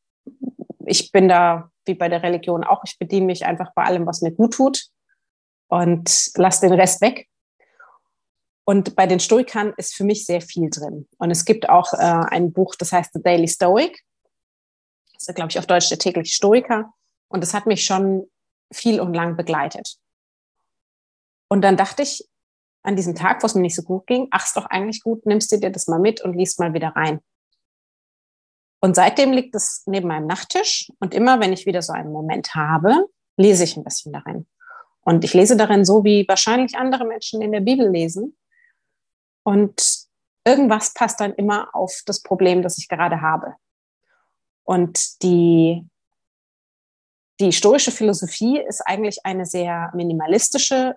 [0.85, 4.21] ich bin da wie bei der Religion auch, ich bediene mich einfach bei allem, was
[4.21, 4.89] mir gut tut
[5.69, 7.29] und lasse den Rest weg.
[8.65, 11.09] Und bei den Stoikern ist für mich sehr viel drin.
[11.17, 14.05] Und es gibt auch äh, ein Buch, das heißt The Daily Stoic.
[15.15, 16.93] Das ist, glaube ich, auf Deutsch der tägliche Stoiker.
[17.29, 18.31] Und das hat mich schon
[18.71, 19.97] viel und lang begleitet.
[21.49, 22.29] Und dann dachte ich,
[22.83, 25.27] an diesem Tag, wo es mir nicht so gut ging, ach, ist doch eigentlich gut,
[25.27, 27.21] nimmst du dir das mal mit und liest mal wieder rein.
[28.81, 32.55] Und seitdem liegt es neben meinem Nachttisch und immer, wenn ich wieder so einen Moment
[32.55, 33.07] habe,
[33.37, 34.47] lese ich ein bisschen darin.
[35.01, 38.37] Und ich lese darin so, wie wahrscheinlich andere Menschen in der Bibel lesen.
[39.43, 40.07] Und
[40.45, 43.55] irgendwas passt dann immer auf das Problem, das ich gerade habe.
[44.65, 45.85] Und die,
[47.41, 50.95] die stoische Philosophie ist eigentlich eine sehr minimalistische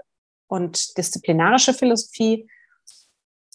[0.52, 2.48] und disziplinarische Philosophie.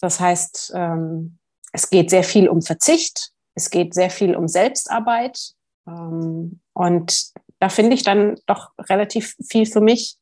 [0.01, 1.37] Das heißt, ähm,
[1.71, 5.53] es geht sehr viel um Verzicht, es geht sehr viel um Selbstarbeit.
[5.87, 10.17] Ähm, und da finde ich dann doch relativ viel für mich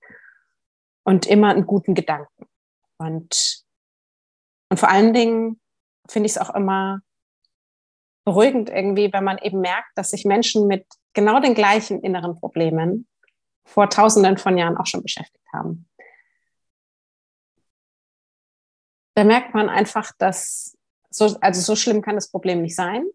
[1.06, 2.45] und immer einen guten Gedanken.
[2.97, 3.64] Und,
[4.69, 5.61] und vor allen Dingen
[6.10, 6.99] finde ich es auch immer
[8.26, 13.07] beruhigend irgendwie, wenn man eben merkt, dass sich Menschen mit genau den gleichen inneren Problemen
[13.64, 15.88] vor Tausenden von Jahren auch schon beschäftigt haben.
[19.15, 20.77] Da merkt man einfach, dass
[21.09, 23.05] so, also so schlimm kann das Problem nicht sein.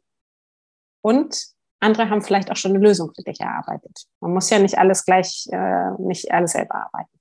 [1.02, 1.36] Und
[1.80, 4.06] andere haben vielleicht auch schon eine Lösung für dich erarbeitet.
[4.20, 7.20] Man muss ja nicht alles gleich, äh, nicht alles selber arbeiten.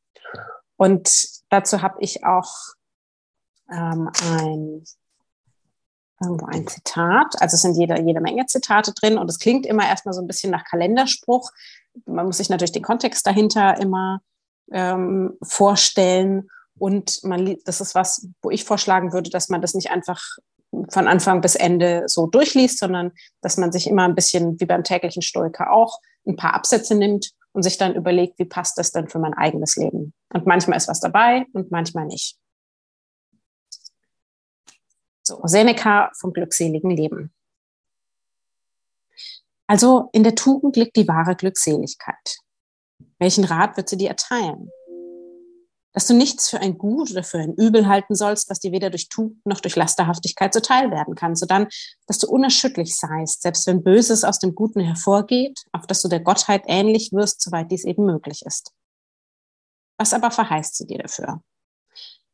[0.76, 1.10] Und
[1.50, 2.50] dazu habe ich auch
[3.70, 4.84] ähm, ein,
[6.22, 7.42] irgendwo ein Zitat.
[7.42, 10.28] Also es sind jede, jede Menge Zitate drin und es klingt immer erstmal so ein
[10.28, 11.52] bisschen nach Kalenderspruch.
[12.06, 14.22] Man muss sich natürlich den Kontext dahinter immer
[14.72, 16.50] ähm, vorstellen.
[16.80, 20.22] Und man, das ist was, wo ich vorschlagen würde, dass man das nicht einfach
[20.90, 23.12] von Anfang bis Ende so durchliest, sondern
[23.42, 27.32] dass man sich immer ein bisschen, wie beim täglichen Stoiker auch, ein paar Absätze nimmt
[27.52, 30.14] und sich dann überlegt, wie passt das denn für mein eigenes Leben.
[30.34, 32.38] Und manchmal ist was dabei und manchmal nicht.
[35.24, 37.34] So, Seneca vom glückseligen Leben.
[39.68, 42.38] Also in der Tugend liegt die wahre Glückseligkeit.
[43.20, 44.72] Welchen Rat wird sie dir erteilen?
[45.92, 48.92] Dass du nichts für ein Gut oder für ein Übel halten sollst, was dir weder
[48.92, 51.68] durch Tugend noch durch Lasterhaftigkeit zuteil werden kann, sondern
[52.06, 56.20] dass du unerschütterlich seist, selbst wenn Böses aus dem Guten hervorgeht, auf dass du der
[56.20, 58.72] Gottheit ähnlich wirst, soweit dies eben möglich ist.
[59.98, 61.42] Was aber verheißt sie dir dafür?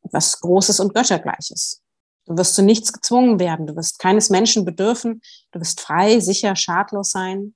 [0.03, 1.82] Etwas Großes und Göttergleiches.
[2.26, 5.22] Du wirst zu nichts gezwungen werden, du wirst keines Menschen bedürfen,
[5.52, 7.56] du wirst frei, sicher, schadlos sein.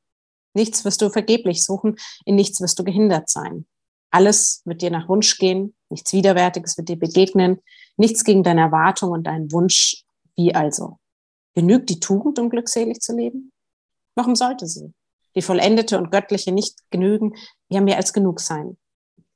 [0.53, 3.67] Nichts wirst du vergeblich suchen, in nichts wirst du gehindert sein.
[4.11, 7.61] Alles wird dir nach Wunsch gehen, nichts Widerwärtiges wird dir begegnen,
[7.97, 10.03] nichts gegen deine Erwartung und deinen Wunsch.
[10.35, 10.99] Wie also?
[11.55, 13.51] Genügt die Tugend, um glückselig zu leben?
[14.15, 14.93] Warum sollte sie?
[15.35, 17.35] Die vollendete und göttliche nicht genügen,
[17.69, 18.77] ja mehr als genug sein.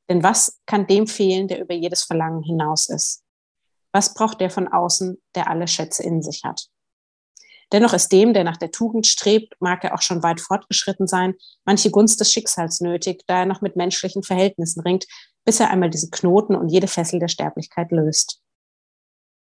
[0.09, 3.23] Denn was kann dem fehlen, der über jedes Verlangen hinaus ist?
[3.91, 6.67] Was braucht der von außen, der alle Schätze in sich hat?
[7.71, 11.35] Dennoch ist dem, der nach der Tugend strebt, mag er auch schon weit fortgeschritten sein,
[11.65, 15.05] manche Gunst des Schicksals nötig, da er noch mit menschlichen Verhältnissen ringt,
[15.45, 18.41] bis er einmal diesen Knoten und jede Fessel der Sterblichkeit löst.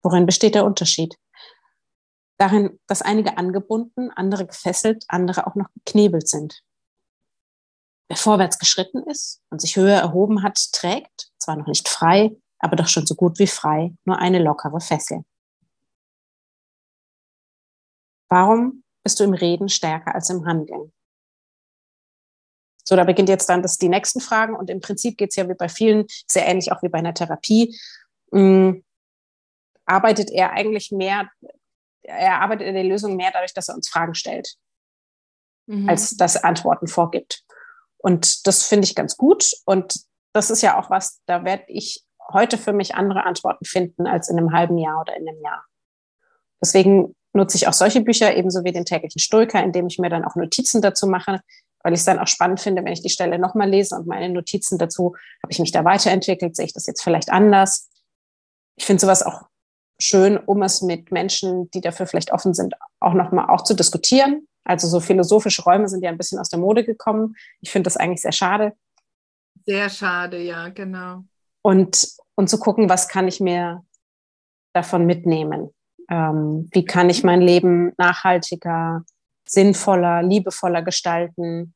[0.04, 1.16] Worin besteht der Unterschied?
[2.38, 6.64] Darin, dass einige angebunden, andere gefesselt, andere auch noch geknebelt sind.
[8.08, 12.76] Wer vorwärts geschritten ist und sich höher erhoben hat, trägt, zwar noch nicht frei, aber
[12.76, 15.24] doch schon so gut wie frei, nur eine lockere Fessel.
[18.30, 20.92] Warum bist du im Reden stärker als im Handeln?
[22.92, 25.48] So, da beginnt jetzt dann das, die nächsten Fragen und im Prinzip geht es ja
[25.48, 27.80] wie bei vielen, sehr ähnlich auch wie bei einer Therapie.
[28.34, 28.84] Ähm,
[29.86, 31.30] arbeitet er eigentlich mehr,
[32.02, 34.56] er arbeitet in der Lösung mehr dadurch, dass er uns Fragen stellt,
[35.68, 35.88] mhm.
[35.88, 37.46] als dass er Antworten vorgibt.
[37.98, 39.50] Und das finde ich ganz gut.
[39.64, 40.02] Und
[40.34, 42.04] das ist ja auch was, da werde ich
[42.34, 45.64] heute für mich andere Antworten finden als in einem halben Jahr oder in einem Jahr.
[46.62, 50.26] Deswegen nutze ich auch solche Bücher, ebenso wie den täglichen Stoiker, indem ich mir dann
[50.26, 51.40] auch Notizen dazu mache,
[51.84, 54.30] weil ich es dann auch spannend finde, wenn ich die Stelle nochmal lese und meine
[54.30, 57.90] Notizen dazu, habe ich mich da weiterentwickelt, sehe ich das jetzt vielleicht anders.
[58.78, 59.44] Ich finde sowas auch
[59.99, 64.48] schön, um es mit Menschen, die dafür vielleicht offen sind, auch nochmal auch zu diskutieren.
[64.64, 67.36] Also so philosophische Räume sind ja ein bisschen aus der Mode gekommen.
[67.62, 68.74] Ich finde das eigentlich sehr schade.
[69.66, 71.24] Sehr schade, ja, genau.
[71.62, 73.84] Und, und zu gucken, was kann ich mir
[74.74, 75.70] davon mitnehmen.
[76.10, 79.03] Ähm, wie kann ich mein Leben nachhaltiger,
[79.52, 81.73] sinnvoller, liebevoller gestalten?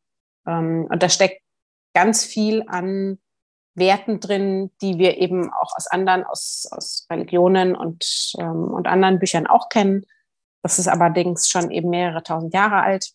[0.47, 1.41] Ähm, und da steckt
[1.93, 3.19] ganz viel an
[3.75, 9.19] Werten drin, die wir eben auch aus anderen, aus, aus Religionen und, ähm, und anderen
[9.19, 10.05] Büchern auch kennen.
[10.63, 13.11] Das ist allerdings schon eben mehrere tausend Jahre alt.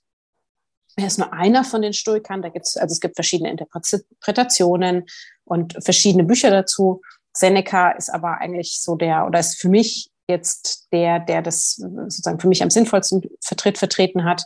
[0.96, 2.42] Er ist nur einer von den Stoikern.
[2.42, 5.06] Da gibt's, also es gibt verschiedene Interpretationen
[5.44, 7.00] und verschiedene Bücher dazu.
[7.32, 12.40] Seneca ist aber eigentlich so der, oder ist für mich jetzt der, der das sozusagen
[12.40, 14.44] für mich am sinnvollsten vertritt, vertreten hat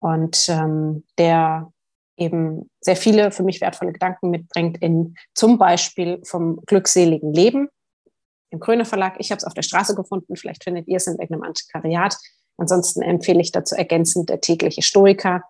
[0.00, 1.72] und ähm, der
[2.16, 7.68] eben sehr viele für mich wertvolle Gedanken mitbringt in zum Beispiel vom glückseligen Leben
[8.50, 9.14] im Kröner Verlag.
[9.18, 12.16] Ich habe es auf der Straße gefunden, vielleicht findet ihr es in irgendeinem Antiquariat.
[12.58, 15.42] Ansonsten empfehle ich dazu ergänzend der tägliche Stoiker.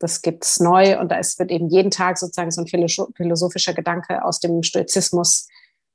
[0.00, 2.66] Das gibt es neu und da ist, wird eben jeden Tag sozusagen so ein
[3.16, 5.48] philosophischer Gedanke aus dem Stoizismus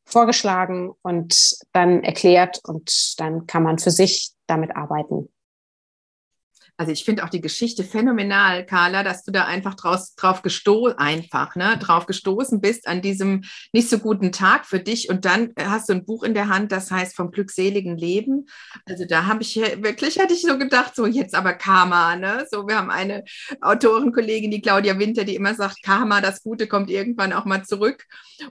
[0.06, 5.32] vorgeschlagen und dann erklärt und dann kann man für sich damit arbeiten.
[6.78, 10.98] Also ich finde auch die Geschichte phänomenal, Carla, dass du da einfach draus, drauf gestoßen,
[10.98, 13.44] einfach, ne, drauf gestoßen bist an diesem
[13.74, 16.72] nicht so guten Tag für dich und dann hast du ein Buch in der Hand,
[16.72, 18.48] das heißt vom glückseligen Leben.
[18.86, 22.48] Also da habe ich wirklich, hätte ich so gedacht, so jetzt aber Karma, ne?
[22.50, 23.24] So, wir haben eine
[23.62, 28.06] Autorenkollegin, die Claudia Winter, die immer sagt, Karma, das Gute kommt irgendwann auch mal zurück.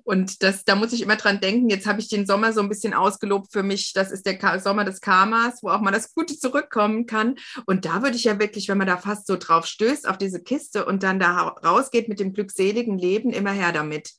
[0.05, 2.69] Und das, da muss ich immer dran denken, jetzt habe ich den Sommer so ein
[2.69, 3.93] bisschen ausgelobt für mich.
[3.95, 7.37] Das ist der Sommer des Karmas, wo auch mal das Gute zurückkommen kann.
[7.67, 10.43] Und da würde ich ja wirklich, wenn man da fast so drauf stößt, auf diese
[10.43, 14.11] Kiste und dann da rausgeht mit dem glückseligen Leben, immer her damit.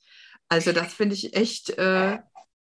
[0.49, 1.77] Also das finde ich echt.
[1.77, 2.19] Äh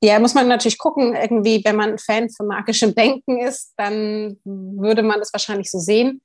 [0.04, 5.04] ja, muss man natürlich gucken, irgendwie, wenn man Fan von magischem Denken ist, dann würde
[5.04, 6.22] man das wahrscheinlich so sehen.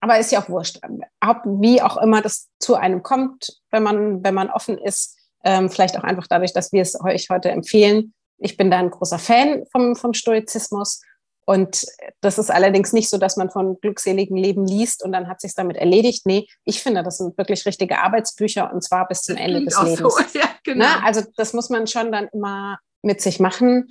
[0.00, 0.78] Aber ist ja auch wurscht.
[1.44, 5.96] Wie auch immer das zu einem kommt, wenn man, wenn man offen ist, ähm, vielleicht
[5.96, 8.12] auch einfach dadurch, dass wir es euch heute empfehlen.
[8.38, 11.00] Ich bin da ein großer Fan vom, vom Stoizismus
[11.48, 11.86] und
[12.20, 15.54] das ist allerdings nicht so, dass man von glückseligen Leben liest und dann hat sich
[15.54, 16.26] damit erledigt.
[16.26, 19.98] Nee, ich finde, das sind wirklich richtige Arbeitsbücher und zwar bis zum Ende des Lebens.
[19.98, 20.10] So.
[20.38, 20.84] Ja, genau.
[20.84, 23.88] Na, also das muss man schon dann immer mit sich machen.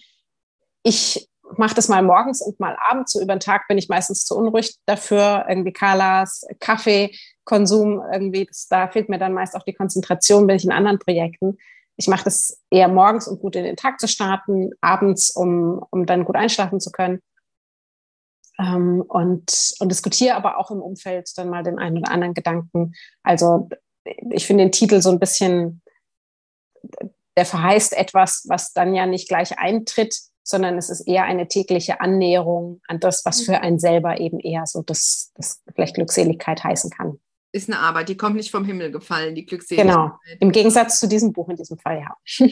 [0.83, 3.13] Ich mache das mal morgens und mal abends.
[3.13, 5.45] So über den Tag bin ich meistens zu unruhig dafür.
[5.47, 10.65] Irgendwie Carlas, Kaffeekonsum, irgendwie, das, da fehlt mir dann meist auch die Konzentration, bin ich
[10.65, 11.57] in anderen Projekten.
[11.95, 16.05] Ich mache das eher morgens, um gut in den Tag zu starten, abends, um, um
[16.05, 17.21] dann gut einschlafen zu können.
[18.59, 22.93] Ähm, und, und diskutiere aber auch im Umfeld dann mal den einen oder anderen Gedanken.
[23.23, 23.69] Also
[24.31, 25.81] ich finde den Titel so ein bisschen,
[27.37, 32.01] der verheißt etwas, was dann ja nicht gleich eintritt, sondern es ist eher eine tägliche
[32.01, 36.91] Annäherung an das, was für einen selber eben eher so das, das vielleicht Glückseligkeit heißen
[36.91, 37.19] kann
[37.55, 39.87] ist eine Arbeit, die kommt nicht vom Himmel gefallen, die Glückseligkeit.
[39.87, 42.15] Genau, im Gegensatz zu diesem Buch in diesem Fall, ja.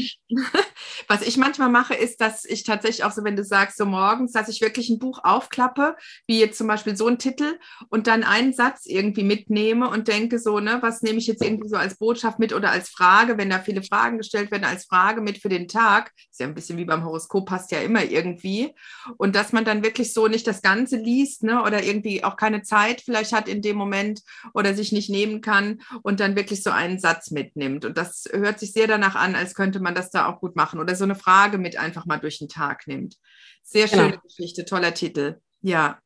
[1.09, 4.31] Was ich manchmal mache, ist, dass ich tatsächlich auch so, wenn du sagst, so morgens,
[4.31, 7.59] dass ich wirklich ein Buch aufklappe, wie jetzt zum Beispiel so ein Titel
[7.89, 11.67] und dann einen Satz irgendwie mitnehme und denke so, ne, was nehme ich jetzt irgendwie
[11.67, 15.19] so als Botschaft mit oder als Frage, wenn da viele Fragen gestellt werden, als Frage
[15.19, 16.13] mit für den Tag.
[16.31, 18.73] Ist ja ein bisschen wie beim Horoskop, passt ja immer irgendwie.
[19.17, 22.61] Und dass man dann wirklich so nicht das Ganze liest, ne, oder irgendwie auch keine
[22.61, 24.21] Zeit vielleicht hat in dem Moment
[24.53, 27.83] oder sich nicht nehmen kann und dann wirklich so einen Satz mitnimmt.
[27.83, 30.79] Und das hört sich sehr danach an, als könnte man das da auch gut machen
[30.79, 33.17] oder so eine Frage mit einfach mal durch den Tag nimmt.
[33.63, 34.21] Sehr schöne genau.
[34.21, 35.39] Geschichte, toller Titel.
[35.61, 35.99] Ja.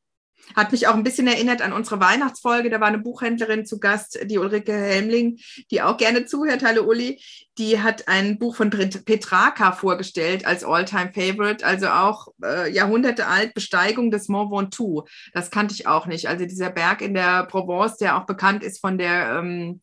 [0.56, 2.70] Hat mich auch ein bisschen erinnert an unsere Weihnachtsfolge.
[2.70, 5.40] Da war eine Buchhändlerin zu Gast, die Ulrike Helmling,
[5.72, 6.64] die auch gerne zuhört.
[6.64, 7.22] Hallo Uli.
[7.58, 13.54] Die hat ein Buch von Petrarca vorgestellt als Alltime favorite also auch äh, Jahrhunderte alt,
[13.56, 15.04] Besteigung des Mont Ventoux.
[15.34, 16.28] Das kannte ich auch nicht.
[16.28, 19.82] Also dieser Berg in der Provence, der auch bekannt ist von der, ähm,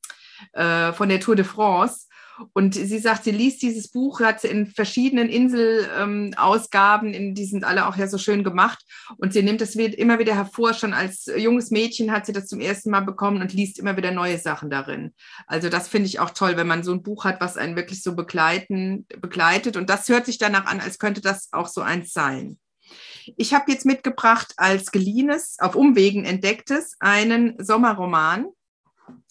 [0.52, 2.06] äh, von der Tour de France.
[2.52, 7.64] Und sie sagt, sie liest dieses Buch, hat sie in verschiedenen Inselausgaben, ähm, die sind
[7.64, 8.84] alle auch ja so schön gemacht.
[9.16, 10.74] Und sie nimmt das immer wieder hervor.
[10.74, 14.10] Schon als junges Mädchen hat sie das zum ersten Mal bekommen und liest immer wieder
[14.10, 15.14] neue Sachen darin.
[15.46, 18.02] Also das finde ich auch toll, wenn man so ein Buch hat, was einen wirklich
[18.02, 19.76] so begleiten, begleitet.
[19.76, 22.58] Und das hört sich danach an, als könnte das auch so eins sein.
[23.36, 28.46] Ich habe jetzt mitgebracht als geliehenes, auf Umwegen entdecktes, einen Sommerroman.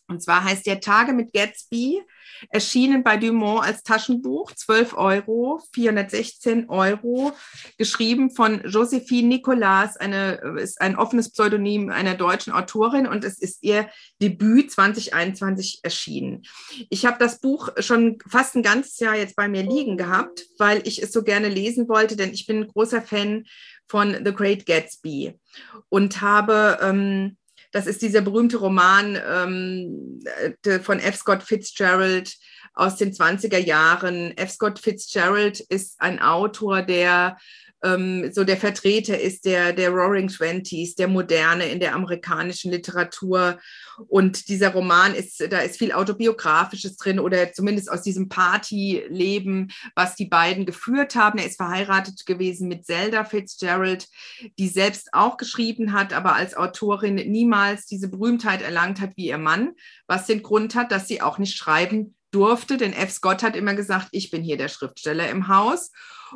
[0.08, 2.02] Und zwar heißt der Tage mit Gatsby
[2.50, 7.34] erschienen bei Dumont als Taschenbuch, 12 Euro, 416 Euro,
[7.78, 13.64] geschrieben von Josephine Nicolas, eine, ist ein offenes Pseudonym einer deutschen Autorin und es ist
[13.64, 13.90] ihr
[14.22, 16.44] Debüt 2021 erschienen.
[16.90, 20.86] Ich habe das Buch schon fast ein ganzes Jahr jetzt bei mir liegen gehabt, weil
[20.86, 23.46] ich es so gerne lesen wollte, denn ich bin ein großer Fan
[23.88, 25.40] von The Great Gatsby
[25.90, 27.38] und habe ähm,
[27.74, 30.20] das ist dieser berühmte Roman ähm,
[30.84, 31.16] von F.
[31.16, 32.38] Scott Fitzgerald
[32.76, 34.38] aus den 20er Jahren.
[34.38, 34.52] F.
[34.52, 37.38] Scott Fitzgerald ist ein Autor, der
[37.84, 43.60] ähm, so der Vertreter ist der, der Roaring Twenties, der Moderne in der amerikanischen Literatur.
[44.08, 50.16] Und dieser Roman ist, da ist viel Autobiografisches drin oder zumindest aus diesem Partyleben, was
[50.16, 51.38] die beiden geführt haben.
[51.40, 54.08] Er ist verheiratet gewesen mit Zelda Fitzgerald,
[54.58, 59.38] die selbst auch geschrieben hat, aber als Autorin niemals diese Berühmtheit erlangt hat wie ihr
[59.38, 59.74] Mann,
[60.08, 63.12] was den Grund hat, dass sie auch nicht schreiben durfte, denn F.
[63.12, 65.92] Scott hat immer gesagt, ich bin hier der Schriftsteller im Haus.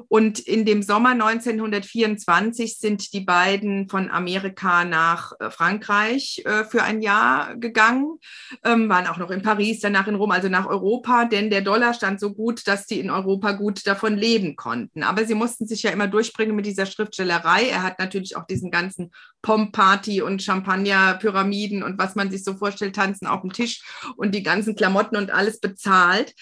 [0.08, 6.84] Und in dem Sommer 1924 sind die beiden von Amerika nach äh, Frankreich äh, für
[6.84, 8.20] ein Jahr gegangen,
[8.64, 11.94] ähm, waren auch noch in Paris, danach in Rom, also nach Europa, denn der Dollar
[11.94, 15.04] stand so gut, dass die in Europa gut davon leben konnten.
[15.04, 17.68] Aber sie mussten sich ja immer durchbringen mit dieser Schriftstellerei.
[17.70, 19.12] Er hat natürlich auch diesen ganzen
[19.42, 23.82] Pomp-Party und Champagner-Pyramiden und was man sich so vorstellt, tanzen auf dem Tisch
[24.16, 26.34] und die ganzen Klamotten und alles bezahlt.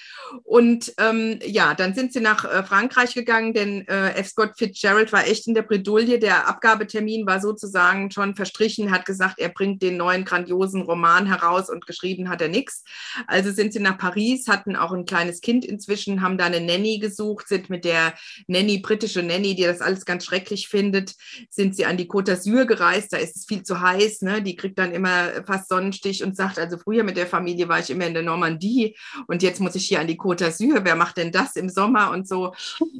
[0.44, 4.27] Und ähm, ja, dann sind sie nach äh, Frankreich gegangen sagen, denn äh, F.
[4.27, 6.19] Scott Fitzgerald war echt in der Bredouille.
[6.19, 11.69] Der Abgabetermin war sozusagen schon verstrichen, hat gesagt, er bringt den neuen grandiosen Roman heraus
[11.69, 12.84] und geschrieben hat er nichts.
[13.27, 16.99] Also sind sie nach Paris, hatten auch ein kleines Kind inzwischen, haben da eine Nanny
[16.99, 18.13] gesucht, sind mit der
[18.47, 21.15] Nanny, britische Nanny, die das alles ganz schrecklich findet,
[21.49, 23.13] sind sie an die Côte d'Azur gereist.
[23.13, 24.22] Da ist es viel zu heiß.
[24.22, 24.41] Ne?
[24.41, 27.89] Die kriegt dann immer fast Sonnenstich und sagt, also früher mit der Familie war ich
[27.89, 28.95] immer in der Normandie
[29.27, 30.81] und jetzt muss ich hier an die Côte d'Azur.
[30.84, 32.53] Wer macht denn das im Sommer und so?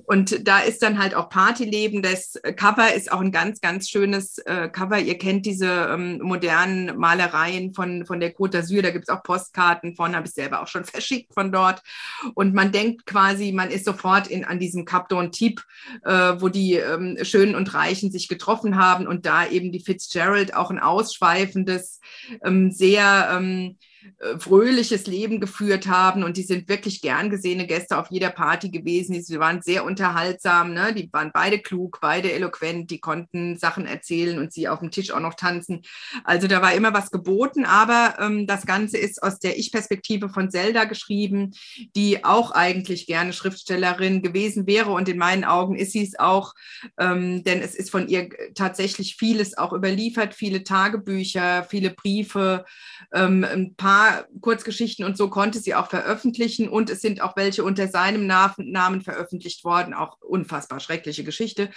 [0.06, 2.02] Und da ist dann halt auch Partyleben.
[2.02, 5.00] Das Cover ist auch ein ganz, ganz schönes äh, Cover.
[5.00, 8.82] Ihr kennt diese ähm, modernen Malereien von, von der Côte d'Azur.
[8.82, 11.82] Da gibt es auch Postkarten von, habe ich selber auch schon verschickt von dort.
[12.34, 15.64] Und man denkt quasi, man ist sofort in, an diesem Cap d'Antibes,
[16.04, 20.54] äh, wo die ähm, Schönen und Reichen sich getroffen haben und da eben die Fitzgerald
[20.56, 22.00] auch ein ausschweifendes,
[22.44, 23.95] ähm, sehr ähm, äh,
[24.40, 29.22] fröhliches Leben geführt haben und die sind wirklich gern gesehene Gäste auf jeder Party gewesen.
[29.22, 30.94] Sie waren sehr unterhaltsam, ne?
[30.94, 35.12] die waren beide klug, beide eloquent, die konnten Sachen erzählen und sie auf dem Tisch
[35.12, 35.82] auch noch tanzen.
[36.24, 40.52] Also da war immer was geboten, aber ähm, das Ganze ist aus der Ich-Perspektive von
[40.52, 41.54] Zelda geschrieben,
[41.96, 46.54] die auch eigentlich gerne Schriftstellerin gewesen wäre und in meinen Augen ist sie es auch,
[47.00, 52.66] ähm, denn es ist von ihr tatsächlich vieles auch überliefert, viele Tagebücher, viele Briefe,
[53.14, 53.95] ähm, ein paar
[54.42, 59.02] Kurzgeschichten und so konnte sie auch veröffentlichen und es sind auch welche unter seinem Namen
[59.02, 61.70] veröffentlicht worden, auch unfassbar schreckliche Geschichte,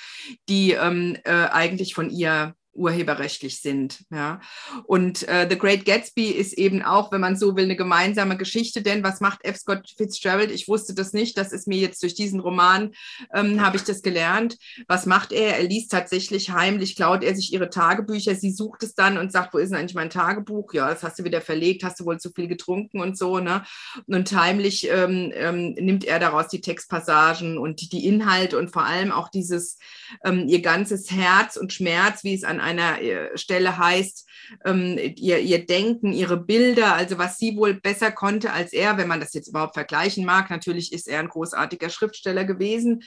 [0.48, 4.04] die ähm, äh, eigentlich von ihr urheberrechtlich sind.
[4.10, 4.40] Ja.
[4.84, 8.82] Und äh, The Great Gatsby ist eben auch, wenn man so will, eine gemeinsame Geschichte.
[8.82, 9.56] Denn was macht F.
[9.56, 10.50] Scott Fitzgerald?
[10.50, 11.36] Ich wusste das nicht.
[11.36, 12.92] Das ist mir jetzt durch diesen Roman,
[13.34, 14.56] ähm, habe ich das gelernt.
[14.86, 15.58] Was macht er?
[15.58, 18.34] Er liest tatsächlich heimlich, klaut er sich ihre Tagebücher.
[18.34, 20.72] Sie sucht es dann und sagt, wo ist denn eigentlich mein Tagebuch?
[20.72, 23.38] Ja, das hast du wieder verlegt, hast du wohl zu viel getrunken und so.
[23.38, 23.64] Ne?
[24.06, 29.12] Und heimlich ähm, ähm, nimmt er daraus die Textpassagen und die Inhalte und vor allem
[29.12, 29.78] auch dieses,
[30.24, 34.28] ähm, ihr ganzes Herz und Schmerz, wie es an einer äh, Stelle heißt,
[34.64, 39.08] ähm, ihr, ihr Denken, ihre Bilder, also was sie wohl besser konnte als er, wenn
[39.08, 40.50] man das jetzt überhaupt vergleichen mag.
[40.50, 43.02] Natürlich ist er ein großartiger Schriftsteller gewesen.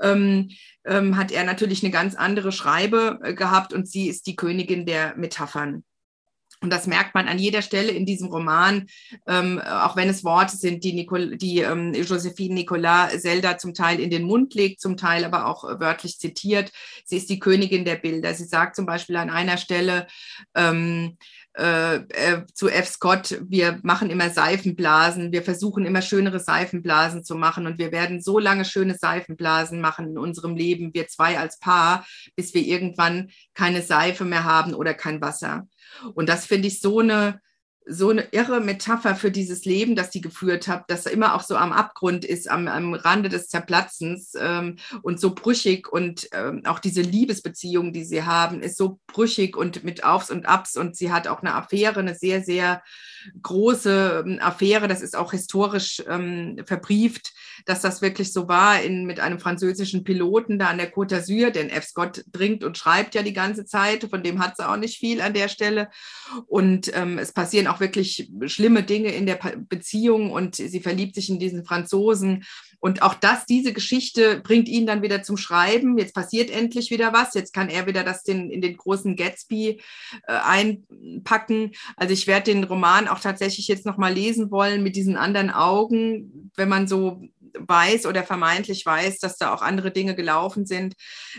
[0.00, 0.50] Ähm,
[0.84, 4.86] ähm, hat er natürlich eine ganz andere Schreibe äh, gehabt und sie ist die Königin
[4.86, 5.84] der Metaphern.
[6.62, 8.86] Und das merkt man an jeder Stelle in diesem Roman,
[9.26, 14.00] ähm, auch wenn es Worte sind, die, Nicole, die ähm, Josephine Nicolas Zelda zum Teil
[14.00, 16.72] in den Mund legt, zum Teil aber auch äh, wörtlich zitiert.
[17.04, 18.32] Sie ist die Königin der Bilder.
[18.34, 20.06] Sie sagt zum Beispiel an einer Stelle,
[20.54, 21.16] ähm,
[21.56, 22.86] äh, äh, zu F.
[22.86, 28.20] Scott, wir machen immer Seifenblasen, wir versuchen immer schönere Seifenblasen zu machen und wir werden
[28.20, 33.30] so lange schöne Seifenblasen machen in unserem Leben, wir zwei als Paar, bis wir irgendwann
[33.54, 35.66] keine Seife mehr haben oder kein Wasser.
[36.14, 37.40] Und das finde ich so eine,
[37.88, 41.56] so eine irre Metapher für dieses Leben, das sie geführt hat, das immer auch so
[41.56, 46.80] am Abgrund ist, am, am Rande des Zerplatzens ähm, und so brüchig und ähm, auch
[46.80, 51.12] diese Liebesbeziehung, die sie haben, ist so brüchig und mit Aufs und Abs und sie
[51.12, 52.82] hat auch eine Affäre, eine sehr, sehr
[53.42, 57.32] große ähm, Affäre, das ist auch historisch ähm, verbrieft,
[57.66, 61.50] dass das wirklich so war in, mit einem französischen Piloten da an der Côte d'Azur,
[61.50, 61.84] denn F.
[61.84, 65.20] Scott dringt und schreibt ja die ganze Zeit, von dem hat sie auch nicht viel
[65.20, 65.88] an der Stelle
[66.46, 69.38] und ähm, es passieren auch auch wirklich schlimme Dinge in der
[69.68, 72.44] Beziehung und sie verliebt sich in diesen Franzosen.
[72.78, 75.98] Und auch das, diese Geschichte bringt ihn dann wieder zum Schreiben.
[75.98, 77.34] Jetzt passiert endlich wieder was.
[77.34, 79.80] Jetzt kann er wieder das den, in den großen Gatsby
[80.26, 81.72] äh, einpacken.
[81.96, 86.50] Also ich werde den Roman auch tatsächlich jetzt nochmal lesen wollen mit diesen anderen Augen,
[86.56, 87.22] wenn man so
[87.58, 90.94] weiß oder vermeintlich weiß, dass da auch andere Dinge gelaufen sind.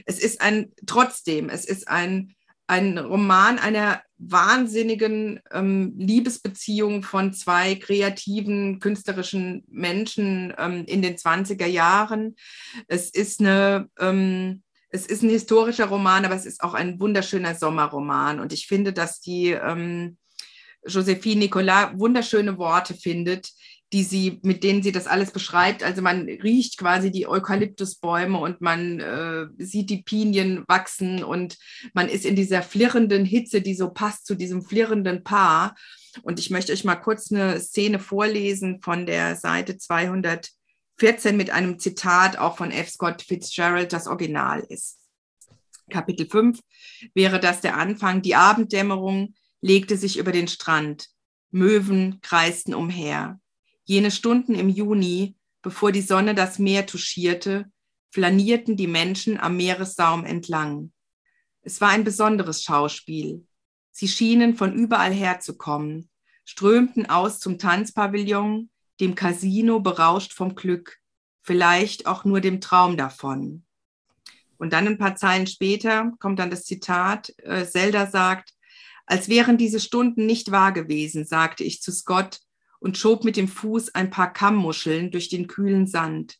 [0.05, 2.33] Es ist ein, trotzdem, es ist ein
[2.67, 11.65] ein Roman einer wahnsinnigen ähm, Liebesbeziehung von zwei kreativen, künstlerischen Menschen ähm, in den 20er
[11.65, 12.35] Jahren.
[12.87, 17.55] Es ist eine, ähm, es ist ein historischer Roman, aber es ist auch ein wunderschöner
[17.55, 18.39] Sommerroman.
[18.39, 20.17] Und ich finde, dass die ähm,
[20.85, 23.51] Josephine Nicolas wunderschöne Worte findet,
[23.93, 25.81] die sie, mit denen sie das alles beschreibt.
[25.81, 31.57] Also man riecht quasi die Eukalyptusbäume und man äh, sieht die Pinien wachsen und
[31.93, 35.75] man ist in dieser flirrenden Hitze, die so passt zu diesem flirrenden Paar.
[36.23, 41.79] Und ich möchte euch mal kurz eine Szene vorlesen von der Seite 214 mit einem
[41.79, 42.89] Zitat auch von F.
[42.89, 44.97] Scott Fitzgerald, das Original ist.
[45.89, 46.59] Kapitel 5
[47.13, 48.21] wäre das der Anfang.
[48.21, 51.07] Die Abenddämmerung legte sich über den Strand.
[51.51, 53.39] Möwen kreisten umher.
[53.89, 57.71] Jene Stunden im Juni, bevor die Sonne das Meer touchierte,
[58.11, 60.91] flanierten die Menschen am Meeressaum entlang.
[61.61, 63.47] Es war ein besonderes Schauspiel.
[63.91, 66.09] Sie schienen von überall herzukommen,
[66.43, 68.69] strömten aus zum Tanzpavillon,
[68.99, 70.97] dem Casino berauscht vom Glück,
[71.41, 73.63] vielleicht auch nur dem Traum davon.
[74.57, 78.53] Und dann ein paar Zeilen später kommt dann das Zitat, äh, Zelda sagt,
[79.05, 82.41] als wären diese Stunden nicht wahr gewesen, sagte ich zu Scott,
[82.79, 86.37] und schob mit dem Fuß ein paar Kammmuscheln durch den kühlen Sand.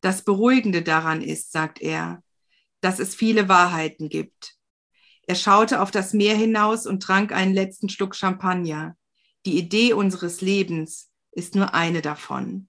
[0.00, 2.22] Das Beruhigende daran ist, sagt er,
[2.80, 4.56] dass es viele Wahrheiten gibt.
[5.26, 8.96] Er schaute auf das Meer hinaus und trank einen letzten Schluck Champagner.
[9.46, 12.68] Die Idee unseres Lebens ist nur eine davon.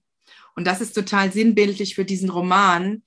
[0.54, 3.02] Und das ist total sinnbildlich für diesen Roman,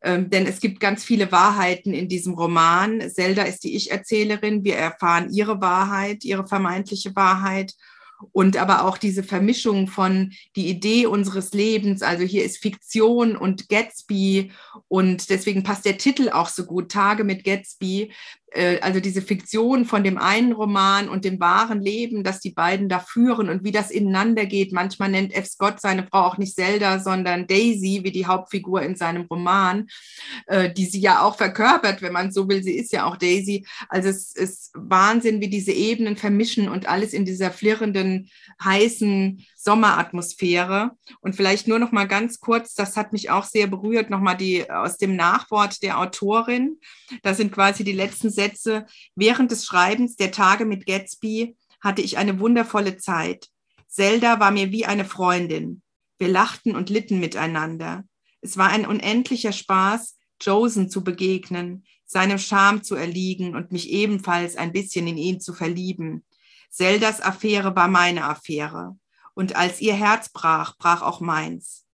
[0.00, 3.00] ähm, denn es gibt ganz viele Wahrheiten in diesem Roman.
[3.10, 4.64] Zelda ist die Ich-Erzählerin.
[4.64, 7.74] Wir erfahren ihre Wahrheit, ihre vermeintliche Wahrheit
[8.32, 13.68] und aber auch diese Vermischung von die Idee unseres Lebens, also hier ist Fiktion und
[13.68, 14.52] Gatsby.
[14.88, 18.12] Und deswegen passt der Titel auch so gut, Tage mit Gatsby,
[18.80, 23.00] also diese Fiktion von dem einen Roman und dem wahren Leben, dass die beiden da
[23.00, 24.72] führen und wie das ineinander geht.
[24.72, 25.46] Manchmal nennt F.
[25.46, 29.88] Scott seine Frau auch nicht Zelda, sondern Daisy, wie die Hauptfigur in seinem Roman,
[30.46, 32.62] äh, die sie ja auch verkörpert, wenn man so will.
[32.62, 33.66] Sie ist ja auch Daisy.
[33.88, 38.28] Also es ist Wahnsinn, wie diese Ebenen vermischen und alles in dieser flirrenden,
[38.62, 40.92] heißen Sommeratmosphäre.
[41.20, 44.34] Und vielleicht nur noch mal ganz kurz, das hat mich auch sehr berührt, noch mal
[44.34, 46.78] die aus dem Nachwort der Autorin.
[47.22, 48.86] Das sind quasi die letzten Sätze.
[49.16, 53.48] Während des Schreibens der Tage mit Gatsby hatte ich eine wundervolle Zeit.
[53.88, 55.82] Zelda war mir wie eine Freundin.
[56.18, 58.04] Wir lachten und litten miteinander.
[58.40, 64.56] Es war ein unendlicher Spaß, Josen zu begegnen, seinem Charme zu erliegen und mich ebenfalls
[64.56, 66.24] ein bisschen in ihn zu verlieben.
[66.70, 68.96] Zeldas Affäre war meine Affäre.
[69.34, 71.84] Und als ihr Herz brach, brach auch meins.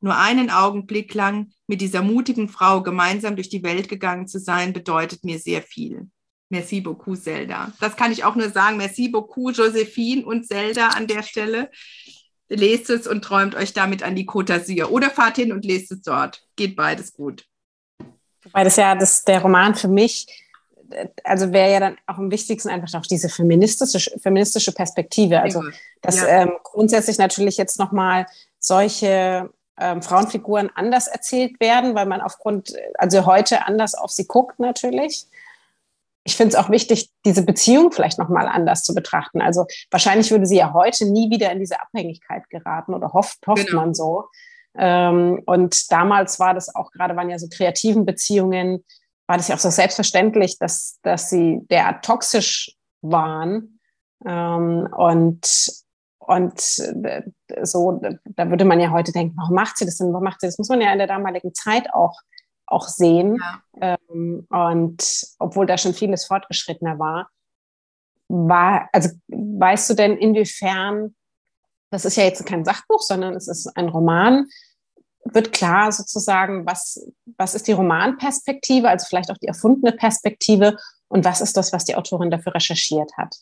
[0.00, 4.72] Nur einen Augenblick lang mit dieser mutigen Frau gemeinsam durch die Welt gegangen zu sein,
[4.72, 6.08] bedeutet mir sehr viel.
[6.50, 7.72] Merci beaucoup, Zelda.
[7.80, 8.78] Das kann ich auch nur sagen.
[8.78, 11.70] Merci beaucoup, Josephine und Zelda an der Stelle.
[12.48, 14.86] Lest es und träumt euch damit an die Côte d'Azur.
[14.86, 16.42] Oder fahrt hin und lest es dort.
[16.56, 17.44] Geht beides gut.
[18.52, 20.26] Weil das ja das, der Roman für mich,
[21.24, 25.40] also wäre ja dann auch am wichtigsten einfach auch diese feministische, feministische Perspektive.
[25.40, 25.62] Also,
[26.02, 26.28] dass ja.
[26.28, 28.26] ähm, grundsätzlich natürlich jetzt nochmal
[28.58, 34.58] solche ähm, Frauenfiguren anders erzählt werden, weil man aufgrund, also heute anders auf sie guckt
[34.58, 35.26] natürlich.
[36.24, 39.40] Ich finde es auch wichtig, diese Beziehung vielleicht nochmal anders zu betrachten.
[39.40, 43.68] Also wahrscheinlich würde sie ja heute nie wieder in diese Abhängigkeit geraten oder hofft, hofft
[43.68, 43.80] genau.
[43.80, 44.26] man so.
[44.76, 48.84] Ähm, und damals war das auch gerade, waren ja so kreativen Beziehungen,
[49.28, 53.78] war das ja auch so selbstverständlich, dass, dass sie derart toxisch waren.
[54.26, 55.70] Ähm, und,
[56.18, 57.22] und äh,
[57.62, 60.12] so, da würde man ja heute denken, warum macht sie das denn?
[60.12, 60.58] Warum macht sie das?
[60.58, 62.18] Muss man ja in der damaligen Zeit auch,
[62.66, 63.38] auch sehen.
[63.80, 63.98] Ja.
[64.10, 67.28] Ähm, und obwohl da schon vieles fortgeschrittener war,
[68.28, 71.14] war, also weißt du denn, inwiefern,
[71.90, 74.48] das ist ja jetzt kein Sachbuch, sondern es ist ein Roman,
[75.34, 77.06] wird klar sozusagen, was,
[77.36, 80.76] was ist die Romanperspektive, also vielleicht auch die erfundene Perspektive
[81.08, 83.34] und was ist das, was die Autorin dafür recherchiert hat.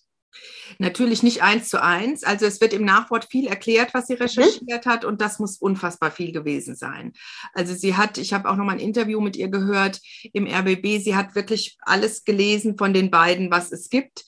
[0.78, 2.24] Natürlich nicht eins zu eins.
[2.24, 4.22] Also es wird im Nachwort viel erklärt, was sie mhm.
[4.22, 7.12] recherchiert hat und das muss unfassbar viel gewesen sein.
[7.52, 10.00] Also sie hat, ich habe auch noch mal ein Interview mit ihr gehört
[10.32, 14.24] im RBB, sie hat wirklich alles gelesen von den beiden, was es gibt.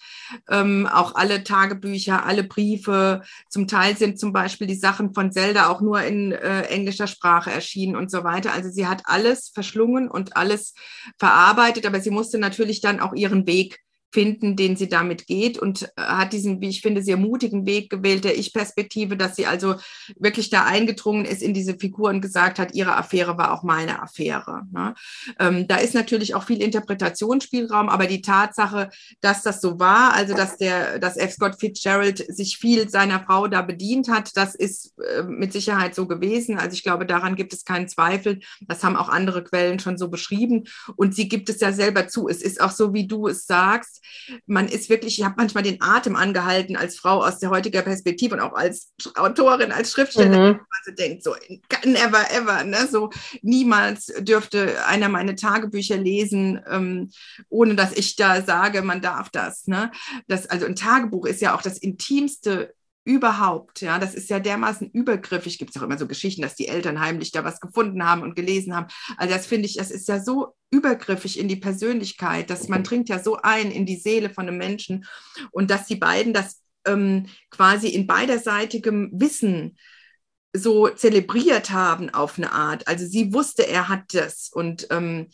[0.48, 3.22] Ähm, auch alle Tagebücher, alle Briefe.
[3.48, 7.50] Zum Teil sind zum Beispiel die Sachen von Zelda auch nur in äh, englischer Sprache
[7.50, 8.52] erschienen und so weiter.
[8.52, 10.74] Also sie hat alles verschlungen und alles
[11.18, 13.80] verarbeitet, aber sie musste natürlich dann auch ihren Weg
[14.10, 17.90] finden, den sie damit geht und äh, hat diesen, wie ich finde, sehr mutigen Weg
[17.90, 19.76] gewählt der Ich-Perspektive, dass sie also
[20.16, 24.02] wirklich da eingedrungen ist in diese Figur und gesagt hat, ihre Affäre war auch meine
[24.02, 24.62] Affäre.
[24.72, 24.94] Ne?
[25.38, 28.88] Ähm, da ist natürlich auch viel Interpretationsspielraum, aber die Tatsache,
[29.20, 31.32] dass das so war, also dass der, dass F.
[31.32, 36.06] Scott Fitzgerald sich viel seiner Frau da bedient hat, das ist äh, mit Sicherheit so
[36.06, 36.58] gewesen.
[36.58, 38.40] Also ich glaube, daran gibt es keinen Zweifel.
[38.60, 40.64] Das haben auch andere Quellen schon so beschrieben
[40.96, 42.28] und sie gibt es ja selber zu.
[42.28, 43.97] Es ist auch so, wie du es sagst,
[44.46, 48.34] man ist wirklich, ich habe manchmal den Atem angehalten als Frau aus der heutigen Perspektive
[48.34, 50.60] und auch als Autorin, als Schriftstellerin, mhm.
[50.78, 51.34] also denkt so,
[51.84, 52.86] never ever, ne?
[52.90, 53.10] so
[53.42, 57.10] niemals dürfte einer meine Tagebücher lesen, ähm,
[57.48, 59.66] ohne dass ich da sage, man darf das.
[59.66, 59.90] Ne?
[60.26, 60.46] das.
[60.46, 62.74] Also ein Tagebuch ist ja auch das intimste
[63.08, 63.80] überhaupt.
[63.80, 65.58] Ja, das ist ja dermaßen übergriffig.
[65.58, 68.36] Gibt es auch immer so Geschichten, dass die Eltern heimlich da was gefunden haben und
[68.36, 68.88] gelesen haben.
[69.16, 73.08] Also das finde ich, das ist ja so übergriffig in die Persönlichkeit, dass man dringt
[73.08, 75.06] ja so ein in die Seele von einem Menschen
[75.52, 79.78] und dass die beiden das ähm, quasi in beiderseitigem Wissen
[80.52, 82.86] so zelebriert haben auf eine Art.
[82.88, 85.28] Also sie wusste, er hat das und ähm,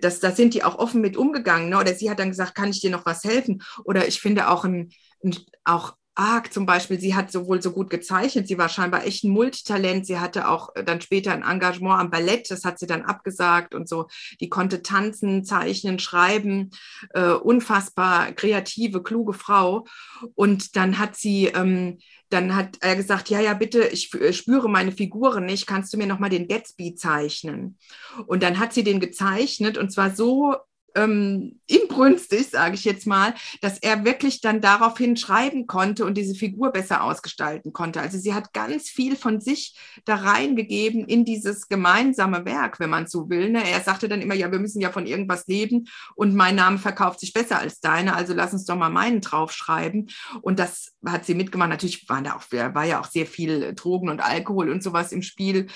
[0.00, 1.68] das, da sind die auch offen mit umgegangen.
[1.68, 1.78] Ne?
[1.78, 3.62] Oder sie hat dann gesagt, kann ich dir noch was helfen?
[3.84, 4.90] Oder ich finde auch ein,
[5.22, 9.24] ein auch arg zum Beispiel, sie hat sowohl so gut gezeichnet, sie war scheinbar echt
[9.24, 12.86] ein Multitalent, sie hatte auch äh, dann später ein Engagement am Ballett, das hat sie
[12.86, 14.08] dann abgesagt und so,
[14.40, 16.70] die konnte tanzen, zeichnen, schreiben,
[17.14, 19.86] äh, unfassbar kreative, kluge Frau.
[20.34, 24.68] Und dann hat sie, ähm, dann hat er gesagt, ja, ja, bitte, ich äh, spüre
[24.68, 27.78] meine Figuren nicht, kannst du mir nochmal den Gatsby zeichnen?
[28.26, 30.56] Und dann hat sie den gezeichnet und zwar so
[30.94, 36.34] ähm, inbrünstig, sage ich jetzt mal, dass er wirklich dann daraufhin schreiben konnte und diese
[36.34, 38.00] Figur besser ausgestalten konnte.
[38.00, 43.06] Also sie hat ganz viel von sich da reingegeben in dieses gemeinsame Werk, wenn man
[43.06, 43.50] so will.
[43.50, 43.68] Ne?
[43.68, 47.20] Er sagte dann immer, ja, wir müssen ja von irgendwas leben und mein Name verkauft
[47.20, 50.10] sich besser als deine, also lass uns doch mal meinen draufschreiben.
[50.42, 51.70] Und das hat sie mitgemacht.
[51.70, 55.22] Natürlich waren da auch, war ja auch sehr viel Drogen und Alkohol und sowas im
[55.22, 55.66] Spiel.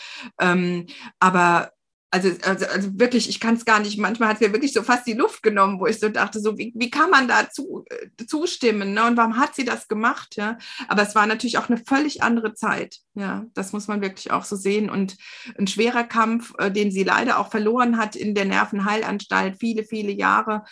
[0.40, 0.86] Ähm,
[1.18, 1.70] aber
[2.14, 4.84] also, also, also wirklich, ich kann es gar nicht, manchmal hat es mir wirklich so
[4.84, 7.84] fast die Luft genommen, wo ich so dachte, so wie, wie kann man da zu,
[7.90, 9.04] äh, zustimmen ne?
[9.04, 10.36] und warum hat sie das gemacht?
[10.36, 10.56] Ja?
[10.86, 13.00] Aber es war natürlich auch eine völlig andere Zeit.
[13.14, 15.16] Ja, das muss man wirklich auch so sehen und
[15.58, 20.12] ein schwerer Kampf, äh, den sie leider auch verloren hat in der Nervenheilanstalt, viele, viele
[20.12, 20.62] Jahre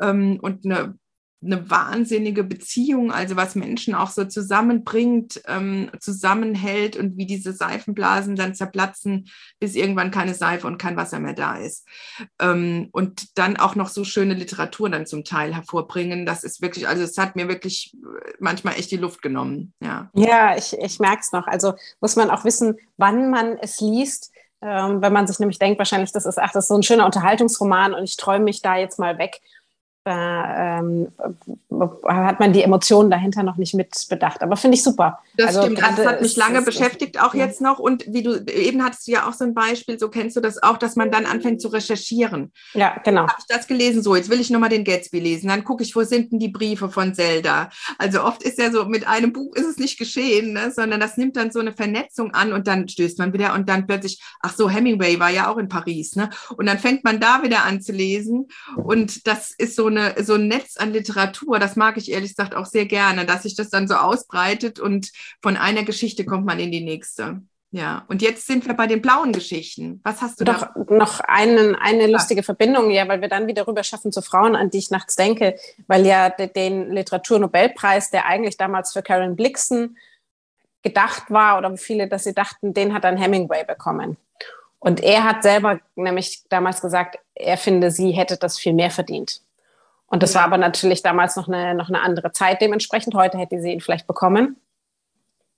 [0.00, 0.98] ähm, und eine
[1.42, 8.36] eine wahnsinnige Beziehung, also was Menschen auch so zusammenbringt, ähm, zusammenhält und wie diese Seifenblasen
[8.36, 11.86] dann zerplatzen, bis irgendwann keine Seife und kein Wasser mehr da ist.
[12.38, 16.26] Ähm, und dann auch noch so schöne Literatur dann zum Teil hervorbringen.
[16.26, 17.96] Das ist wirklich, also es hat mir wirklich
[18.38, 19.72] manchmal echt die Luft genommen.
[19.80, 21.46] Ja, ja ich, ich merke es noch.
[21.46, 24.30] Also muss man auch wissen, wann man es liest
[24.62, 27.06] ähm, wenn man sich nämlich denkt, wahrscheinlich, das ist, ach, das ist so ein schöner
[27.06, 29.40] Unterhaltungsroman und ich träume mich da jetzt mal weg
[30.04, 31.08] da ähm,
[32.08, 34.42] hat man die Emotionen dahinter noch nicht mit bedacht.
[34.42, 35.20] Aber finde ich super.
[35.36, 35.78] Das also stimmt.
[35.78, 37.44] Das hat mich lange ist, beschäftigt, auch ja.
[37.44, 37.78] jetzt noch.
[37.78, 40.62] Und wie du eben hattest du ja auch so ein Beispiel, so kennst du das
[40.62, 42.52] auch, dass man dann anfängt zu recherchieren.
[42.72, 43.22] Ja, genau.
[43.22, 44.02] Habe ich das gelesen?
[44.02, 45.48] So, jetzt will ich nochmal den Gatsby lesen.
[45.48, 47.68] Dann gucke ich, wo sind denn die Briefe von Zelda?
[47.98, 50.70] Also oft ist ja so, mit einem Buch ist es nicht geschehen, ne?
[50.70, 53.86] sondern das nimmt dann so eine Vernetzung an und dann stößt man wieder und dann
[53.86, 56.16] plötzlich, ach so, Hemingway war ja auch in Paris.
[56.16, 56.30] Ne?
[56.56, 58.48] Und dann fängt man da wieder an zu lesen.
[58.76, 62.54] Und das ist so eine, so ein Netz an Literatur, das mag ich ehrlich gesagt
[62.54, 65.10] auch sehr gerne, dass sich das dann so ausbreitet und
[65.42, 67.42] von einer Geschichte kommt man in die nächste.
[67.72, 70.00] Ja, und jetzt sind wir bei den blauen Geschichten.
[70.02, 70.94] Was hast du Doch da?
[70.94, 74.70] noch einen, eine lustige Verbindung, ja, weil wir dann wieder rüber schaffen zu Frauen, an
[74.70, 75.54] die ich nachts denke,
[75.86, 79.96] weil ja den Literaturnobelpreis, der eigentlich damals für Karen Blixen
[80.82, 84.16] gedacht war, oder viele, dass sie dachten, den hat dann Hemingway bekommen.
[84.80, 89.42] Und er hat selber nämlich damals gesagt, er finde, sie hätte das viel mehr verdient.
[90.10, 92.60] Und das war aber natürlich damals noch eine, noch eine andere Zeit.
[92.60, 94.56] Dementsprechend heute hätte sie ihn vielleicht bekommen.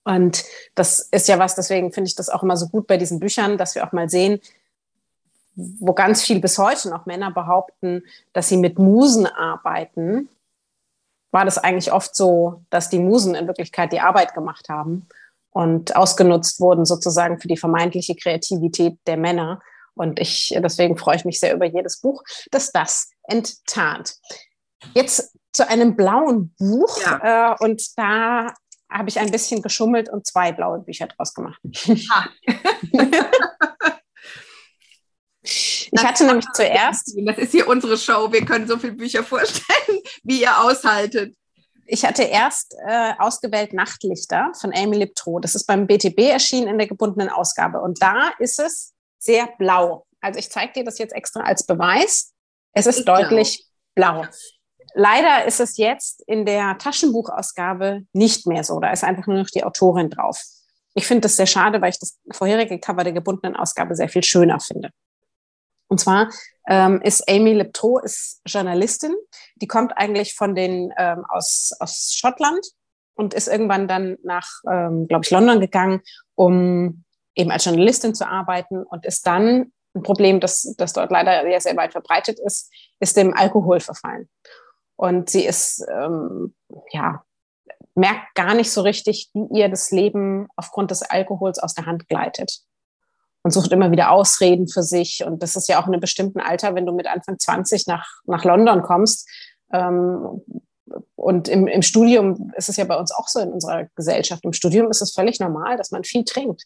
[0.04, 3.18] Und das ist ja was, deswegen finde ich das auch immer so gut bei diesen
[3.18, 4.40] Büchern, dass wir auch mal sehen,
[5.54, 10.28] wo ganz viel bis heute noch Männer behaupten, dass sie mit Musen arbeiten,
[11.30, 15.06] war das eigentlich oft so, dass die Musen in Wirklichkeit die Arbeit gemacht haben
[15.50, 19.60] und ausgenutzt wurden sozusagen für die vermeintliche Kreativität der Männer.
[19.94, 24.16] Und ich, deswegen freue ich mich sehr über jedes Buch, das das enttarnt.
[24.94, 27.00] Jetzt zu einem blauen Buch.
[27.02, 27.52] Ja.
[27.52, 28.54] Äh, und da
[28.90, 31.60] habe ich ein bisschen geschummelt und zwei blaue Bücher draus gemacht.
[32.10, 32.26] Ah.
[35.42, 37.14] ich das hatte nämlich zuerst.
[37.24, 38.30] Das ist hier unsere Show.
[38.32, 41.34] Wir können so viele Bücher vorstellen, wie ihr aushaltet.
[41.86, 45.40] Ich hatte erst äh, ausgewählt Nachtlichter von Amy Liptrow.
[45.40, 47.80] Das ist beim BTB erschienen in der gebundenen Ausgabe.
[47.80, 48.91] Und da ist es
[49.22, 50.06] sehr blau.
[50.20, 52.32] Also ich zeige dir das jetzt extra als Beweis.
[52.72, 54.22] Es ist, ist deutlich blau.
[54.22, 54.30] blau.
[54.94, 58.78] Leider ist es jetzt in der Taschenbuchausgabe nicht mehr so.
[58.80, 60.42] Da ist einfach nur noch die Autorin drauf.
[60.94, 64.22] Ich finde das sehr schade, weil ich das vorherige Cover der gebundenen Ausgabe sehr viel
[64.22, 64.90] schöner finde.
[65.88, 66.30] Und zwar
[66.68, 69.14] ähm, ist Amy Liptow ist Journalistin.
[69.56, 72.66] Die kommt eigentlich von den ähm, aus, aus Schottland
[73.14, 76.00] und ist irgendwann dann nach, ähm, glaube ich, London gegangen,
[76.34, 77.04] um
[77.34, 81.60] eben als Journalistin zu arbeiten und ist dann ein Problem, das, das dort leider sehr,
[81.60, 84.28] sehr weit verbreitet ist, ist dem Alkohol verfallen.
[84.96, 86.54] Und sie ist, ähm,
[86.92, 87.22] ja,
[87.94, 92.08] merkt gar nicht so richtig, wie ihr das Leben aufgrund des Alkohols aus der Hand
[92.08, 92.60] gleitet.
[93.44, 95.24] Und sucht immer wieder Ausreden für sich.
[95.26, 98.06] Und das ist ja auch in einem bestimmten Alter, wenn du mit Anfang 20 nach,
[98.24, 99.28] nach London kommst.
[99.72, 100.40] Ähm,
[101.16, 104.44] und im, im Studium ist es ja bei uns auch so in unserer Gesellschaft.
[104.44, 106.62] Im Studium ist es völlig normal, dass man viel trinkt.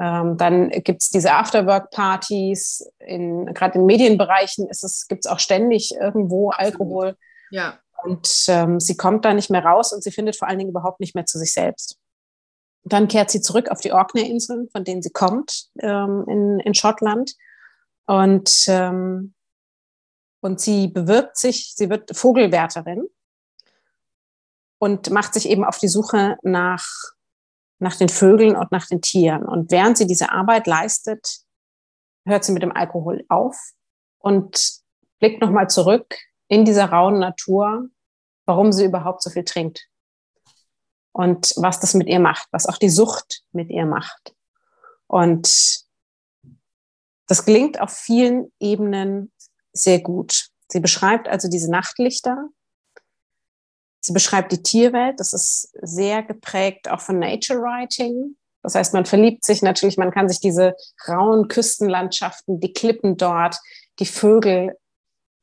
[0.00, 2.88] Ähm, dann gibt es diese Afterwork-Partys.
[3.00, 4.68] In, Gerade in Medienbereichen
[5.08, 7.16] gibt es auch ständig irgendwo Alkohol.
[7.50, 7.78] Ja.
[8.04, 11.00] Und ähm, sie kommt da nicht mehr raus und sie findet vor allen Dingen überhaupt
[11.00, 11.98] nicht mehr zu sich selbst.
[12.84, 17.34] dann kehrt sie zurück auf die Orkney-Inseln, von denen sie kommt, ähm, in, in Schottland.
[18.06, 19.34] Und, ähm,
[20.40, 23.08] und sie bewirbt sich, sie wird Vogelwärterin
[24.78, 26.86] und macht sich eben auf die Suche nach
[27.78, 29.44] nach den Vögeln und nach den Tieren.
[29.44, 31.40] Und während sie diese Arbeit leistet,
[32.26, 33.56] hört sie mit dem Alkohol auf
[34.18, 34.80] und
[35.20, 36.16] blickt nochmal zurück
[36.48, 37.88] in dieser rauen Natur,
[38.46, 39.86] warum sie überhaupt so viel trinkt.
[41.12, 44.34] Und was das mit ihr macht, was auch die Sucht mit ihr macht.
[45.06, 45.84] Und
[47.26, 49.32] das gelingt auf vielen Ebenen
[49.72, 50.48] sehr gut.
[50.68, 52.48] Sie beschreibt also diese Nachtlichter,
[54.00, 55.18] Sie beschreibt die Tierwelt.
[55.20, 58.36] Das ist sehr geprägt auch von Nature Writing.
[58.62, 60.74] Das heißt, man verliebt sich natürlich, man kann sich diese
[61.08, 63.56] rauen Küstenlandschaften, die Klippen dort,
[63.98, 64.76] die Vögel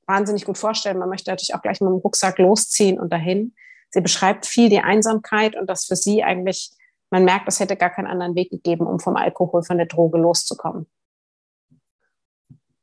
[0.08, 1.00] wahnsinnig gut vorstellen.
[1.00, 3.56] Man möchte natürlich auch gleich mit dem Rucksack losziehen und dahin.
[3.90, 6.72] Sie beschreibt viel die Einsamkeit und dass für sie eigentlich,
[7.10, 10.18] man merkt, es hätte gar keinen anderen Weg gegeben, um vom Alkohol, von der Droge
[10.18, 10.88] loszukommen.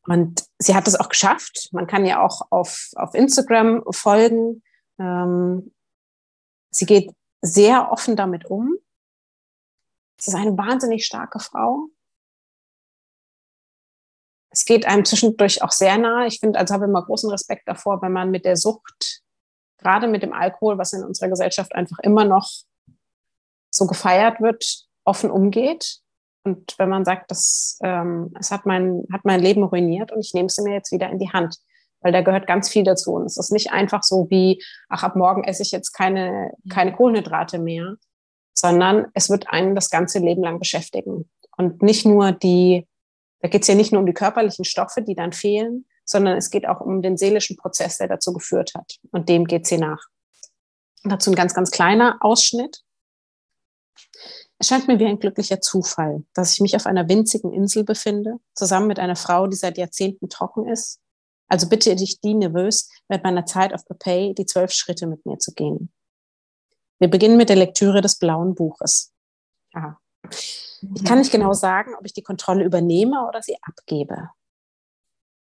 [0.06, 1.68] Und sie hat es auch geschafft.
[1.72, 4.62] Man kann ja auch auf, auf Instagram folgen.
[4.98, 5.72] Ähm,
[6.70, 8.76] sie geht sehr offen damit um.
[10.18, 11.88] Es ist eine wahnsinnig starke Frau.
[14.50, 16.26] Es geht einem zwischendurch auch sehr nahe.
[16.26, 19.22] Ich finde, also habe immer großen Respekt davor, wenn man mit der Sucht,
[19.78, 22.50] gerade mit dem Alkohol, was in unserer Gesellschaft einfach immer noch
[23.70, 26.00] so gefeiert wird, offen umgeht.
[26.44, 30.34] Und wenn man sagt, das, ähm, es hat mein, hat mein Leben ruiniert und ich
[30.34, 31.58] nehme es mir jetzt wieder in die Hand
[32.02, 33.12] weil da gehört ganz viel dazu.
[33.14, 36.92] Und es ist nicht einfach so wie, ach, ab morgen esse ich jetzt keine, keine
[36.92, 37.96] Kohlenhydrate mehr,
[38.54, 41.30] sondern es wird einen das ganze Leben lang beschäftigen.
[41.56, 42.86] Und nicht nur die,
[43.40, 46.50] Da geht es ja nicht nur um die körperlichen Stoffe, die dann fehlen, sondern es
[46.50, 48.98] geht auch um den seelischen Prozess, der dazu geführt hat.
[49.10, 50.06] Und dem geht sie nach.
[51.04, 52.82] Und dazu ein ganz, ganz kleiner Ausschnitt.
[54.58, 58.36] Es scheint mir wie ein glücklicher Zufall, dass ich mich auf einer winzigen Insel befinde,
[58.54, 61.00] zusammen mit einer Frau, die seit Jahrzehnten trocken ist.
[61.52, 65.38] Also bitte dich die nervös, während meiner Zeit auf Popeye die zwölf Schritte mit mir
[65.38, 65.92] zu gehen.
[66.98, 69.12] Wir beginnen mit der Lektüre des blauen Buches.
[69.74, 70.00] Aha.
[70.30, 74.30] Ich kann nicht genau sagen, ob ich die Kontrolle übernehme oder sie abgebe.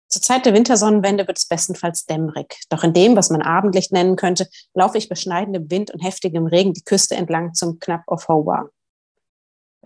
[0.09, 2.61] Zur Zeit der Wintersonnenwende wird es bestenfalls dämmerig.
[2.69, 6.75] Doch in dem, was man Abendlicht nennen könnte, laufe ich beschneidendem Wind und heftigem Regen
[6.75, 8.71] die Küste entlang zum Knapp of Hobart.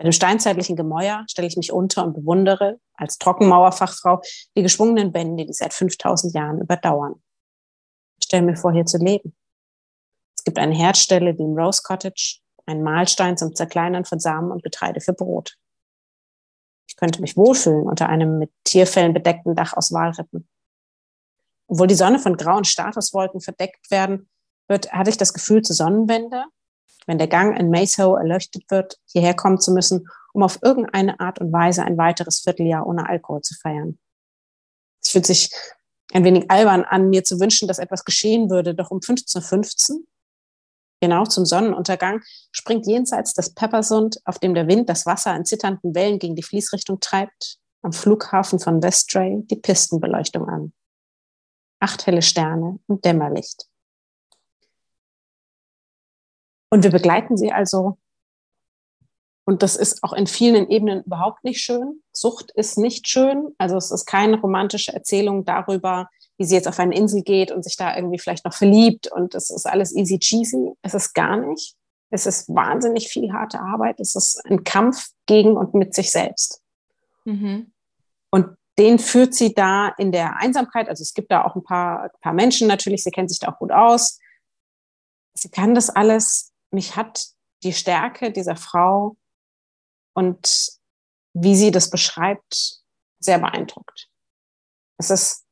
[0.01, 4.19] Bei dem steinzeitlichen Gemäuer stelle ich mich unter und bewundere, als Trockenmauerfachfrau,
[4.57, 7.21] die geschwungenen Wände, die seit 5000 Jahren überdauern.
[8.19, 9.35] Ich stelle mir vor, hier zu leben.
[10.35, 14.63] Es gibt eine Herdstelle wie im Rose Cottage, einen Mahlstein zum Zerkleinern von Samen und
[14.63, 15.55] Getreide für Brot.
[16.89, 20.49] Ich könnte mich wohlfühlen unter einem mit Tierfällen bedeckten Dach aus Walrippen.
[21.67, 24.31] Obwohl die Sonne von grauen Statuswolken verdeckt werden
[24.67, 26.45] wird, hatte ich das Gefühl, zur Sonnenwende,
[27.07, 31.39] wenn der Gang in Maysow erleuchtet wird, hierher kommen zu müssen, um auf irgendeine Art
[31.39, 33.99] und Weise ein weiteres Vierteljahr ohne Alkohol zu feiern.
[35.03, 35.51] Es fühlt sich
[36.13, 39.99] ein wenig albern an, mir zu wünschen, dass etwas geschehen würde, doch um 15.15 Uhr
[41.01, 42.21] genau zum Sonnenuntergang,
[42.51, 46.43] springt jenseits des Peppersund, auf dem der Wind das Wasser in zitternden Wellen gegen die
[46.43, 50.73] Fließrichtung treibt, am Flughafen von Westray die Pistenbeleuchtung an.
[51.79, 53.65] Acht helle Sterne und Dämmerlicht.
[56.71, 57.97] Und wir begleiten sie also.
[59.45, 62.01] Und das ist auch in vielen Ebenen überhaupt nicht schön.
[62.11, 63.53] Sucht ist nicht schön.
[63.57, 67.63] Also es ist keine romantische Erzählung darüber, wie sie jetzt auf eine Insel geht und
[67.63, 70.73] sich da irgendwie vielleicht noch verliebt und es ist alles easy cheesy.
[70.81, 71.75] Es ist gar nicht.
[72.09, 73.99] Es ist wahnsinnig viel harte Arbeit.
[73.99, 76.61] Es ist ein Kampf gegen und mit sich selbst.
[77.25, 77.71] Mhm.
[78.29, 80.87] Und den führt sie da in der Einsamkeit.
[80.87, 83.03] Also es gibt da auch ein paar, ein paar Menschen natürlich.
[83.03, 84.19] Sie kennt sich da auch gut aus.
[85.33, 86.51] Sie kann das alles.
[86.71, 87.27] Mich hat
[87.63, 89.17] die Stärke dieser Frau
[90.13, 90.69] und
[91.33, 92.81] wie sie das beschreibt,
[93.19, 94.09] sehr beeindruckt.
[94.97, 95.45] Es ist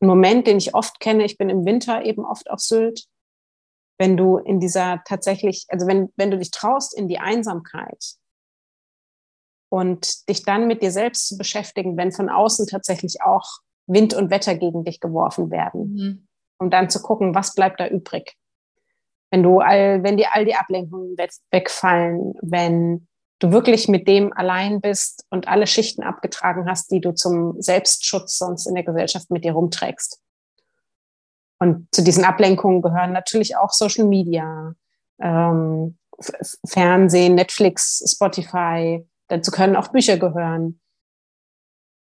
[0.00, 1.24] ein Moment, den ich oft kenne.
[1.24, 3.06] Ich bin im Winter eben oft auf Sylt.
[3.98, 8.14] Wenn du in dieser tatsächlich, also wenn, wenn du dich traust in die Einsamkeit
[9.70, 14.30] und dich dann mit dir selbst zu beschäftigen, wenn von außen tatsächlich auch Wind und
[14.30, 16.28] Wetter gegen dich geworfen werden, mhm.
[16.60, 18.36] um dann zu gucken, was bleibt da übrig.
[19.30, 21.16] Wenn du all, wenn dir all die Ablenkungen
[21.50, 23.06] wegfallen, wenn
[23.40, 28.38] du wirklich mit dem allein bist und alle Schichten abgetragen hast, die du zum Selbstschutz
[28.38, 30.20] sonst in der Gesellschaft mit dir rumträgst.
[31.60, 34.74] Und zu diesen Ablenkungen gehören natürlich auch Social Media,
[35.20, 35.98] ähm,
[36.66, 39.06] Fernsehen, Netflix, Spotify.
[39.28, 40.80] Dazu können auch Bücher gehören.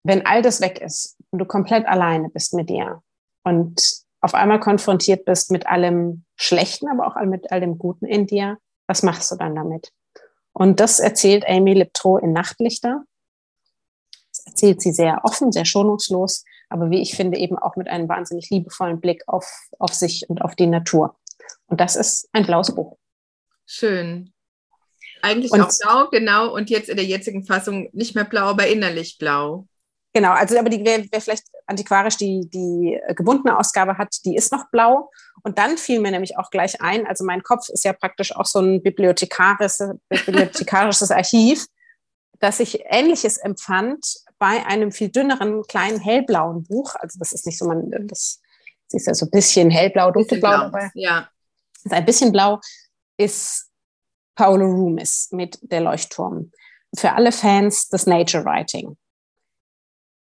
[0.03, 3.03] Wenn all das weg ist und du komplett alleine bist mit dir
[3.43, 8.25] und auf einmal konfrontiert bist mit allem Schlechten, aber auch mit all dem Guten in
[8.25, 8.57] dir,
[8.87, 9.91] was machst du dann damit?
[10.53, 13.03] Und das erzählt Amy Liptrow in Nachtlichter.
[14.29, 18.09] Das erzählt sie sehr offen, sehr schonungslos, aber wie ich finde, eben auch mit einem
[18.09, 19.45] wahnsinnig liebevollen Blick auf,
[19.77, 21.15] auf sich und auf die Natur.
[21.67, 22.97] Und das ist ein blaues Buch.
[23.65, 24.33] Schön.
[25.21, 26.53] Eigentlich und, auch blau, genau.
[26.53, 29.67] Und jetzt in der jetzigen Fassung nicht mehr blau, aber innerlich blau.
[30.13, 34.51] Genau, also aber die, wer, wer vielleicht antiquarisch die, die gebundene Ausgabe hat, die ist
[34.51, 35.09] noch blau.
[35.43, 38.45] Und dann fiel mir nämlich auch gleich ein, also mein Kopf ist ja praktisch auch
[38.45, 41.65] so ein bibliothekarisches, bibliothekarisches Archiv,
[42.39, 44.05] dass ich Ähnliches empfand
[44.37, 46.95] bei einem viel dünneren, kleinen hellblauen Buch.
[46.95, 48.41] Also das ist nicht so, man, das,
[48.89, 50.71] das ist ja so ein bisschen hellblau, dunkelblau.
[50.93, 51.29] Ja.
[51.83, 52.59] Ist ein bisschen blau,
[53.17, 53.69] ist
[54.35, 56.51] Paolo Rumis mit Der Leuchtturm.
[56.97, 58.97] Für alle Fans des Nature Writing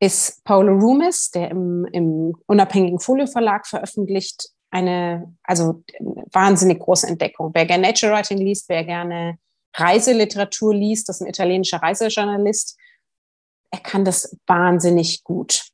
[0.03, 5.85] ist Paulo Rumis, der im, im unabhängigen Folio Verlag veröffentlicht, eine, also
[6.33, 7.53] wahnsinnig große Entdeckung.
[7.55, 9.39] Wer gerne Nature Writing liest, wer gerne
[9.75, 12.77] Reiseliteratur liest, das ist ein italienischer Reisejournalist,
[13.71, 15.69] er kann das wahnsinnig gut.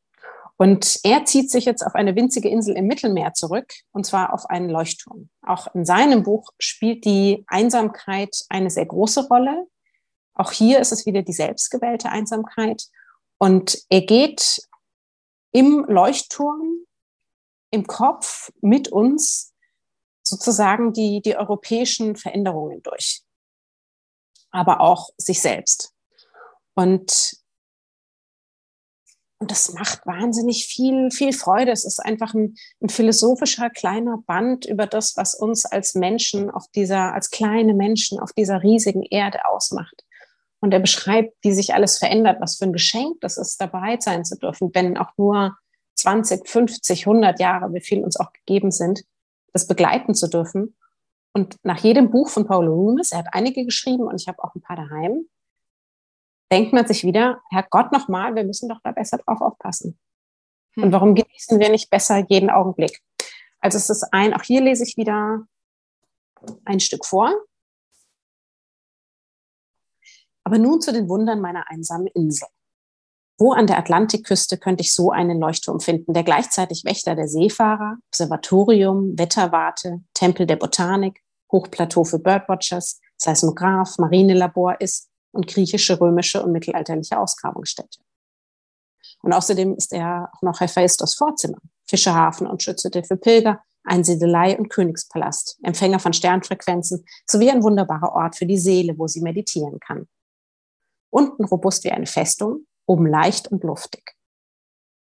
[0.59, 4.45] Und er zieht sich jetzt auf eine winzige Insel im Mittelmeer zurück, und zwar auf
[4.51, 5.31] einen Leuchtturm.
[5.41, 9.67] Auch in seinem Buch spielt die Einsamkeit eine sehr große Rolle.
[10.35, 12.89] Auch hier ist es wieder die selbstgewählte Einsamkeit.
[13.39, 14.61] Und er geht
[15.53, 16.85] im Leuchtturm,
[17.71, 19.55] im Kopf mit uns
[20.23, 23.23] sozusagen die, die europäischen Veränderungen durch,
[24.51, 25.95] aber auch sich selbst.
[26.75, 27.37] Und,
[29.41, 31.73] und das macht wahnsinnig viel, viel Freude.
[31.73, 36.67] Es ist einfach ein, ein philosophischer kleiner Band über das, was uns als Menschen auf
[36.75, 40.05] dieser, als kleine Menschen auf dieser riesigen Erde ausmacht.
[40.61, 44.25] Und er beschreibt, wie sich alles verändert, was für ein Geschenk das ist, dabei sein
[44.25, 45.57] zu dürfen, wenn auch nur
[45.95, 49.05] 20, 50, 100 Jahre, wie viel uns auch gegeben sind,
[49.53, 50.77] das begleiten zu dürfen.
[51.33, 54.55] Und nach jedem Buch von Paulo Loomis, er hat einige geschrieben und ich habe auch
[54.55, 55.29] ein paar daheim,
[56.51, 59.99] denkt man sich wieder, Herr Gott nochmal, wir müssen doch da besser drauf aufpassen.
[60.75, 60.85] Hm.
[60.85, 63.01] Und warum genießen wir nicht besser jeden Augenblick?
[63.61, 65.47] Also es ist ein, auch hier lese ich wieder
[66.65, 67.35] ein Stück vor.
[70.49, 72.49] Aber nun zu den Wundern meiner einsamen Insel.
[73.37, 77.99] Wo an der Atlantikküste könnte ich so einen Leuchtturm finden, der gleichzeitig Wächter der Seefahrer,
[78.07, 81.23] Observatorium, Wetterwarte, Tempel der Botanik,
[81.53, 87.99] Hochplateau für Birdwatchers, Seismograph, Marinelabor ist und griechische, römische und mittelalterliche Ausgrabungsstätte.
[89.21, 94.71] Und außerdem ist er auch noch Hephaistos Vorzimmer, Fischerhafen und Schützete für Pilger, Einsiedelei und
[94.71, 100.09] Königspalast, Empfänger von Sternfrequenzen sowie ein wunderbarer Ort für die Seele, wo sie meditieren kann.
[101.11, 104.15] Unten robust wie eine Festung, oben leicht und luftig.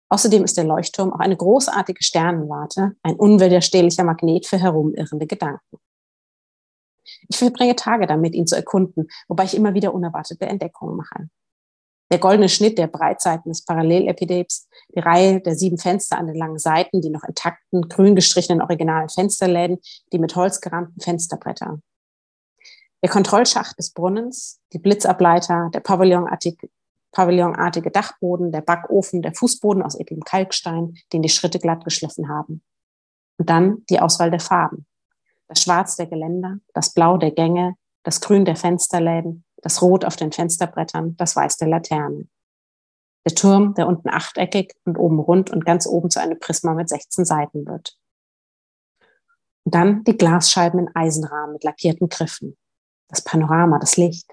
[0.08, 5.78] Außerdem ist der Leuchtturm auch eine großartige Sternenwarte, ein unwiderstehlicher Magnet für herumirrende Gedanken.
[7.28, 11.28] Ich verbringe Tage damit, ihn zu erkunden, wobei ich immer wieder unerwartete Entdeckungen mache.
[12.10, 16.58] Der goldene Schnitt der Breitseiten des Parallelepideps, die Reihe der sieben Fenster an den langen
[16.58, 19.78] Seiten, die noch intakten, grün gestrichenen originalen Fensterläden,
[20.12, 21.78] die mit Holz gerahmten Fensterbretter.
[23.02, 30.20] Der Kontrollschacht des Brunnens, die Blitzableiter, der pavillonartige, Dachboden, der Backofen, der Fußboden aus edlem
[30.20, 32.62] Kalkstein, den die Schritte glatt geschliffen haben.
[33.38, 34.86] Und dann die Auswahl der Farben.
[35.48, 37.74] Das Schwarz der Geländer, das Blau der Gänge,
[38.04, 42.28] das Grün der Fensterläden, das Rot auf den Fensterbrettern, das Weiß der Laterne.
[43.26, 46.88] Der Turm, der unten achteckig und oben rund und ganz oben zu einem Prisma mit
[46.88, 47.96] 16 Seiten wird.
[49.64, 52.56] Und dann die Glasscheiben in Eisenrahmen mit lackierten Griffen.
[53.12, 54.26] Das Panorama, das Licht.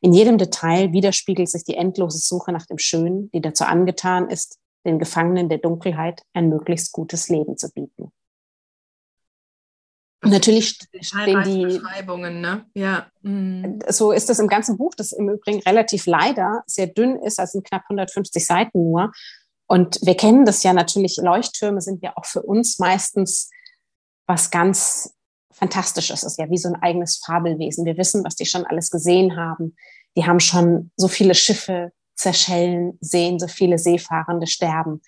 [0.00, 4.58] In jedem Detail widerspiegelt sich die endlose Suche nach dem Schönen, die dazu angetan ist,
[4.84, 8.12] den Gefangenen der Dunkelheit ein möglichst gutes Leben zu bieten.
[10.22, 12.64] Natürlich stehen die Beschreibungen, ne?
[12.74, 13.06] Ja.
[13.20, 13.80] Mhm.
[13.88, 17.60] So ist das im ganzen Buch, das im Übrigen relativ leider sehr dünn ist, also
[17.60, 19.12] knapp 150 Seiten nur.
[19.66, 23.50] Und wir kennen das ja natürlich, Leuchttürme sind ja auch für uns meistens
[24.26, 25.13] was ganz
[25.54, 26.22] Fantastisches.
[26.22, 27.84] Es ist ja wie so ein eigenes Fabelwesen.
[27.84, 29.76] Wir wissen, was die schon alles gesehen haben.
[30.16, 35.00] Die haben schon so viele Schiffe zerschellen sehen, so viele Seefahrende sterben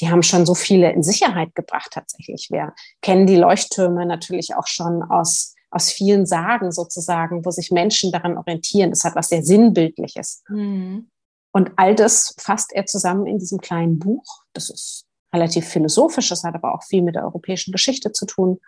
[0.00, 2.48] die haben schon so viele in Sicherheit gebracht tatsächlich.
[2.50, 2.72] Wir
[3.02, 8.38] kennen die Leuchttürme natürlich auch schon aus, aus vielen Sagen sozusagen, wo sich Menschen daran
[8.38, 8.90] orientieren.
[8.90, 10.42] Das hat was sehr Sinnbildliches.
[10.48, 11.10] Mhm.
[11.52, 14.24] Und all das fasst er zusammen in diesem kleinen Buch.
[14.52, 18.58] Das ist relativ philosophisch, das hat aber auch viel mit der europäischen Geschichte zu tun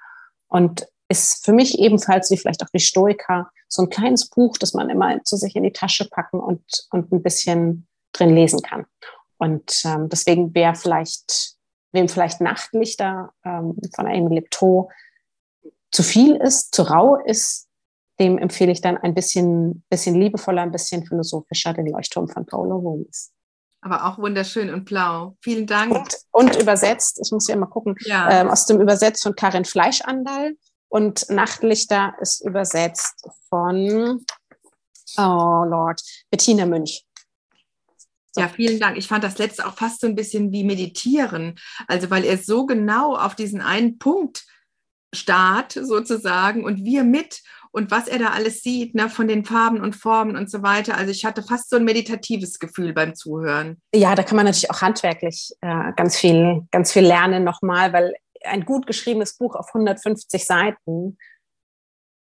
[0.53, 4.75] und ist für mich ebenfalls, wie vielleicht auch die Stoiker, so ein kleines Buch, das
[4.75, 8.85] man immer zu sich in die Tasche packen und, und ein bisschen drin lesen kann.
[9.39, 11.57] Und ähm, deswegen wäre vielleicht,
[11.93, 14.91] wem vielleicht Nachtlichter ähm, von Amy Lipto
[15.91, 17.69] zu viel ist, zu rau ist,
[18.21, 22.77] dem empfehle ich dann ein bisschen, bisschen liebevoller, ein bisschen philosophischer den Leuchtturm von Paolo
[22.77, 23.32] Rumis.
[23.83, 25.37] Aber auch wunderschön und blau.
[25.41, 25.93] Vielen Dank.
[25.93, 28.31] Und, und übersetzt, ich muss ja mal gucken, ja.
[28.31, 30.57] ähm, aus dem Übersetzt von Karin Fleischandal
[30.89, 34.25] und Nachtlichter ist übersetzt von,
[35.19, 36.01] oh Lord,
[36.31, 37.05] Bettina Münch.
[38.37, 38.97] Ja, vielen Dank.
[38.97, 41.59] Ich fand das letzte auch fast so ein bisschen wie meditieren.
[41.89, 44.47] Also, weil er so genau auf diesen einen Punkt
[45.15, 47.43] starrt, sozusagen, und wir mit
[47.73, 50.97] und was er da alles sieht, ne, von den Farben und Formen und so weiter.
[50.97, 53.81] Also, ich hatte fast so ein meditatives Gefühl beim Zuhören.
[53.95, 58.15] Ja, da kann man natürlich auch handwerklich äh, ganz viel, ganz viel lernen nochmal, weil
[58.45, 61.17] ein gut geschriebenes Buch auf 150 Seiten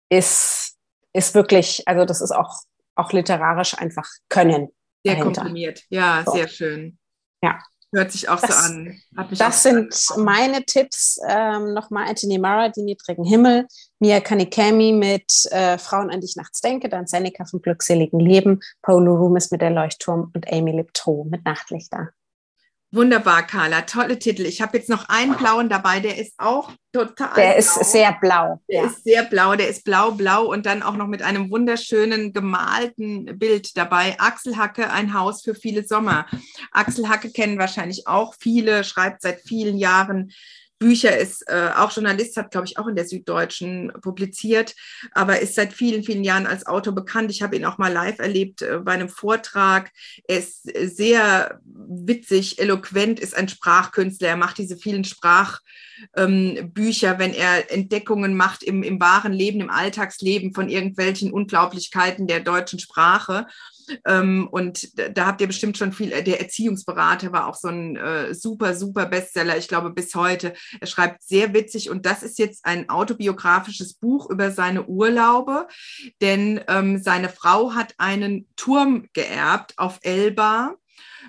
[0.09, 0.77] ist,
[1.13, 2.61] ist wirklich, also das ist auch,
[2.95, 4.69] auch literarisch einfach Können.
[5.05, 5.41] Sehr dahinter.
[5.41, 6.31] komprimiert, ja, so.
[6.33, 6.97] sehr schön.
[7.41, 7.59] Ja.
[7.93, 8.99] Hört sich auch das, so an.
[9.37, 11.19] das sind meine Tipps.
[11.27, 13.67] Ähm, Nochmal Anthony Mara, Die niedrigen Himmel,
[13.99, 18.61] Mia Kanikami mit äh, Frauen, an die ich nachts denke, dann Seneca vom glückseligen Leben,
[18.81, 22.09] Paulo Rumis mit der Leuchtturm und Amy Lipto mit Nachtlichter.
[22.93, 23.81] Wunderbar, Carla.
[23.81, 24.45] Tolle Titel.
[24.45, 27.33] Ich habe jetzt noch einen blauen dabei, der ist auch total.
[27.35, 27.57] Der blau.
[27.57, 28.61] ist sehr blau.
[28.69, 28.85] Der ja.
[28.85, 33.75] ist sehr blau, der ist blau-blau und dann auch noch mit einem wunderschönen gemalten Bild
[33.77, 34.15] dabei.
[34.19, 36.27] Axel Hacke, ein Haus für viele Sommer.
[36.71, 40.31] Axel Hacke kennen wahrscheinlich auch viele, schreibt seit vielen Jahren
[40.83, 44.75] Bücher, ist äh, auch Journalist, hat, glaube ich, auch in der Süddeutschen publiziert,
[45.13, 47.31] aber ist seit vielen, vielen Jahren als Autor bekannt.
[47.31, 49.91] Ich habe ihn auch mal live erlebt äh, bei einem Vortrag.
[50.27, 51.61] Er ist sehr
[52.05, 54.29] witzig, eloquent, ist ein Sprachkünstler.
[54.29, 55.61] Er macht diese vielen Sprachbücher,
[56.15, 62.39] ähm, wenn er Entdeckungen macht im, im wahren Leben, im Alltagsleben von irgendwelchen Unglaublichkeiten der
[62.39, 63.47] deutschen Sprache.
[64.05, 68.33] Ähm, und da habt ihr bestimmt schon viel, der Erziehungsberater war auch so ein äh,
[68.33, 70.53] super, super Bestseller, ich glaube bis heute.
[70.79, 75.67] Er schreibt sehr witzig und das ist jetzt ein autobiografisches Buch über seine Urlaube,
[76.21, 80.75] denn ähm, seine Frau hat einen Turm geerbt auf Elba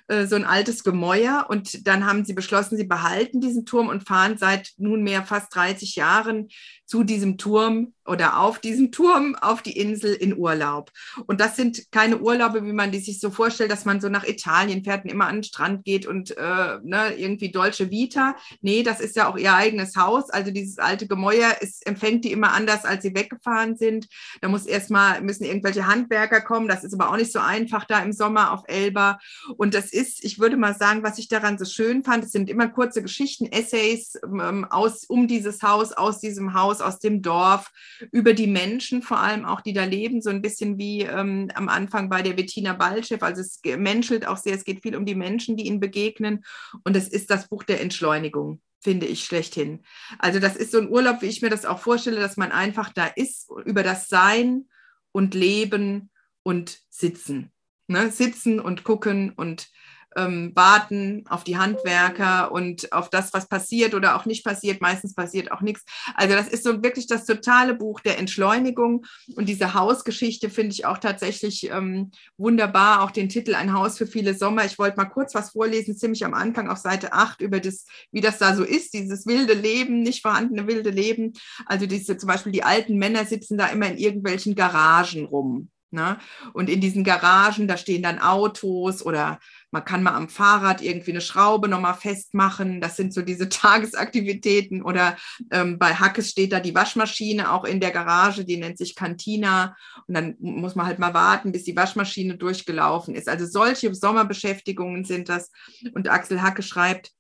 [0.09, 1.47] äh, so ein altes Gemäuer.
[1.49, 5.97] Und dann haben sie beschlossen, sie behalten diesen Turm und fahren seit nunmehr fast 30
[5.97, 6.49] Jahren
[6.95, 10.93] zu diesem Turm oder auf diesem Turm auf die Insel in Urlaub.
[11.27, 14.25] Und das sind keine Urlaube, wie man die sich so vorstellt, dass man so nach
[14.25, 18.37] Italien fährt und immer an den Strand geht und äh, ne, irgendwie Dolce Vita.
[18.61, 20.31] Nee, das ist ja auch ihr eigenes Haus.
[20.31, 24.07] Also dieses alte Gemäuer ist, empfängt die immer anders, als sie weggefahren sind.
[24.43, 26.69] Da muss erstmal, müssen irgendwelche Handwerker kommen.
[26.69, 29.19] Das ist aber auch nicht so einfach da im Sommer auf Elba.
[29.57, 32.51] Und das ist, ich würde mal sagen, was ich daran so schön fand, es sind
[32.51, 37.73] immer kurze Geschichten, Essays ähm, aus, um dieses Haus, aus diesem Haus, aus dem Dorf,
[38.13, 41.69] über die Menschen vor allem auch, die da leben, so ein bisschen wie ähm, am
[41.69, 43.23] Anfang bei der Bettina Ballchef.
[43.23, 46.45] Also es menschelt auch sehr, es geht viel um die Menschen, die ihnen begegnen.
[46.85, 49.83] Und es ist das Buch der Entschleunigung finde ich schlechthin.
[50.19, 52.93] Also das ist so ein Urlaub, wie ich mir das auch vorstelle, dass man einfach
[52.93, 54.69] da ist, über das Sein
[55.11, 56.11] und Leben
[56.43, 57.51] und Sitzen.
[57.87, 58.11] Ne?
[58.11, 59.69] Sitzen und gucken und
[60.17, 64.81] ähm, warten auf die Handwerker und auf das, was passiert oder auch nicht passiert.
[64.81, 65.85] Meistens passiert auch nichts.
[66.15, 69.07] Also das ist so wirklich das totale Buch der Entschleunigung.
[69.37, 73.03] Und diese Hausgeschichte finde ich auch tatsächlich ähm, wunderbar.
[73.03, 74.65] Auch den Titel Ein Haus für viele Sommer.
[74.65, 78.21] Ich wollte mal kurz was vorlesen, ziemlich am Anfang auf Seite 8 über das, wie
[78.21, 81.33] das da so ist, dieses wilde Leben, nicht vorhandene wilde Leben.
[81.67, 85.71] Also diese, zum Beispiel die alten Männer sitzen da immer in irgendwelchen Garagen rum.
[85.95, 86.19] Ne?
[86.53, 89.39] Und in diesen Garagen, da stehen dann Autos oder
[89.71, 92.81] man kann mal am Fahrrad irgendwie eine Schraube nochmal festmachen.
[92.81, 94.83] Das sind so diese Tagesaktivitäten.
[94.83, 95.17] Oder
[95.51, 99.77] ähm, bei Hackes steht da die Waschmaschine auch in der Garage, die nennt sich Cantina.
[100.07, 103.29] Und dann muss man halt mal warten, bis die Waschmaschine durchgelaufen ist.
[103.29, 105.51] Also solche Sommerbeschäftigungen sind das.
[105.95, 107.13] Und Axel Hacke schreibt,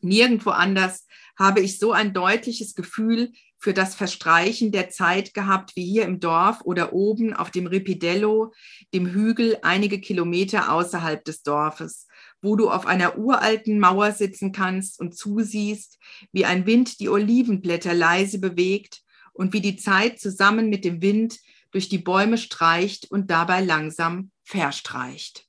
[0.00, 1.06] nirgendwo anders
[1.38, 3.32] habe ich so ein deutliches Gefühl
[3.66, 8.52] für das Verstreichen der Zeit gehabt, wie hier im Dorf oder oben auf dem Ripidello,
[8.94, 12.06] dem Hügel einige Kilometer außerhalb des Dorfes,
[12.40, 15.98] wo du auf einer uralten Mauer sitzen kannst und zusiehst,
[16.30, 19.02] wie ein Wind die Olivenblätter leise bewegt
[19.32, 21.40] und wie die Zeit zusammen mit dem Wind
[21.72, 25.45] durch die Bäume streicht und dabei langsam verstreicht.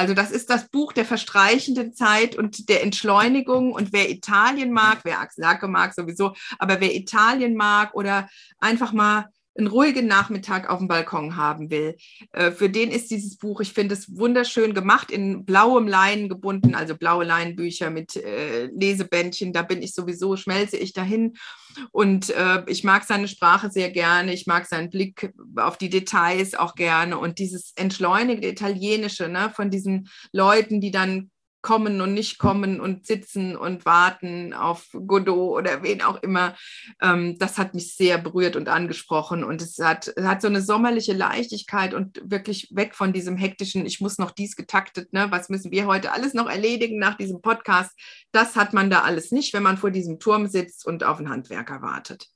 [0.00, 3.70] Also das ist das Buch der verstreichenden Zeit und der Entschleunigung.
[3.74, 8.26] Und wer Italien mag, wer Axel Hacke mag sowieso, aber wer Italien mag oder
[8.60, 9.26] einfach mal
[9.60, 11.96] einen ruhigen Nachmittag auf dem Balkon haben will.
[12.32, 16.74] Äh, für den ist dieses Buch, ich finde es wunderschön gemacht, in blauem Leinen gebunden,
[16.74, 19.52] also blaue Leinenbücher mit äh, Lesebändchen.
[19.52, 21.34] Da bin ich sowieso, schmelze ich dahin.
[21.92, 24.32] Und äh, ich mag seine Sprache sehr gerne.
[24.32, 27.18] Ich mag seinen Blick auf die Details auch gerne.
[27.18, 31.30] Und dieses entschleunigte Italienische ne, von diesen Leuten, die dann
[31.62, 36.56] kommen und nicht kommen und sitzen und warten auf Godot oder wen auch immer.
[37.00, 40.62] Ähm, das hat mich sehr berührt und angesprochen und es hat, es hat so eine
[40.62, 45.26] sommerliche Leichtigkeit und wirklich weg von diesem hektischen, ich muss noch dies getaktet, ne?
[45.30, 47.92] was müssen wir heute alles noch erledigen nach diesem Podcast.
[48.32, 51.30] Das hat man da alles nicht, wenn man vor diesem Turm sitzt und auf einen
[51.30, 52.28] Handwerker wartet.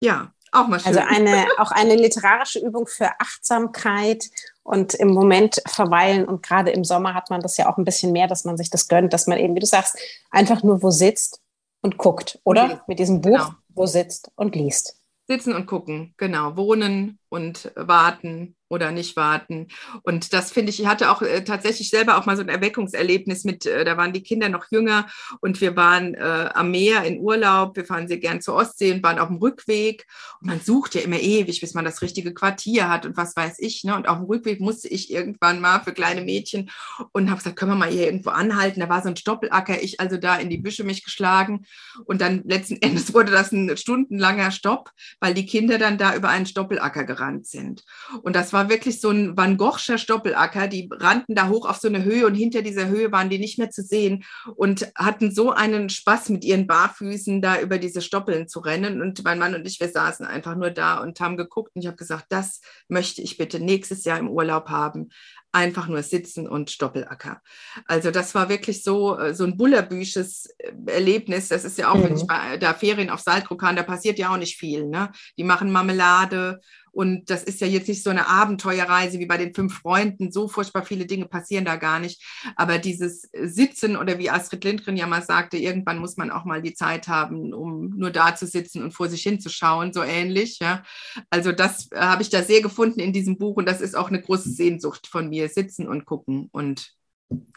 [0.00, 0.96] Ja, auch mal schön.
[0.96, 4.24] Also eine, auch eine literarische Übung für Achtsamkeit
[4.64, 6.24] und im Moment verweilen.
[6.24, 8.70] Und gerade im Sommer hat man das ja auch ein bisschen mehr, dass man sich
[8.70, 9.96] das gönnt, dass man eben, wie du sagst,
[10.30, 11.40] einfach nur wo sitzt
[11.82, 12.64] und guckt, oder?
[12.64, 12.78] Okay.
[12.88, 13.54] Mit diesem Buch, genau.
[13.68, 14.96] wo sitzt und liest.
[15.28, 16.56] Sitzen und gucken, genau.
[16.56, 19.68] Wohnen und warten oder nicht warten.
[20.02, 23.44] Und das finde ich, ich hatte auch äh, tatsächlich selber auch mal so ein Erweckungserlebnis
[23.44, 25.06] mit, äh, da waren die Kinder noch jünger
[25.40, 27.76] und wir waren äh, am Meer in Urlaub.
[27.76, 30.06] Wir fahren sehr gern zur Ostsee und waren auf dem Rückweg.
[30.40, 33.58] Und man sucht ja immer ewig, bis man das richtige Quartier hat und was weiß
[33.60, 33.84] ich.
[33.84, 33.94] Ne?
[33.94, 36.70] Und auf dem Rückweg musste ich irgendwann mal für kleine Mädchen
[37.12, 38.80] und habe gesagt, können wir mal hier irgendwo anhalten.
[38.80, 41.66] Da war so ein Stoppelacker, ich also da in die Büsche mich geschlagen.
[42.04, 44.90] Und dann letzten Endes wurde das ein stundenlanger Stopp,
[45.20, 47.84] weil die Kinder dann da über einen Stoppelacker gerannt sind.
[48.22, 50.68] Und das war war wirklich so ein Van Goghscher Stoppelacker.
[50.68, 53.58] Die rannten da hoch auf so eine Höhe und hinter dieser Höhe waren die nicht
[53.58, 54.24] mehr zu sehen
[54.56, 59.02] und hatten so einen Spaß mit ihren Barfüßen da über diese Stoppeln zu rennen.
[59.02, 61.86] Und mein Mann und ich, wir saßen einfach nur da und haben geguckt und ich
[61.86, 65.10] habe gesagt, das möchte ich bitte nächstes Jahr im Urlaub haben
[65.54, 67.40] einfach nur sitzen und Stoppelacker.
[67.86, 71.46] Also das war wirklich so, äh, so ein bullerbüsches äh, Erlebnis.
[71.46, 72.02] Das ist ja auch, mhm.
[72.02, 74.86] wenn ich bei der Ferien auf Saltdruck kann, da passiert ja auch nicht viel.
[74.86, 75.12] Ne?
[75.38, 76.60] Die machen Marmelade
[76.94, 80.30] und das ist ja jetzt nicht so eine Abenteuerreise wie bei den fünf Freunden.
[80.30, 82.22] So furchtbar viele Dinge passieren da gar nicht.
[82.54, 86.62] Aber dieses Sitzen oder wie Astrid Lindgren ja mal sagte, irgendwann muss man auch mal
[86.62, 90.60] die Zeit haben, um nur da zu sitzen und vor sich hinzuschauen, so ähnlich.
[90.60, 90.84] Ja.
[91.30, 94.08] Also das äh, habe ich da sehr gefunden in diesem Buch und das ist auch
[94.08, 95.48] eine große Sehnsucht von mir.
[95.48, 96.92] Sitzen und gucken und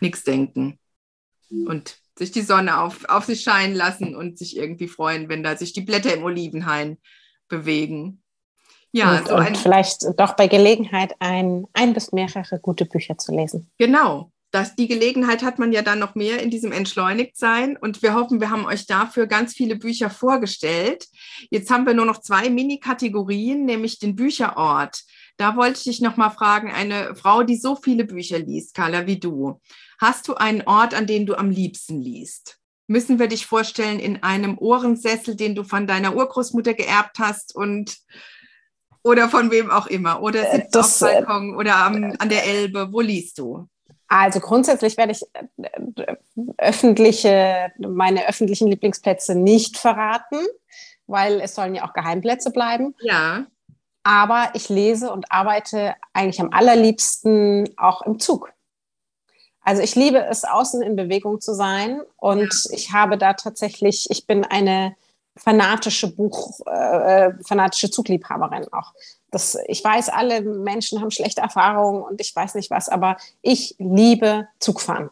[0.02, 0.80] nichts denken.
[1.50, 5.56] Und sich die Sonne auf, auf sich scheinen lassen und sich irgendwie freuen, wenn da
[5.56, 6.98] sich die Blätter im Olivenhain
[7.48, 8.24] bewegen.
[8.92, 13.34] Ja, und, so und vielleicht doch bei Gelegenheit ein, ein bis mehrere gute Bücher zu
[13.36, 13.70] lesen.
[13.78, 14.32] Genau.
[14.52, 18.40] Das, die Gelegenheit hat man ja dann noch mehr in diesem Entschleunigtsein und wir hoffen,
[18.40, 21.06] wir haben euch dafür ganz viele Bücher vorgestellt.
[21.50, 25.04] Jetzt haben wir nur noch zwei Mini-Kategorien, nämlich den Bücherort.
[25.36, 29.06] Da wollte ich dich noch mal fragen, eine Frau, die so viele Bücher liest, Carla,
[29.06, 29.60] wie du,
[30.00, 32.58] hast du einen Ort, an dem du am liebsten liest?
[32.88, 37.98] Müssen wir dich vorstellen in einem Ohrensessel, den du von deiner Urgroßmutter geerbt hast und
[39.08, 40.22] oder von wem auch immer.
[40.22, 42.90] Oder äh, sitzt das, auf Balkon oder am, an der Elbe.
[42.92, 43.68] Wo liest du?
[44.08, 46.16] Also grundsätzlich werde ich äh,
[46.58, 50.38] öffentliche, meine öffentlichen Lieblingsplätze nicht verraten,
[51.08, 52.96] weil es sollen ja auch Geheimplätze bleiben.
[53.02, 53.46] Ja.
[54.04, 58.54] Aber ich lese und arbeite eigentlich am allerliebsten auch im Zug.
[59.62, 62.72] Also ich liebe es, außen in Bewegung zu sein und ja.
[62.72, 64.96] ich habe da tatsächlich, ich bin eine
[65.38, 68.94] fanatische Buch, äh, fanatische Zugliebhaberin auch.
[69.32, 73.76] Das, ich weiß, alle Menschen haben schlechte Erfahrungen und ich weiß nicht was, aber ich
[73.78, 75.10] liebe Zugfahren.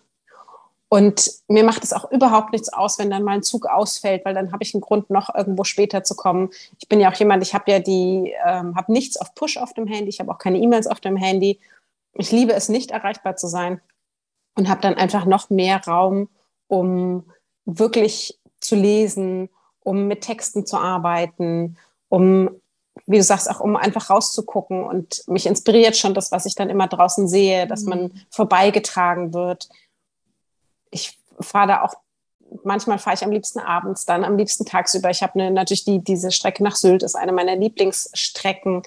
[0.88, 4.34] Und mir macht es auch überhaupt nichts aus, wenn dann mal ein Zug ausfällt, weil
[4.34, 6.52] dann habe ich einen Grund, noch irgendwo später zu kommen.
[6.80, 9.74] Ich bin ja auch jemand, ich habe ja die, ähm, habe nichts auf Push auf
[9.74, 11.60] dem Handy, ich habe auch keine E-Mails auf dem Handy.
[12.14, 13.82] Ich liebe es, nicht erreichbar zu sein
[14.56, 16.30] und habe dann einfach noch mehr Raum,
[16.68, 17.26] um
[17.66, 19.50] wirklich zu lesen,
[19.86, 21.78] um mit Texten zu arbeiten,
[22.10, 22.50] um,
[23.06, 24.84] wie du sagst, auch um einfach rauszugucken.
[24.84, 28.12] Und mich inspiriert schon das, was ich dann immer draußen sehe, dass man mhm.
[28.30, 29.70] vorbeigetragen wird.
[30.90, 31.94] Ich fahre da auch,
[32.64, 35.12] manchmal fahre ich am liebsten abends, dann am liebsten tagsüber.
[35.12, 38.82] Ich habe ne, natürlich die, diese Strecke nach Sylt, ist eine meiner Lieblingsstrecken.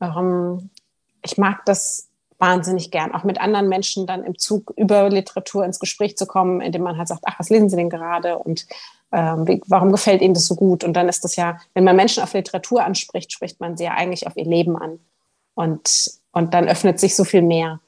[0.00, 0.70] Ähm,
[1.22, 2.08] ich mag das
[2.38, 6.60] wahnsinnig gern, auch mit anderen Menschen dann im Zug über Literatur ins Gespräch zu kommen,
[6.60, 8.38] indem man halt sagt, ach, was lesen Sie denn gerade?
[8.38, 8.66] Und
[9.14, 10.82] ähm, warum gefällt Ihnen das so gut?
[10.82, 13.92] Und dann ist das ja, wenn man Menschen auf Literatur anspricht, spricht man sie ja
[13.92, 14.98] eigentlich auf ihr Leben an.
[15.54, 17.80] Und, und dann öffnet sich so viel mehr.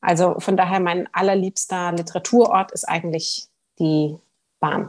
[0.00, 3.48] Also von daher, mein allerliebster Literaturort ist eigentlich
[3.78, 4.16] die
[4.58, 4.88] Bahn.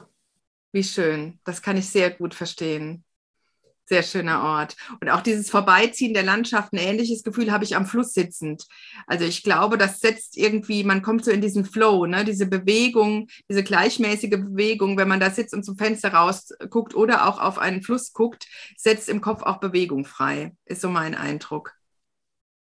[0.71, 3.03] Wie schön, das kann ich sehr gut verstehen.
[3.91, 4.77] Sehr schöner Ort.
[5.01, 8.65] Und auch dieses Vorbeiziehen der Landschaft, ein ähnliches Gefühl habe ich am Fluss sitzend.
[9.05, 12.23] Also ich glaube, das setzt irgendwie, man kommt so in diesen Flow, ne?
[12.23, 17.27] diese Bewegung, diese gleichmäßige Bewegung, wenn man da sitzt und zum Fenster raus guckt oder
[17.27, 18.47] auch auf einen Fluss guckt,
[18.77, 21.73] setzt im Kopf auch Bewegung frei, ist so mein Eindruck.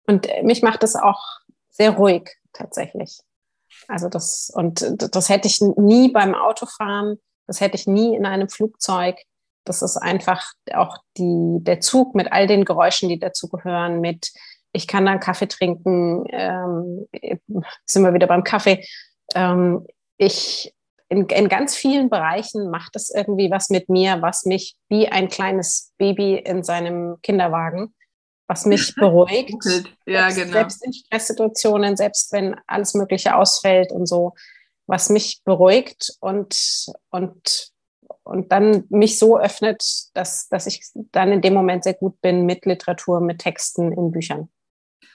[0.09, 1.23] Und mich macht es auch
[1.69, 3.21] sehr ruhig tatsächlich.
[3.87, 8.49] Also das, und das hätte ich nie beim Autofahren, das hätte ich nie in einem
[8.49, 9.15] Flugzeug
[9.65, 14.33] das ist einfach auch die, der Zug mit all den Geräuschen, die dazugehören, mit
[14.73, 17.07] ich kann dann Kaffee trinken, ähm,
[17.85, 18.85] sind wir wieder beim Kaffee.
[19.35, 20.73] Ähm, ich
[21.09, 25.29] in, in ganz vielen Bereichen macht es irgendwie was mit mir, was mich wie ein
[25.29, 27.95] kleines Baby in seinem Kinderwagen,
[28.47, 29.53] was mich beruhigt.
[30.07, 30.53] ja, selbst, genau.
[30.53, 34.35] selbst in Stresssituationen, selbst wenn alles Mögliche ausfällt und so,
[34.87, 37.70] was mich beruhigt und, und
[38.31, 39.83] und dann mich so öffnet,
[40.15, 44.13] dass, dass ich dann in dem Moment sehr gut bin mit Literatur, mit Texten in
[44.13, 44.49] Büchern.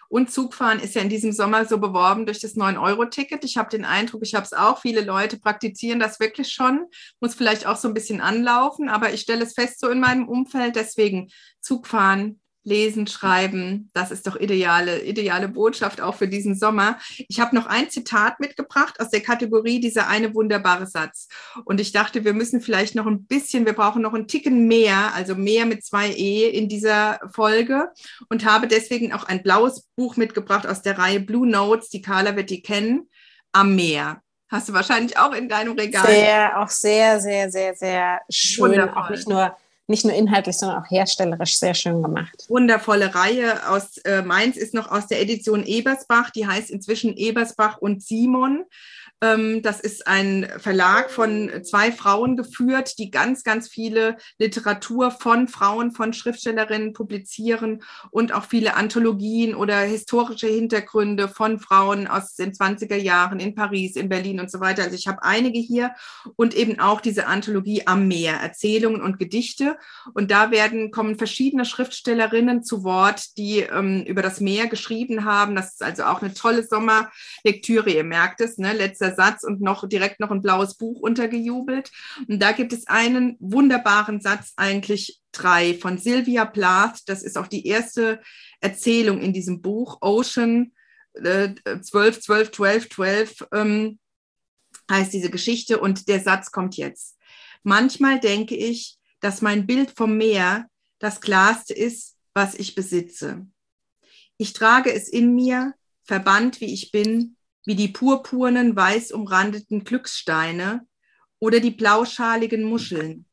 [0.10, 3.44] Und Zugfahren ist ja in diesem Sommer so beworben durch das 9-Euro-Ticket.
[3.44, 6.86] Ich habe den Eindruck, ich habe es auch, viele Leute praktizieren das wirklich schon,
[7.22, 10.28] muss vielleicht auch so ein bisschen anlaufen, aber ich stelle es fest so in meinem
[10.28, 10.76] Umfeld.
[10.76, 11.30] Deswegen
[11.62, 16.98] Zugfahren Lesen, Schreiben, das ist doch ideale, ideale Botschaft auch für diesen Sommer.
[17.30, 21.28] Ich habe noch ein Zitat mitgebracht aus der Kategorie dieser eine wunderbare Satz.
[21.64, 25.14] Und ich dachte, wir müssen vielleicht noch ein bisschen, wir brauchen noch einen Ticken mehr,
[25.14, 27.90] also mehr mit zwei E in dieser Folge
[28.30, 32.36] und habe deswegen auch ein blaues Buch mitgebracht aus der Reihe Blue Notes, die Carla
[32.36, 33.10] wird die kennen,
[33.52, 34.22] am Meer.
[34.50, 36.06] Hast du wahrscheinlich auch in deinem Regal.
[36.06, 38.66] Sehr, auch sehr, sehr, sehr, sehr schön.
[38.66, 39.04] Wundervoll.
[39.04, 42.46] Auch nicht nur nicht nur inhaltlich, sondern auch herstellerisch sehr schön gemacht.
[42.48, 47.78] Wundervolle Reihe aus äh, Mainz ist noch aus der Edition Ebersbach, die heißt inzwischen Ebersbach
[47.78, 48.66] und Simon.
[49.26, 55.48] Ähm, das ist ein Verlag von zwei Frauen geführt, die ganz, ganz viele Literatur von
[55.48, 57.82] Frauen, von Schriftstellerinnen publizieren
[58.12, 63.96] und auch viele Anthologien oder historische Hintergründe von Frauen aus den 20er Jahren in Paris,
[63.96, 64.84] in Berlin und so weiter.
[64.84, 65.92] Also ich habe einige hier
[66.36, 69.78] und eben auch diese Anthologie am Meer, Erzählungen und Gedichte.
[70.14, 75.56] Und da werden, kommen verschiedene Schriftstellerinnen zu Wort, die ähm, über das Meer geschrieben haben.
[75.56, 78.74] Das ist also auch eine tolle Sommerlektüre, ihr merkt es, ne?
[78.74, 81.92] letzter Satz und noch direkt noch ein blaues Buch untergejubelt.
[82.28, 87.02] Und da gibt es einen wunderbaren Satz, eigentlich drei, von Sylvia Plath.
[87.08, 88.22] Das ist auch die erste
[88.60, 90.72] Erzählung in diesem Buch, Ocean
[91.16, 94.00] äh, 12, 12, 12, 12 ähm,
[94.92, 95.80] heißt diese Geschichte.
[95.80, 97.18] Und der Satz kommt jetzt.
[97.64, 100.68] Manchmal denke ich, dass mein Bild vom Meer
[101.00, 103.48] das klarste ist, was ich besitze.
[104.38, 105.74] Ich trage es in mir,
[106.04, 110.88] verbannt wie ich bin, wie die purpurnen, weiß umrandeten Glückssteine
[111.40, 113.26] oder die blauschaligen Muscheln,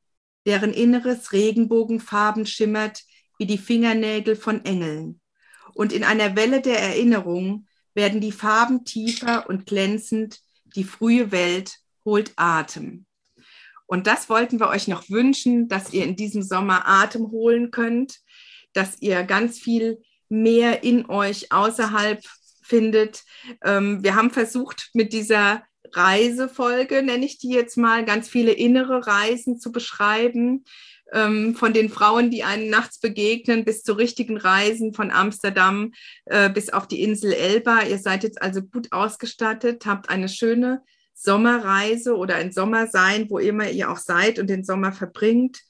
[0.46, 3.02] deren inneres Regenbogenfarben schimmert
[3.38, 5.20] wie die Fingernägel von Engeln.
[5.74, 10.40] Und in einer Welle der Erinnerung werden die Farben tiefer und glänzend,
[10.76, 13.06] die frühe Welt holt Atem.
[13.86, 18.20] Und das wollten wir euch noch wünschen, dass ihr in diesem Sommer Atem holen könnt,
[18.72, 22.22] dass ihr ganz viel mehr in euch außerhalb
[22.72, 23.24] findet.
[23.62, 25.62] Ähm, wir haben versucht, mit dieser
[25.92, 30.64] Reisefolge, nenne ich die jetzt mal, ganz viele innere Reisen zu beschreiben.
[31.12, 35.92] Ähm, von den Frauen, die einen nachts begegnen, bis zu richtigen Reisen von Amsterdam
[36.24, 37.82] äh, bis auf die Insel Elba.
[37.82, 40.80] Ihr seid jetzt also gut ausgestattet, habt eine schöne
[41.12, 45.60] Sommerreise oder ein Sommersein, wo immer ihr auch seid und den Sommer verbringt.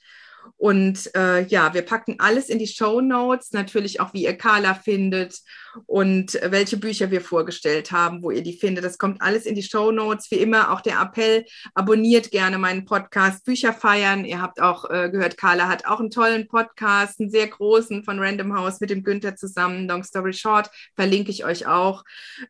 [0.63, 4.75] Und äh, ja, wir packen alles in die Show Notes, natürlich auch, wie ihr Carla
[4.75, 5.41] findet
[5.87, 8.85] und welche Bücher wir vorgestellt haben, wo ihr die findet.
[8.85, 10.31] Das kommt alles in die Show Notes.
[10.31, 11.45] Wie immer auch der Appell,
[11.75, 14.25] abonniert gerne meinen Podcast Bücher feiern.
[14.25, 18.21] Ihr habt auch äh, gehört, Carla hat auch einen tollen Podcast, einen sehr großen von
[18.21, 19.89] Random House mit dem Günther zusammen.
[19.89, 22.05] Long Story Short, verlinke ich euch auch.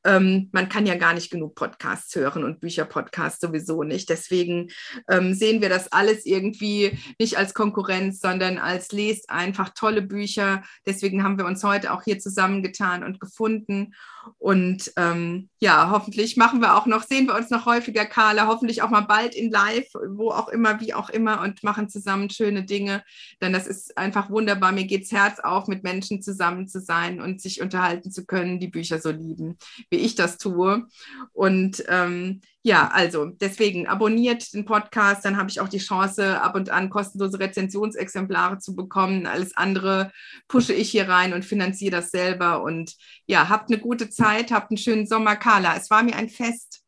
[0.05, 4.11] Ähm, man kann ja gar nicht genug Podcasts hören und Bücherpodcasts sowieso nicht.
[4.11, 4.71] Deswegen
[5.09, 10.65] ähm, sehen wir das alles irgendwie nicht als Konkurrenz, sondern als lest einfach tolle Bücher.
[10.87, 13.95] Deswegen haben wir uns heute auch hier zusammengetan und und gefunden.
[14.39, 18.83] Und ähm, ja, hoffentlich machen wir auch noch, sehen wir uns noch häufiger, Carla, hoffentlich
[18.83, 22.65] auch mal bald in Live, wo auch immer, wie auch immer, und machen zusammen schöne
[22.65, 23.03] Dinge.
[23.41, 24.73] Denn das ist einfach wunderbar.
[24.73, 28.69] Mir geht's Herz auf, mit Menschen zusammen zu sein und sich unterhalten zu können, die
[28.69, 29.59] Bücher so lieben,
[29.91, 30.87] wie ich das tue.
[31.33, 36.55] Und ähm, ja, also deswegen abonniert den Podcast, dann habe ich auch die Chance, ab
[36.55, 39.27] und an kostenlose Rezensionsexemplare zu bekommen.
[39.27, 40.13] Alles andere
[40.47, 42.63] pushe ich hier rein und finanziere das selber.
[42.63, 42.95] Und
[43.27, 45.37] ja, habt eine gute Zeit, habt einen schönen Sommer.
[45.37, 46.83] Carla, es war mir ein Fest.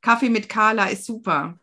[0.00, 1.58] Kaffee mit Carla ist super.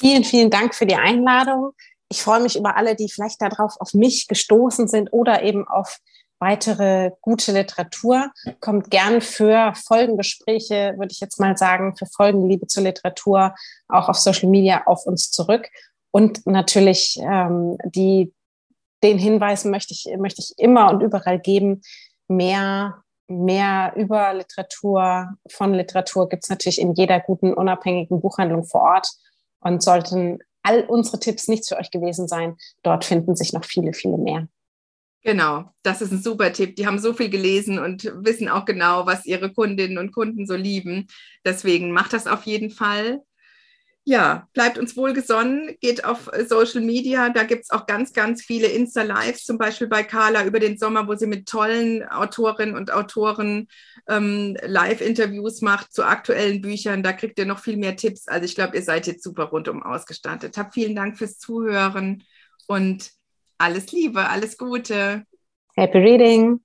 [0.00, 1.72] Vielen, vielen Dank für die Einladung.
[2.08, 5.98] Ich freue mich über alle, die vielleicht darauf auf mich gestoßen sind oder eben auf
[6.38, 8.30] weitere gute Literatur.
[8.60, 13.54] Kommt gern für Folgengespräche, würde ich jetzt mal sagen, für Folgenliebe zur Literatur
[13.88, 15.68] auch auf Social Media auf uns zurück.
[16.10, 18.32] Und natürlich ähm, die,
[19.02, 21.82] den Hinweis möchte ich, möchte ich immer und überall geben,
[22.28, 28.82] mehr, mehr über Literatur, von Literatur gibt es natürlich in jeder guten, unabhängigen Buchhandlung vor
[28.82, 29.08] Ort.
[29.60, 33.92] Und sollten all unsere Tipps nichts für euch gewesen sein, dort finden sich noch viele,
[33.92, 34.48] viele mehr.
[35.22, 36.76] Genau, das ist ein super Tipp.
[36.76, 40.54] Die haben so viel gelesen und wissen auch genau, was ihre Kundinnen und Kunden so
[40.54, 41.08] lieben.
[41.44, 43.22] Deswegen macht das auf jeden Fall.
[44.08, 47.28] Ja, bleibt uns wohlgesonnen, geht auf Social Media.
[47.30, 51.08] Da gibt es auch ganz, ganz viele Insta-Lives, zum Beispiel bei Carla über den Sommer,
[51.08, 53.66] wo sie mit tollen Autorinnen und Autoren
[54.08, 57.02] ähm, Live-Interviews macht zu aktuellen Büchern.
[57.02, 58.28] Da kriegt ihr noch viel mehr Tipps.
[58.28, 60.56] Also ich glaube, ihr seid jetzt super rundum ausgestattet.
[60.56, 62.22] Hab vielen Dank fürs Zuhören
[62.68, 63.10] und
[63.58, 65.24] alles Liebe, alles Gute.
[65.74, 66.60] Happy Reading.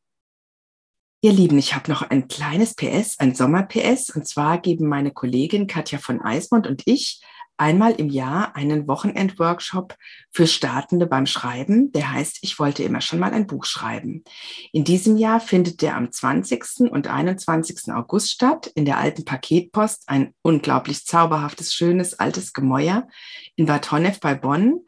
[1.23, 4.09] Ihr Lieben, ich habe noch ein kleines PS, ein Sommer-PS.
[4.09, 7.21] Und zwar geben meine Kollegin Katja von Eismond und ich
[7.57, 9.95] einmal im Jahr einen Wochenend-Workshop
[10.31, 11.91] für Startende beim Schreiben.
[11.91, 14.23] Der heißt, ich wollte immer schon mal ein Buch schreiben.
[14.71, 16.89] In diesem Jahr findet der am 20.
[16.89, 17.93] und 21.
[17.93, 23.07] August statt in der alten Paketpost, ein unglaublich zauberhaftes, schönes, altes Gemäuer
[23.55, 24.79] in Bad Honnef bei Bonn.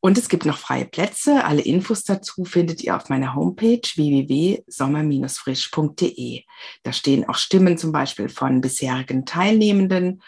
[0.00, 1.44] Und es gibt noch freie Plätze.
[1.44, 6.44] Alle Infos dazu findet ihr auf meiner Homepage www.sommer-frisch.de.
[6.82, 10.22] Da stehen auch Stimmen zum Beispiel von bisherigen Teilnehmenden.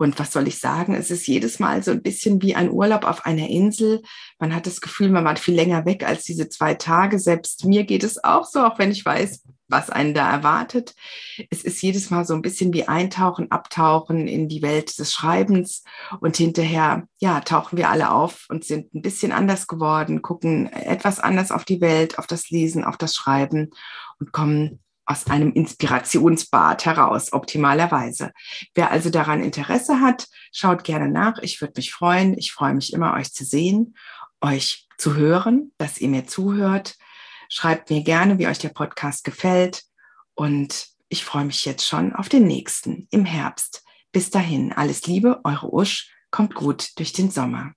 [0.00, 0.94] Und was soll ich sagen?
[0.94, 4.00] Es ist jedes Mal so ein bisschen wie ein Urlaub auf einer Insel.
[4.38, 7.18] Man hat das Gefühl, man war viel länger weg als diese zwei Tage.
[7.18, 10.94] Selbst mir geht es auch so, auch wenn ich weiß, was einen da erwartet.
[11.50, 15.84] Es ist jedes Mal so ein bisschen wie Eintauchen, Abtauchen in die Welt des Schreibens.
[16.20, 21.20] Und hinterher, ja, tauchen wir alle auf und sind ein bisschen anders geworden, gucken etwas
[21.20, 23.68] anders auf die Welt, auf das Lesen, auf das Schreiben
[24.18, 24.80] und kommen
[25.10, 28.30] aus einem Inspirationsbad heraus, optimalerweise.
[28.74, 31.38] Wer also daran Interesse hat, schaut gerne nach.
[31.38, 32.38] Ich würde mich freuen.
[32.38, 33.96] Ich freue mich immer, euch zu sehen,
[34.40, 36.96] euch zu hören, dass ihr mir zuhört.
[37.48, 39.82] Schreibt mir gerne, wie euch der Podcast gefällt.
[40.34, 43.82] Und ich freue mich jetzt schon auf den nächsten im Herbst.
[44.12, 47.72] Bis dahin, alles Liebe, eure Usch, kommt gut durch den Sommer.